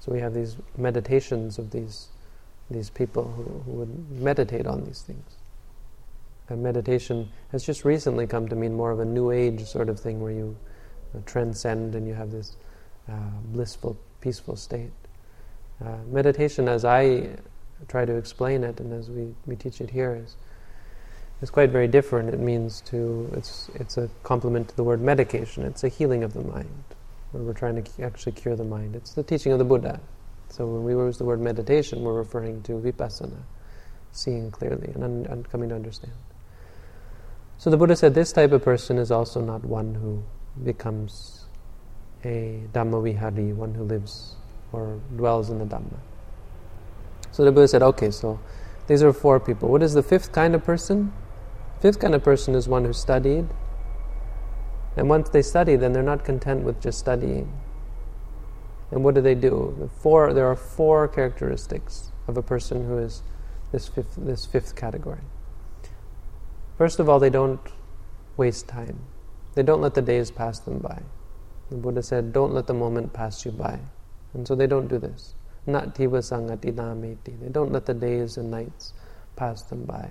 So 0.00 0.10
we 0.10 0.18
have 0.20 0.34
these 0.34 0.56
meditations 0.76 1.58
of 1.58 1.70
these, 1.70 2.08
these 2.68 2.90
people 2.90 3.30
who, 3.30 3.44
who 3.70 3.78
would 3.78 4.10
meditate 4.10 4.66
on 4.66 4.84
these 4.84 5.02
things. 5.02 5.36
And 6.48 6.64
meditation 6.64 7.28
has 7.52 7.64
just 7.64 7.84
recently 7.84 8.26
come 8.26 8.48
to 8.48 8.56
mean 8.56 8.74
more 8.74 8.90
of 8.90 8.98
a 8.98 9.04
new 9.04 9.30
age 9.30 9.64
sort 9.66 9.88
of 9.88 10.00
thing 10.00 10.20
where 10.20 10.32
you 10.32 10.56
uh, 11.14 11.20
transcend 11.26 11.94
and 11.94 12.08
you 12.08 12.14
have 12.14 12.32
this 12.32 12.56
uh, 13.08 13.12
blissful, 13.44 13.96
peaceful 14.20 14.56
state. 14.56 14.90
Uh, 15.84 15.96
meditation, 16.10 16.68
as 16.68 16.84
I 16.84 17.30
try 17.88 18.04
to 18.04 18.14
explain 18.16 18.64
it 18.64 18.80
and 18.80 18.92
as 18.92 19.08
we, 19.08 19.34
we 19.46 19.56
teach 19.56 19.80
it 19.80 19.90
here, 19.90 20.14
is, 20.14 20.36
is 21.40 21.48
quite 21.50 21.70
very 21.70 21.88
different. 21.88 22.28
It 22.28 22.40
means 22.40 22.82
to, 22.82 23.30
it's, 23.34 23.70
it's 23.74 23.96
a 23.96 24.10
complement 24.22 24.68
to 24.68 24.76
the 24.76 24.84
word 24.84 25.00
medication. 25.00 25.64
It's 25.64 25.82
a 25.82 25.88
healing 25.88 26.22
of 26.22 26.34
the 26.34 26.42
mind, 26.42 26.84
where 27.32 27.42
we're 27.42 27.54
trying 27.54 27.82
to 27.82 28.02
actually 28.02 28.32
cure 28.32 28.56
the 28.56 28.64
mind. 28.64 28.94
It's 28.94 29.14
the 29.14 29.22
teaching 29.22 29.52
of 29.52 29.58
the 29.58 29.64
Buddha. 29.64 30.00
So 30.50 30.66
when 30.66 30.84
we 30.84 30.92
use 30.92 31.16
the 31.16 31.24
word 31.24 31.40
meditation, 31.40 32.02
we're 32.02 32.14
referring 32.14 32.62
to 32.64 32.72
vipassana, 32.72 33.40
seeing 34.12 34.50
clearly 34.50 34.90
and, 34.94 35.02
un- 35.02 35.26
and 35.30 35.48
coming 35.50 35.70
to 35.70 35.76
understand. 35.76 36.12
So 37.56 37.70
the 37.70 37.76
Buddha 37.76 37.96
said 37.96 38.14
this 38.14 38.32
type 38.32 38.52
of 38.52 38.62
person 38.62 38.98
is 38.98 39.10
also 39.10 39.40
not 39.40 39.64
one 39.64 39.94
who 39.94 40.22
becomes 40.64 41.44
a 42.24 42.64
Dhammavihari, 42.72 43.54
one 43.54 43.74
who 43.74 43.84
lives 43.84 44.34
or 44.72 45.00
dwells 45.16 45.50
in 45.50 45.58
the 45.58 45.64
Dhamma. 45.64 45.98
So 47.32 47.44
the 47.44 47.52
Buddha 47.52 47.68
said, 47.68 47.82
okay, 47.82 48.10
so 48.10 48.40
these 48.86 49.02
are 49.02 49.12
four 49.12 49.38
people. 49.40 49.68
What 49.68 49.82
is 49.82 49.94
the 49.94 50.02
fifth 50.02 50.32
kind 50.32 50.54
of 50.54 50.64
person? 50.64 51.12
Fifth 51.80 51.98
kind 51.98 52.14
of 52.14 52.22
person 52.22 52.54
is 52.54 52.68
one 52.68 52.84
who 52.84 52.92
studied. 52.92 53.48
And 54.96 55.08
once 55.08 55.28
they 55.28 55.42
study, 55.42 55.76
then 55.76 55.92
they're 55.92 56.02
not 56.02 56.24
content 56.24 56.64
with 56.64 56.80
just 56.80 56.98
studying. 56.98 57.52
And 58.90 59.04
what 59.04 59.14
do 59.14 59.20
they 59.20 59.36
do? 59.36 59.76
The 59.78 59.88
four, 59.88 60.34
there 60.34 60.46
are 60.48 60.56
four 60.56 61.06
characteristics 61.06 62.10
of 62.26 62.36
a 62.36 62.42
person 62.42 62.86
who 62.86 62.98
is 62.98 63.22
this 63.70 63.86
fifth, 63.86 64.16
this 64.16 64.44
fifth 64.46 64.74
category. 64.74 65.20
First 66.76 66.98
of 66.98 67.08
all, 67.08 67.20
they 67.20 67.30
don't 67.30 67.60
waste 68.36 68.66
time. 68.66 68.98
They 69.54 69.62
don't 69.62 69.80
let 69.80 69.94
the 69.94 70.02
days 70.02 70.30
pass 70.30 70.58
them 70.58 70.78
by. 70.78 71.02
The 71.70 71.76
Buddha 71.76 72.02
said, 72.02 72.32
don't 72.32 72.52
let 72.52 72.66
the 72.66 72.74
moment 72.74 73.12
pass 73.12 73.44
you 73.44 73.52
by. 73.52 73.78
And 74.34 74.46
so 74.46 74.54
they 74.54 74.66
don't 74.66 74.88
do 74.88 74.98
this. 74.98 75.34
They 75.66 75.72
don't 75.72 77.72
let 77.72 77.86
the 77.86 77.94
days 77.94 78.36
and 78.36 78.50
nights 78.50 78.92
pass 79.36 79.62
them 79.62 79.84
by. 79.84 80.10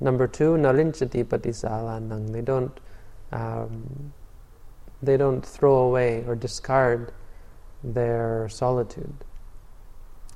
Number 0.00 0.26
two, 0.26 0.52
nalinchati 0.52 1.24
patisalanang. 1.24 2.32
They 2.32 2.42
don't 2.42 2.78
um, 3.32 4.12
they 5.02 5.16
don't 5.16 5.44
throw 5.44 5.76
away 5.76 6.24
or 6.26 6.34
discard 6.34 7.12
their 7.82 8.48
solitude. 8.48 9.24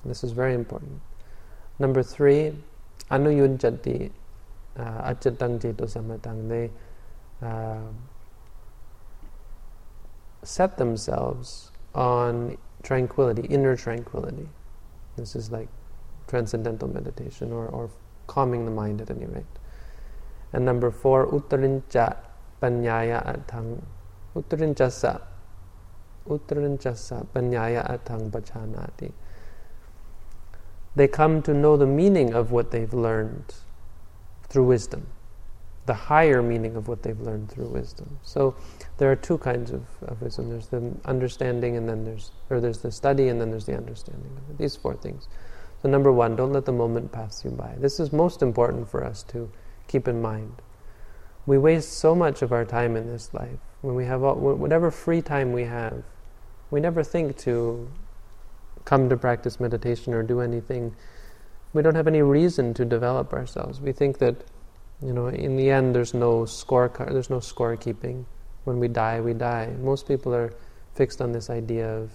This 0.05 0.25
is 0.25 0.33
very 0.33 0.55
important. 0.55 1.01
Number 1.79 2.03
three, 2.03 2.53
anuyunjati 3.11 4.11
uh, 4.77 5.13
achatang 5.13 5.61
ceto 5.61 5.87
samatang, 5.87 6.49
they 6.49 6.71
uh, 7.43 7.89
set 10.43 10.79
themselves 10.79 11.70
on 11.95 12.57
tranquility, 12.82 13.43
inner 13.49 13.76
tranquility. 13.76 14.49
This 15.16 15.36
is 15.36 15.51
like 15.51 15.68
transcendental 16.26 16.88
meditation 16.88 17.53
or, 17.53 17.66
or 17.66 17.91
calming 18.26 18.64
the 18.64 18.70
mind 18.70 19.01
at 19.01 19.11
any 19.11 19.26
rate. 19.26 19.45
And 20.53 20.64
number 20.64 20.91
four, 20.91 21.26
uttarincha 21.26 22.16
panyaya 22.62 23.24
atang. 23.26 23.82
Uttarinchasa. 24.34 25.20
Uttarinchasa 26.28 27.26
panyaya 27.34 27.88
atang 27.91 28.30
bachanati. 28.30 29.12
They 30.97 31.09
come 31.09 31.43
to 31.43 31.55
know 31.55 31.76
the 31.76 31.86
meaning 31.86 32.34
of 32.34 32.51
what 32.51 32.70
they've 32.72 32.93
learned 32.93 33.55
through 34.49 34.64
wisdom, 34.64 35.07
the 35.91 35.95
higher 35.95 36.41
meaning 36.41 36.76
of 36.76 36.86
what 36.86 37.03
they've 37.03 37.20
learned 37.20 37.51
through 37.51 37.66
wisdom. 37.66 38.16
So 38.22 38.55
there 38.99 39.11
are 39.11 39.16
two 39.16 39.38
kinds 39.38 39.72
of, 39.72 39.82
of 40.03 40.22
wisdom. 40.22 40.49
There's 40.49 40.68
the 40.68 40.93
understanding, 41.05 41.76
and 41.76 41.88
then 41.88 42.05
there's 42.05 42.30
or 42.49 42.61
there's 42.61 42.78
the 42.78 42.93
study, 42.93 43.26
and 43.26 43.41
then 43.41 43.51
there's 43.51 43.66
the 43.66 43.76
understanding. 43.76 44.30
These 44.57 44.76
four 44.76 44.95
things. 44.95 45.26
So 45.82 45.88
number 45.88 46.12
one, 46.12 46.36
don't 46.36 46.53
let 46.53 46.64
the 46.64 46.70
moment 46.84 47.11
pass 47.11 47.45
you 47.45 47.51
by. 47.51 47.74
This 47.76 47.99
is 47.99 48.12
most 48.12 48.41
important 48.41 48.88
for 48.88 49.03
us 49.05 49.24
to 49.34 49.51
keep 49.88 50.07
in 50.07 50.22
mind. 50.22 50.62
We 51.45 51.59
waste 51.59 51.95
so 51.95 52.14
much 52.14 52.41
of 52.41 52.53
our 52.53 52.64
time 52.64 52.95
in 52.95 53.09
this 53.09 53.34
life 53.34 53.59
when 53.80 53.97
we 53.97 54.05
have 54.05 54.22
all, 54.22 54.36
whatever 54.36 54.93
free 54.93 55.20
time 55.20 55.53
we 55.53 55.64
have. 55.64 56.05
We 56.70 56.78
never 56.78 57.03
think 57.03 57.36
to 57.38 57.91
come 58.84 59.09
to 59.09 59.16
practice 59.16 59.59
meditation 59.59 60.14
or 60.14 60.22
do 60.22 60.41
anything 60.41 60.95
we 61.72 61.82
don't 61.82 61.95
have 61.95 62.09
any 62.09 62.22
reason 62.22 62.74
to 62.74 62.84
develop 62.84 63.32
ourselves. 63.32 63.80
We 63.80 63.93
think 63.93 64.18
that, 64.18 64.45
you 65.03 65.13
know, 65.13 65.29
in 65.29 65.57
the 65.57 65.71
end, 65.71 65.95
there's 65.95 66.15
no 66.15 66.43
scorecard, 66.43 67.13
there's 67.13 67.31
no 67.31 67.39
scorekeeping. 67.39 68.25
When 68.65 68.79
we 68.79 68.89
die, 68.89 69.21
we 69.21 69.33
die. 69.33 69.73
Most 69.81 70.07
people 70.07 70.35
are 70.35 70.53
fixed 70.95 71.23
on 71.23 71.33
this 71.33 71.49
idea 71.49 71.89
of 71.89 72.11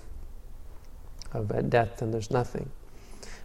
of 1.35 1.69
death, 1.69 2.01
and 2.01 2.13
there's 2.13 2.31
nothing. 2.31 2.69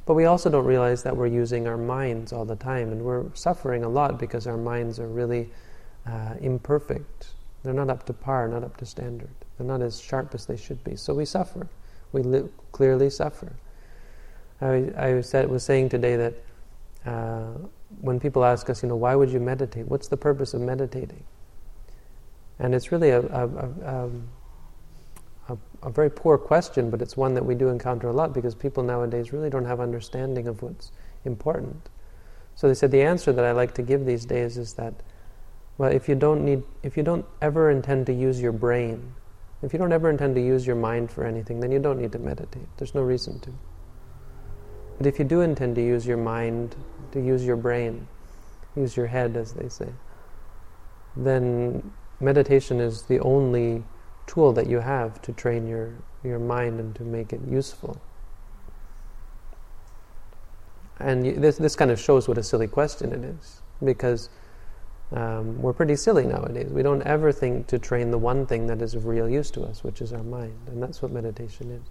But 0.06 0.14
we 0.14 0.24
also 0.24 0.50
don't 0.50 0.64
realize 0.64 1.02
that 1.02 1.16
we're 1.16 1.26
using 1.26 1.66
our 1.66 1.76
minds 1.76 2.32
all 2.32 2.44
the 2.44 2.56
time, 2.56 2.90
and 2.92 3.02
we're 3.02 3.26
suffering 3.34 3.84
a 3.84 3.88
lot 3.88 4.18
because 4.18 4.46
our 4.46 4.56
minds 4.56 4.98
are 4.98 5.08
really 5.08 5.50
uh, 6.06 6.34
imperfect. 6.40 7.28
They're 7.62 7.74
not 7.74 7.90
up 7.90 8.06
to 8.06 8.12
par, 8.12 8.48
not 8.48 8.64
up 8.64 8.76
to 8.78 8.86
standard. 8.86 9.30
They're 9.56 9.66
not 9.66 9.82
as 9.82 10.00
sharp 10.00 10.34
as 10.34 10.46
they 10.46 10.56
should 10.56 10.82
be. 10.84 10.96
So 10.96 11.14
we 11.14 11.24
suffer. 11.24 11.68
We 12.12 12.22
li- 12.22 12.48
clearly 12.72 13.10
suffer. 13.10 13.52
I, 14.60 14.90
I 14.96 15.20
said, 15.20 15.48
was 15.48 15.62
saying 15.62 15.90
today 15.90 16.16
that 16.16 16.34
uh, 17.06 17.52
when 18.00 18.20
people 18.20 18.44
ask 18.44 18.68
us, 18.70 18.82
you 18.82 18.88
know, 18.88 18.96
why 18.96 19.14
would 19.14 19.30
you 19.30 19.40
meditate? 19.40 19.86
What's 19.88 20.08
the 20.08 20.16
purpose 20.16 20.54
of 20.54 20.60
meditating? 20.60 21.24
And 22.58 22.74
it's 22.74 22.92
really 22.92 23.10
a, 23.10 23.20
a, 23.20 23.48
a, 23.48 24.10
a, 25.48 25.58
a 25.82 25.90
very 25.90 26.10
poor 26.10 26.36
question, 26.36 26.90
but 26.90 27.00
it's 27.00 27.16
one 27.16 27.34
that 27.34 27.44
we 27.44 27.54
do 27.54 27.68
encounter 27.68 28.08
a 28.08 28.12
lot 28.12 28.34
because 28.34 28.54
people 28.54 28.82
nowadays 28.82 29.32
really 29.32 29.50
don't 29.50 29.64
have 29.64 29.80
understanding 29.80 30.46
of 30.46 30.62
what's 30.62 30.92
important. 31.24 31.88
So 32.54 32.68
they 32.68 32.74
said 32.74 32.90
the 32.90 33.02
answer 33.02 33.32
that 33.32 33.44
I 33.44 33.52
like 33.52 33.72
to 33.74 33.82
give 33.82 34.04
these 34.04 34.26
days 34.26 34.58
is 34.58 34.74
that, 34.74 34.92
well, 35.78 35.90
if 35.90 36.08
you 36.08 36.14
don't 36.14 36.44
need, 36.44 36.62
if 36.82 36.96
you 36.96 37.02
don't 37.02 37.24
ever 37.40 37.70
intend 37.70 38.04
to 38.06 38.12
use 38.12 38.40
your 38.40 38.52
brain, 38.52 39.14
if 39.62 39.72
you 39.72 39.78
don't 39.78 39.92
ever 39.92 40.10
intend 40.10 40.34
to 40.34 40.42
use 40.42 40.66
your 40.66 40.76
mind 40.76 41.10
for 41.10 41.24
anything, 41.24 41.60
then 41.60 41.72
you 41.72 41.78
don't 41.78 41.98
need 41.98 42.12
to 42.12 42.18
meditate. 42.18 42.66
There's 42.76 42.94
no 42.94 43.02
reason 43.02 43.40
to. 43.40 43.50
But 45.00 45.06
if 45.06 45.18
you 45.18 45.24
do 45.24 45.40
intend 45.40 45.76
to 45.76 45.82
use 45.82 46.06
your 46.06 46.18
mind, 46.18 46.76
to 47.12 47.20
use 47.22 47.42
your 47.42 47.56
brain, 47.56 48.06
use 48.76 48.98
your 48.98 49.06
head, 49.06 49.34
as 49.34 49.54
they 49.54 49.70
say, 49.70 49.88
then 51.16 51.90
meditation 52.20 52.80
is 52.80 53.04
the 53.04 53.18
only 53.20 53.82
tool 54.26 54.52
that 54.52 54.66
you 54.66 54.80
have 54.80 55.22
to 55.22 55.32
train 55.32 55.66
your, 55.66 55.94
your 56.22 56.38
mind 56.38 56.78
and 56.80 56.94
to 56.96 57.02
make 57.02 57.32
it 57.32 57.40
useful. 57.48 57.98
And 60.98 61.42
this, 61.42 61.56
this 61.56 61.74
kind 61.74 61.90
of 61.90 61.98
shows 61.98 62.28
what 62.28 62.36
a 62.36 62.42
silly 62.42 62.66
question 62.66 63.14
it 63.14 63.24
is, 63.24 63.62
because 63.82 64.28
um, 65.12 65.62
we're 65.62 65.72
pretty 65.72 65.96
silly 65.96 66.26
nowadays. 66.26 66.68
We 66.70 66.82
don't 66.82 67.00
ever 67.04 67.32
think 67.32 67.68
to 67.68 67.78
train 67.78 68.10
the 68.10 68.18
one 68.18 68.44
thing 68.44 68.66
that 68.66 68.82
is 68.82 68.94
of 68.94 69.06
real 69.06 69.30
use 69.30 69.50
to 69.52 69.62
us, 69.62 69.82
which 69.82 70.02
is 70.02 70.12
our 70.12 70.22
mind, 70.22 70.58
and 70.66 70.82
that's 70.82 71.00
what 71.00 71.10
meditation 71.10 71.70
is. 71.70 71.88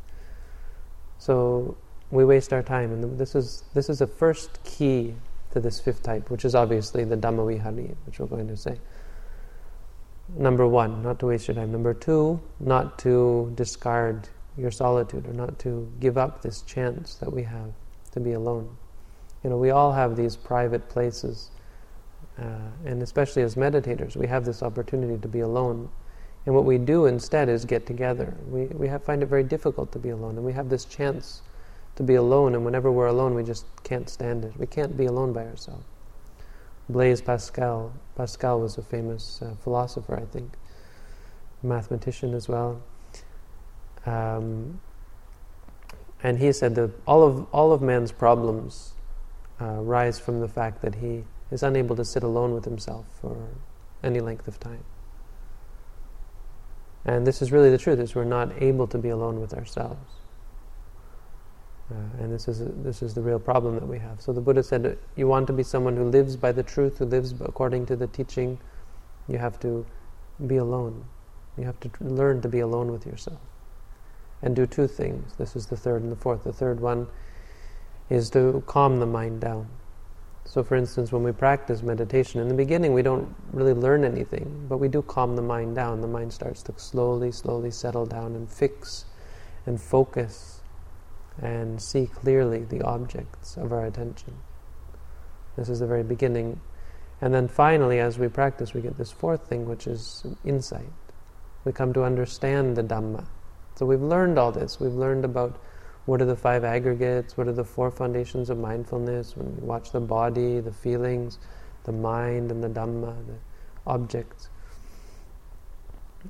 So 1.18 1.76
we 2.12 2.26
waste 2.26 2.54
our 2.54 2.64
time. 2.64 2.92
And 2.92 3.18
this 3.18 3.36
is, 3.36 3.64
this 3.74 3.90
is 3.90 4.00
the 4.00 4.08
first 4.08 4.64
key 4.64 5.16
to 5.52 5.60
this 5.60 5.80
fifth 5.80 6.04
type, 6.04 6.30
which 6.30 6.46
is 6.46 6.56
obviously 6.56 7.04
the 7.04 7.18
Dhammavihari, 7.18 7.96
which 8.06 8.20
we're 8.20 8.28
going 8.28 8.48
to 8.48 8.58
say. 8.58 8.80
Number 10.38 10.68
one, 10.68 11.02
not 11.04 11.20
to 11.20 11.28
waste 11.28 11.48
your 11.48 11.56
time. 11.56 11.72
Number 11.72 11.94
two, 11.94 12.40
not 12.60 13.00
to 13.00 13.52
discard 13.56 14.28
your 14.58 14.72
solitude 14.72 15.28
or 15.28 15.34
not 15.34 15.58
to 15.60 15.92
give 16.00 16.18
up 16.18 16.42
this 16.42 16.62
chance 16.64 17.16
that 17.16 17.32
we 17.32 17.44
have 17.44 17.72
to 18.12 18.20
be 18.20 18.34
alone. 18.34 18.78
You 19.44 19.50
know, 19.50 19.58
we 19.58 19.72
all 19.72 19.92
have 19.94 20.16
these 20.16 20.36
private 20.36 20.90
places 20.90 21.52
Uh, 22.40 22.72
and 22.86 23.04
especially 23.04 23.44
as 23.44 23.56
meditators, 23.56 24.16
we 24.16 24.26
have 24.28 24.46
this 24.46 24.64
opportunity 24.64 25.18
to 25.20 25.28
be 25.28 25.42
alone. 25.42 25.90
And 26.46 26.56
what 26.56 26.64
we 26.64 26.78
do 26.78 27.06
instead 27.06 27.50
is 27.50 27.66
get 27.66 27.86
together. 27.86 28.34
We, 28.48 28.66
we 28.68 28.88
have, 28.88 29.04
find 29.04 29.22
it 29.22 29.26
very 29.26 29.44
difficult 29.44 29.92
to 29.92 30.00
be 30.00 30.10
alone, 30.10 30.38
and 30.38 30.46
we 30.46 30.54
have 30.54 30.70
this 30.70 30.86
chance 30.86 31.42
to 32.00 32.04
be 32.04 32.16
alone, 32.16 32.56
and 32.56 32.64
whenever 32.64 32.90
we're 32.90 33.08
alone, 33.08 33.36
we 33.36 33.44
just 33.44 33.66
can't 33.84 34.10
stand 34.10 34.46
it. 34.46 34.58
We 34.58 34.66
can't 34.66 34.96
be 34.96 35.06
alone 35.06 35.34
by 35.34 35.44
ourselves. 35.44 35.84
Blaise 36.88 37.20
Pascal, 37.20 37.92
Pascal 38.16 38.62
was 38.62 38.78
a 38.78 38.82
famous 38.82 39.42
uh, 39.42 39.54
philosopher, 39.62 40.16
I 40.16 40.24
think, 40.24 40.54
mathematician 41.62 42.34
as 42.34 42.48
well. 42.48 42.82
Um, 44.06 44.80
and 46.24 46.40
he 46.40 46.54
said 46.54 46.76
that 46.76 46.92
all 47.06 47.22
of 47.22 47.46
all 47.52 47.74
of 47.74 47.82
man's 47.82 48.14
problems 48.14 48.94
uh, 49.60 49.82
rise 49.82 50.22
from 50.22 50.40
the 50.40 50.48
fact 50.48 50.82
that 50.82 50.96
he 50.96 51.26
is 51.52 51.64
unable 51.64 51.98
to 51.98 52.06
sit 52.06 52.24
alone 52.24 52.54
with 52.54 52.64
himself 52.64 53.08
for 53.20 53.50
any 54.02 54.22
length 54.22 54.48
of 54.48 54.58
time. 54.58 54.86
And 57.04 57.28
this 57.28 57.42
is 57.42 57.52
really 57.52 57.70
the 57.70 57.78
truth: 57.78 58.00
is 58.00 58.16
we're 58.16 58.24
not 58.24 58.54
able 58.62 58.88
to 58.88 58.98
be 58.98 59.10
alone 59.10 59.42
with 59.42 59.54
ourselves. 59.54 60.19
Uh, 61.92 62.24
and 62.24 62.32
this 62.32 62.48
is, 62.48 62.62
this 62.84 63.02
is 63.02 63.14
the 63.14 63.22
real 63.22 63.40
problem 63.40 63.74
that 63.76 63.88
we 63.88 63.98
have. 63.98 64.22
So 64.22 64.32
the 64.32 64.42
Buddha 64.42 64.62
said, 64.62 64.98
you 65.16 65.28
want 65.28 65.48
to 65.48 65.54
be 65.54 65.64
someone 65.64 65.96
who 65.96 66.06
lives 66.06 66.36
by 66.36 66.52
the 66.52 66.62
truth, 66.62 67.00
who 67.00 67.06
lives 67.06 67.34
according 67.42 67.88
to 67.88 67.96
the 67.96 68.08
teaching, 68.08 68.60
you 69.28 69.38
have 69.40 69.60
to 69.62 69.86
be 70.46 70.58
alone. 70.58 71.04
You 71.58 71.66
have 71.66 71.80
to 71.80 71.90
learn 72.00 72.42
to 72.42 72.48
be 72.48 72.60
alone 72.60 72.92
with 72.92 73.06
yourself. 73.06 73.40
And 74.42 74.56
do 74.56 74.66
two 74.66 74.88
things. 74.88 75.34
This 75.38 75.56
is 75.56 75.66
the 75.66 75.76
third 75.76 76.04
and 76.04 76.12
the 76.12 76.16
fourth. 76.16 76.44
The 76.44 76.54
third 76.54 76.80
one 76.80 77.08
is 78.10 78.30
to 78.32 78.64
calm 78.68 79.00
the 79.00 79.06
mind 79.06 79.42
down. 79.42 79.68
So, 80.46 80.64
for 80.64 80.76
instance, 80.76 81.12
when 81.12 81.22
we 81.22 81.32
practice 81.32 81.84
meditation, 81.84 82.40
in 82.40 82.48
the 82.48 82.54
beginning 82.56 82.94
we 82.94 83.02
don't 83.02 83.36
really 83.52 83.74
learn 83.74 84.04
anything, 84.04 84.66
but 84.68 84.78
we 84.78 84.88
do 84.88 85.02
calm 85.02 85.36
the 85.36 85.42
mind 85.42 85.76
down. 85.76 86.02
The 86.02 86.08
mind 86.08 86.34
starts 86.34 86.64
to 86.64 86.74
slowly, 86.78 87.32
slowly 87.32 87.72
settle 87.72 88.06
down 88.06 88.36
and 88.36 88.50
fix 88.50 89.06
and 89.66 89.80
focus 89.80 90.59
and 91.42 91.82
see 91.82 92.08
clearly 92.08 92.64
the 92.64 92.82
objects 92.82 93.58
of 93.58 93.72
our 93.72 93.86
attention. 93.86 94.34
This 95.56 95.70
is 95.70 95.80
the 95.80 95.88
very 95.88 96.04
beginning. 96.04 96.60
And 97.22 97.34
then 97.34 97.48
finally, 97.48 98.00
as 98.00 98.18
we 98.18 98.28
practice, 98.28 98.74
we 98.74 98.82
get 98.82 98.98
this 98.98 99.12
fourth 99.12 99.48
thing, 99.48 99.66
which 99.66 99.88
is 99.88 100.26
insight. 100.46 100.90
We 101.66 101.72
come 101.72 101.94
to 101.94 102.04
understand 102.04 102.76
the 102.76 102.84
Dhamma. 102.84 103.26
So 103.76 103.86
we've 103.86 104.02
learned 104.02 104.40
all 104.40 104.52
this. 104.52 104.80
We've 104.80 104.94
learned 104.94 105.26
about 105.26 105.62
what 106.06 106.22
are 106.22 106.26
the 106.26 106.36
five 106.36 106.64
aggregates, 106.64 107.38
what 107.38 107.48
are 107.48 107.54
the 107.54 107.64
four 107.64 107.92
foundations 107.92 108.50
of 108.50 108.58
mindfulness, 108.58 109.36
when 109.36 109.56
we 109.56 109.62
watch 109.62 109.92
the 109.92 110.00
body, 110.00 110.60
the 110.60 110.72
feelings, 110.72 111.40
the 111.84 111.92
mind, 111.92 112.52
and 112.52 112.64
the 112.64 112.70
Dhamma, 112.70 113.16
the 113.28 113.36
objects. 113.86 114.50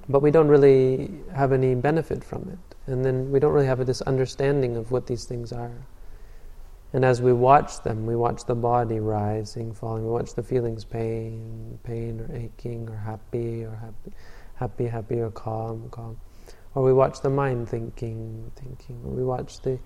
But 0.07 0.22
we 0.22 0.32
don't 0.32 0.47
really 0.47 1.12
have 1.34 1.51
any 1.51 1.76
benefit 1.76 2.24
from 2.24 2.49
it. 2.49 2.69
And 2.90 3.06
then 3.06 3.32
we 3.32 3.40
don't 3.40 3.54
really 3.54 3.68
have 3.68 3.86
this 3.86 4.02
understanding 4.02 4.76
of 4.76 4.92
what 4.92 5.06
these 5.06 5.26
things 5.26 5.52
are. 5.52 5.72
And 6.92 7.06
as 7.06 7.22
we 7.22 7.32
watch 7.34 7.84
them, 7.84 8.08
we 8.08 8.16
watch 8.16 8.46
the 8.46 8.56
body 8.56 9.00
rising, 9.00 9.74
falling, 9.74 10.06
we 10.06 10.10
watch 10.10 10.34
the 10.34 10.42
feelings 10.42 10.84
pain, 10.84 11.78
pain 11.84 12.20
or 12.20 12.36
aching 12.36 12.90
or 12.90 12.98
happy 12.98 13.64
or 13.64 13.76
happy, 13.76 14.12
happy, 14.56 14.88
happy 14.88 15.20
or 15.20 15.30
calm, 15.30 15.88
calm. 15.92 16.18
Or 16.74 16.84
we 16.84 16.92
watch 16.92 17.22
the 17.22 17.30
mind 17.30 17.70
thinking, 17.70 18.52
thinking. 18.56 19.00
Or 19.06 19.12
we 19.12 19.24
watch 19.24 19.62
the, 19.62 19.78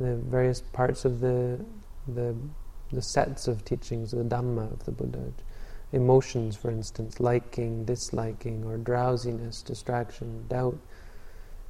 the 0.00 0.16
various 0.16 0.60
parts 0.60 1.04
of 1.04 1.20
the, 1.20 1.64
the, 2.08 2.34
the 2.90 3.02
sets 3.02 3.46
of 3.46 3.64
teachings, 3.64 4.10
the 4.10 4.24
Dhamma 4.24 4.72
of 4.72 4.84
the 4.84 4.90
Buddha. 4.90 5.32
Emotions, 5.92 6.56
for 6.56 6.70
instance, 6.70 7.20
liking, 7.20 7.84
disliking, 7.84 8.64
or 8.64 8.78
drowsiness, 8.78 9.62
distraction, 9.62 10.44
doubt, 10.48 10.76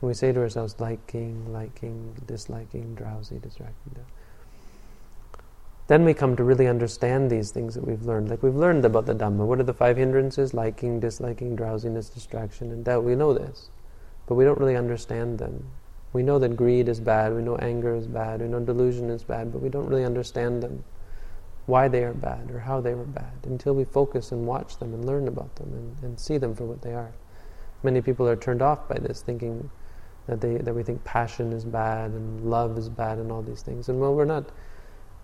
we 0.00 0.14
say 0.14 0.32
to 0.32 0.40
ourselves, 0.40 0.76
liking, 0.78 1.52
liking, 1.52 2.14
disliking, 2.26 2.94
drowsy, 2.94 3.38
distracted. 3.38 3.98
Then 5.88 6.04
we 6.04 6.14
come 6.14 6.36
to 6.36 6.44
really 6.44 6.68
understand 6.68 7.30
these 7.30 7.50
things 7.50 7.74
that 7.74 7.86
we've 7.86 8.02
learned. 8.02 8.28
Like 8.28 8.42
we've 8.42 8.54
learned 8.54 8.84
about 8.84 9.06
the 9.06 9.14
Dhamma. 9.14 9.46
What 9.46 9.58
are 9.58 9.64
the 9.64 9.74
five 9.74 9.96
hindrances? 9.96 10.54
Liking, 10.54 11.00
disliking, 11.00 11.56
drowsiness, 11.56 12.10
distraction, 12.10 12.70
and 12.70 12.84
doubt. 12.84 13.04
We 13.04 13.16
know 13.16 13.32
this. 13.32 13.70
But 14.26 14.34
we 14.34 14.44
don't 14.44 14.58
really 14.58 14.76
understand 14.76 15.38
them. 15.38 15.64
We 16.12 16.22
know 16.22 16.38
that 16.38 16.56
greed 16.56 16.88
is 16.88 17.00
bad, 17.00 17.34
we 17.34 17.42
know 17.42 17.56
anger 17.56 17.94
is 17.94 18.06
bad, 18.06 18.40
we 18.40 18.48
know 18.48 18.60
delusion 18.60 19.10
is 19.10 19.22
bad, 19.22 19.52
but 19.52 19.60
we 19.60 19.68
don't 19.68 19.86
really 19.86 20.04
understand 20.04 20.62
them, 20.62 20.84
why 21.66 21.88
they 21.88 22.02
are 22.02 22.14
bad 22.14 22.50
or 22.50 22.60
how 22.60 22.80
they 22.80 22.94
were 22.94 23.04
bad, 23.04 23.44
until 23.44 23.74
we 23.74 23.84
focus 23.84 24.32
and 24.32 24.46
watch 24.46 24.78
them 24.78 24.94
and 24.94 25.04
learn 25.04 25.28
about 25.28 25.54
them 25.56 25.70
and, 25.72 26.02
and 26.02 26.18
see 26.18 26.38
them 26.38 26.54
for 26.54 26.64
what 26.64 26.80
they 26.80 26.94
are. 26.94 27.12
Many 27.82 28.00
people 28.00 28.26
are 28.26 28.36
turned 28.36 28.62
off 28.62 28.88
by 28.88 28.96
this, 28.98 29.20
thinking 29.20 29.70
that 30.28 30.40
they 30.40 30.58
that 30.58 30.74
we 30.74 30.82
think 30.82 31.02
passion 31.04 31.52
is 31.52 31.64
bad 31.64 32.12
and 32.12 32.48
love 32.48 32.78
is 32.78 32.88
bad 32.88 33.18
and 33.18 33.32
all 33.32 33.42
these 33.42 33.62
things. 33.62 33.88
And 33.88 33.98
well, 33.98 34.14
we're 34.14 34.24
not. 34.24 34.44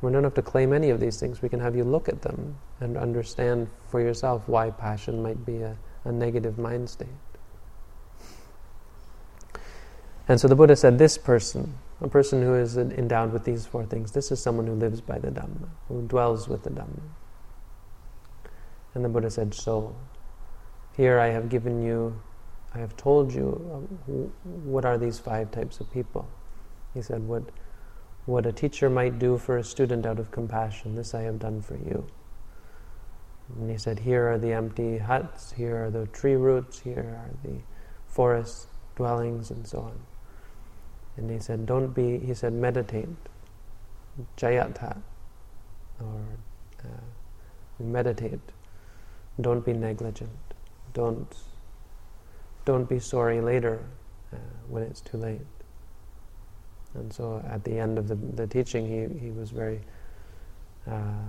We 0.01 0.11
don't 0.11 0.25
have 0.25 0.35
to 0.35 0.43
claim 0.43 0.73
any 0.73 0.91
of 0.91 1.01
these 1.01 1.21
things. 1.21 1.41
We 1.41 1.49
can 1.49 1.61
have 1.61 1.77
you 1.77 1.85
look 1.85 2.09
at 2.09 2.23
them 2.23 2.57
and 2.81 2.97
understand 2.97 3.69
for 3.89 4.01
yourself 4.01 4.49
why 4.49 4.71
passion 4.71 5.23
might 5.23 5.47
be 5.47 5.63
a, 5.63 5.77
a 6.05 6.13
negative 6.13 6.59
mind 6.59 6.91
state. 6.91 7.09
And 10.29 10.41
so 10.41 10.49
the 10.49 10.57
Buddha 10.57 10.77
said, 10.77 10.99
this 10.99 11.19
person, 11.19 11.75
a 12.01 12.09
person 12.09 12.43
who 12.43 12.55
is 12.55 12.77
endowed 12.77 13.33
with 13.33 13.45
these 13.45 13.67
four 13.67 13.85
things, 13.85 14.13
this 14.13 14.33
is 14.33 14.41
someone 14.41 14.67
who 14.67 14.75
lives 14.75 15.01
by 15.01 15.19
the 15.19 15.29
Dhamma, 15.29 15.69
who 15.89 16.03
dwells 16.03 16.49
with 16.49 16.63
the 16.63 16.71
Dhamma. 16.71 17.01
And 18.95 19.05
the 19.05 19.09
Buddha 19.09 19.31
said, 19.31 19.55
so, 19.55 19.95
here 20.97 21.19
I 21.19 21.29
have 21.29 21.49
given 21.49 21.83
you 21.83 22.21
I 22.75 22.79
have 22.79 22.97
told 22.97 23.33
you 23.33 23.89
uh, 24.09 24.13
what 24.65 24.85
are 24.85 24.99
these 24.99 25.19
five 25.19 25.51
types 25.53 25.79
of 25.81 25.91
people. 25.93 26.29
He 26.93 27.03
said, 27.03 27.27
what, 27.27 27.45
what 28.27 28.47
a 28.47 28.53
teacher 28.53 28.91
might 28.91 29.19
do 29.19 29.39
for 29.39 29.59
a 29.59 29.65
student 29.65 30.05
out 30.07 30.19
of 30.19 30.31
compassion, 30.31 30.97
this 30.97 31.15
I 31.15 31.23
have 31.23 31.39
done 31.39 31.63
for 31.63 31.77
you. 31.77 32.07
And 33.57 33.71
he 33.71 33.77
said, 33.77 34.01
Here 34.01 34.29
are 34.29 34.39
the 34.39 34.53
empty 34.53 34.99
huts, 34.99 35.53
here 35.53 35.85
are 35.85 35.91
the 35.91 36.07
tree 36.07 36.35
roots, 36.35 36.81
here 36.81 37.21
are 37.21 37.49
the 37.49 37.59
forest 38.07 38.69
dwellings, 38.97 39.51
and 39.51 39.67
so 39.67 39.81
on. 39.81 40.01
And 41.17 41.31
he 41.31 41.39
said, 41.39 41.67
Don't 41.67 41.89
be, 41.89 42.19
he 42.19 42.35
said, 42.35 42.55
meditate, 42.55 43.09
jayata, 44.37 44.97
or 46.01 46.23
uh, 46.83 46.89
meditate. 47.79 48.41
Don't 49.41 49.65
be 49.65 49.75
negligent. 49.75 50.31
Don't 50.95 51.37
don't 52.65 52.89
be 52.89 52.99
sorry 52.99 53.41
later 53.41 53.85
uh, 54.33 54.37
when 54.69 54.83
it's 54.83 55.01
too 55.01 55.19
late. 55.19 55.41
And 56.95 57.13
so 57.13 57.45
at 57.49 57.65
the 57.65 57.79
end 57.79 57.99
of 57.99 58.09
the, 58.09 58.15
the 58.15 58.47
teaching, 58.47 58.87
he, 58.87 59.19
he 59.19 59.31
was 59.31 59.51
very, 59.51 59.81
uh, 60.87 61.29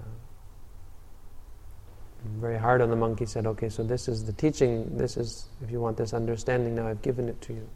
very 2.37 2.57
hard 2.57 2.81
on 2.81 2.89
the 2.89 2.95
monk. 2.95 3.19
He 3.19 3.25
said, 3.25 3.47
okay, 3.47 3.69
so 3.69 3.83
this 3.83 4.07
is 4.07 4.25
the 4.25 4.33
teaching, 4.33 4.97
this 4.97 5.17
is, 5.17 5.47
if 5.63 5.71
you 5.71 5.79
want 5.79 5.97
this 5.97 6.13
understanding, 6.13 6.75
now 6.75 6.87
I've 6.87 7.01
given 7.01 7.27
it 7.27 7.41
to 7.41 7.53
you. 7.53 7.67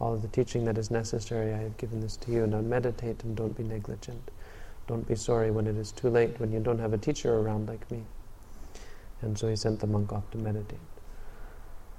All 0.00 0.12
of 0.12 0.22
the 0.22 0.28
teaching 0.28 0.64
that 0.64 0.76
is 0.76 0.90
necessary, 0.90 1.54
I 1.54 1.58
have 1.58 1.76
given 1.78 2.00
this 2.00 2.16
to 2.18 2.30
you. 2.30 2.46
Now 2.46 2.60
meditate 2.60 3.22
and 3.24 3.36
don't 3.36 3.56
be 3.56 3.62
negligent. 3.62 4.30
Don't 4.86 5.06
be 5.08 5.14
sorry 5.14 5.50
when 5.50 5.66
it 5.66 5.76
is 5.76 5.92
too 5.92 6.10
late, 6.10 6.38
when 6.38 6.52
you 6.52 6.60
don't 6.60 6.78
have 6.78 6.92
a 6.92 6.98
teacher 6.98 7.38
around 7.38 7.68
like 7.68 7.90
me. 7.90 8.02
And 9.22 9.38
so 9.38 9.48
he 9.48 9.56
sent 9.56 9.80
the 9.80 9.86
monk 9.86 10.12
off 10.12 10.30
to 10.32 10.38
meditate. 10.38 10.78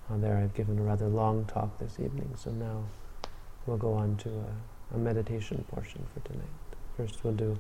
Uh, 0.10 0.18
there 0.18 0.38
I've 0.38 0.54
given 0.54 0.78
a 0.78 0.84
rather 0.84 1.08
long 1.08 1.46
talk 1.46 1.80
this 1.80 2.00
evening, 2.00 2.32
so 2.38 2.52
now 2.52 2.84
we'll 3.66 3.78
go 3.78 3.94
on 3.94 4.18
to 4.18 4.30
a, 4.30 4.96
a 4.96 4.98
meditation 4.98 5.66
portion 5.70 6.06
for 6.14 6.20
tonight. 6.28 6.46
First 6.96 7.24
we'll 7.24 7.34
do 7.34 7.58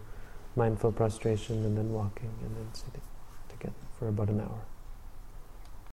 mindful 0.55 0.91
prostration 0.91 1.65
and 1.65 1.77
then 1.77 1.91
walking 1.91 2.31
and 2.43 2.55
then 2.55 2.67
sitting 2.73 3.01
together 3.49 3.73
for 3.97 4.07
about 4.09 4.29
an 4.29 4.41
hour. 4.41 4.61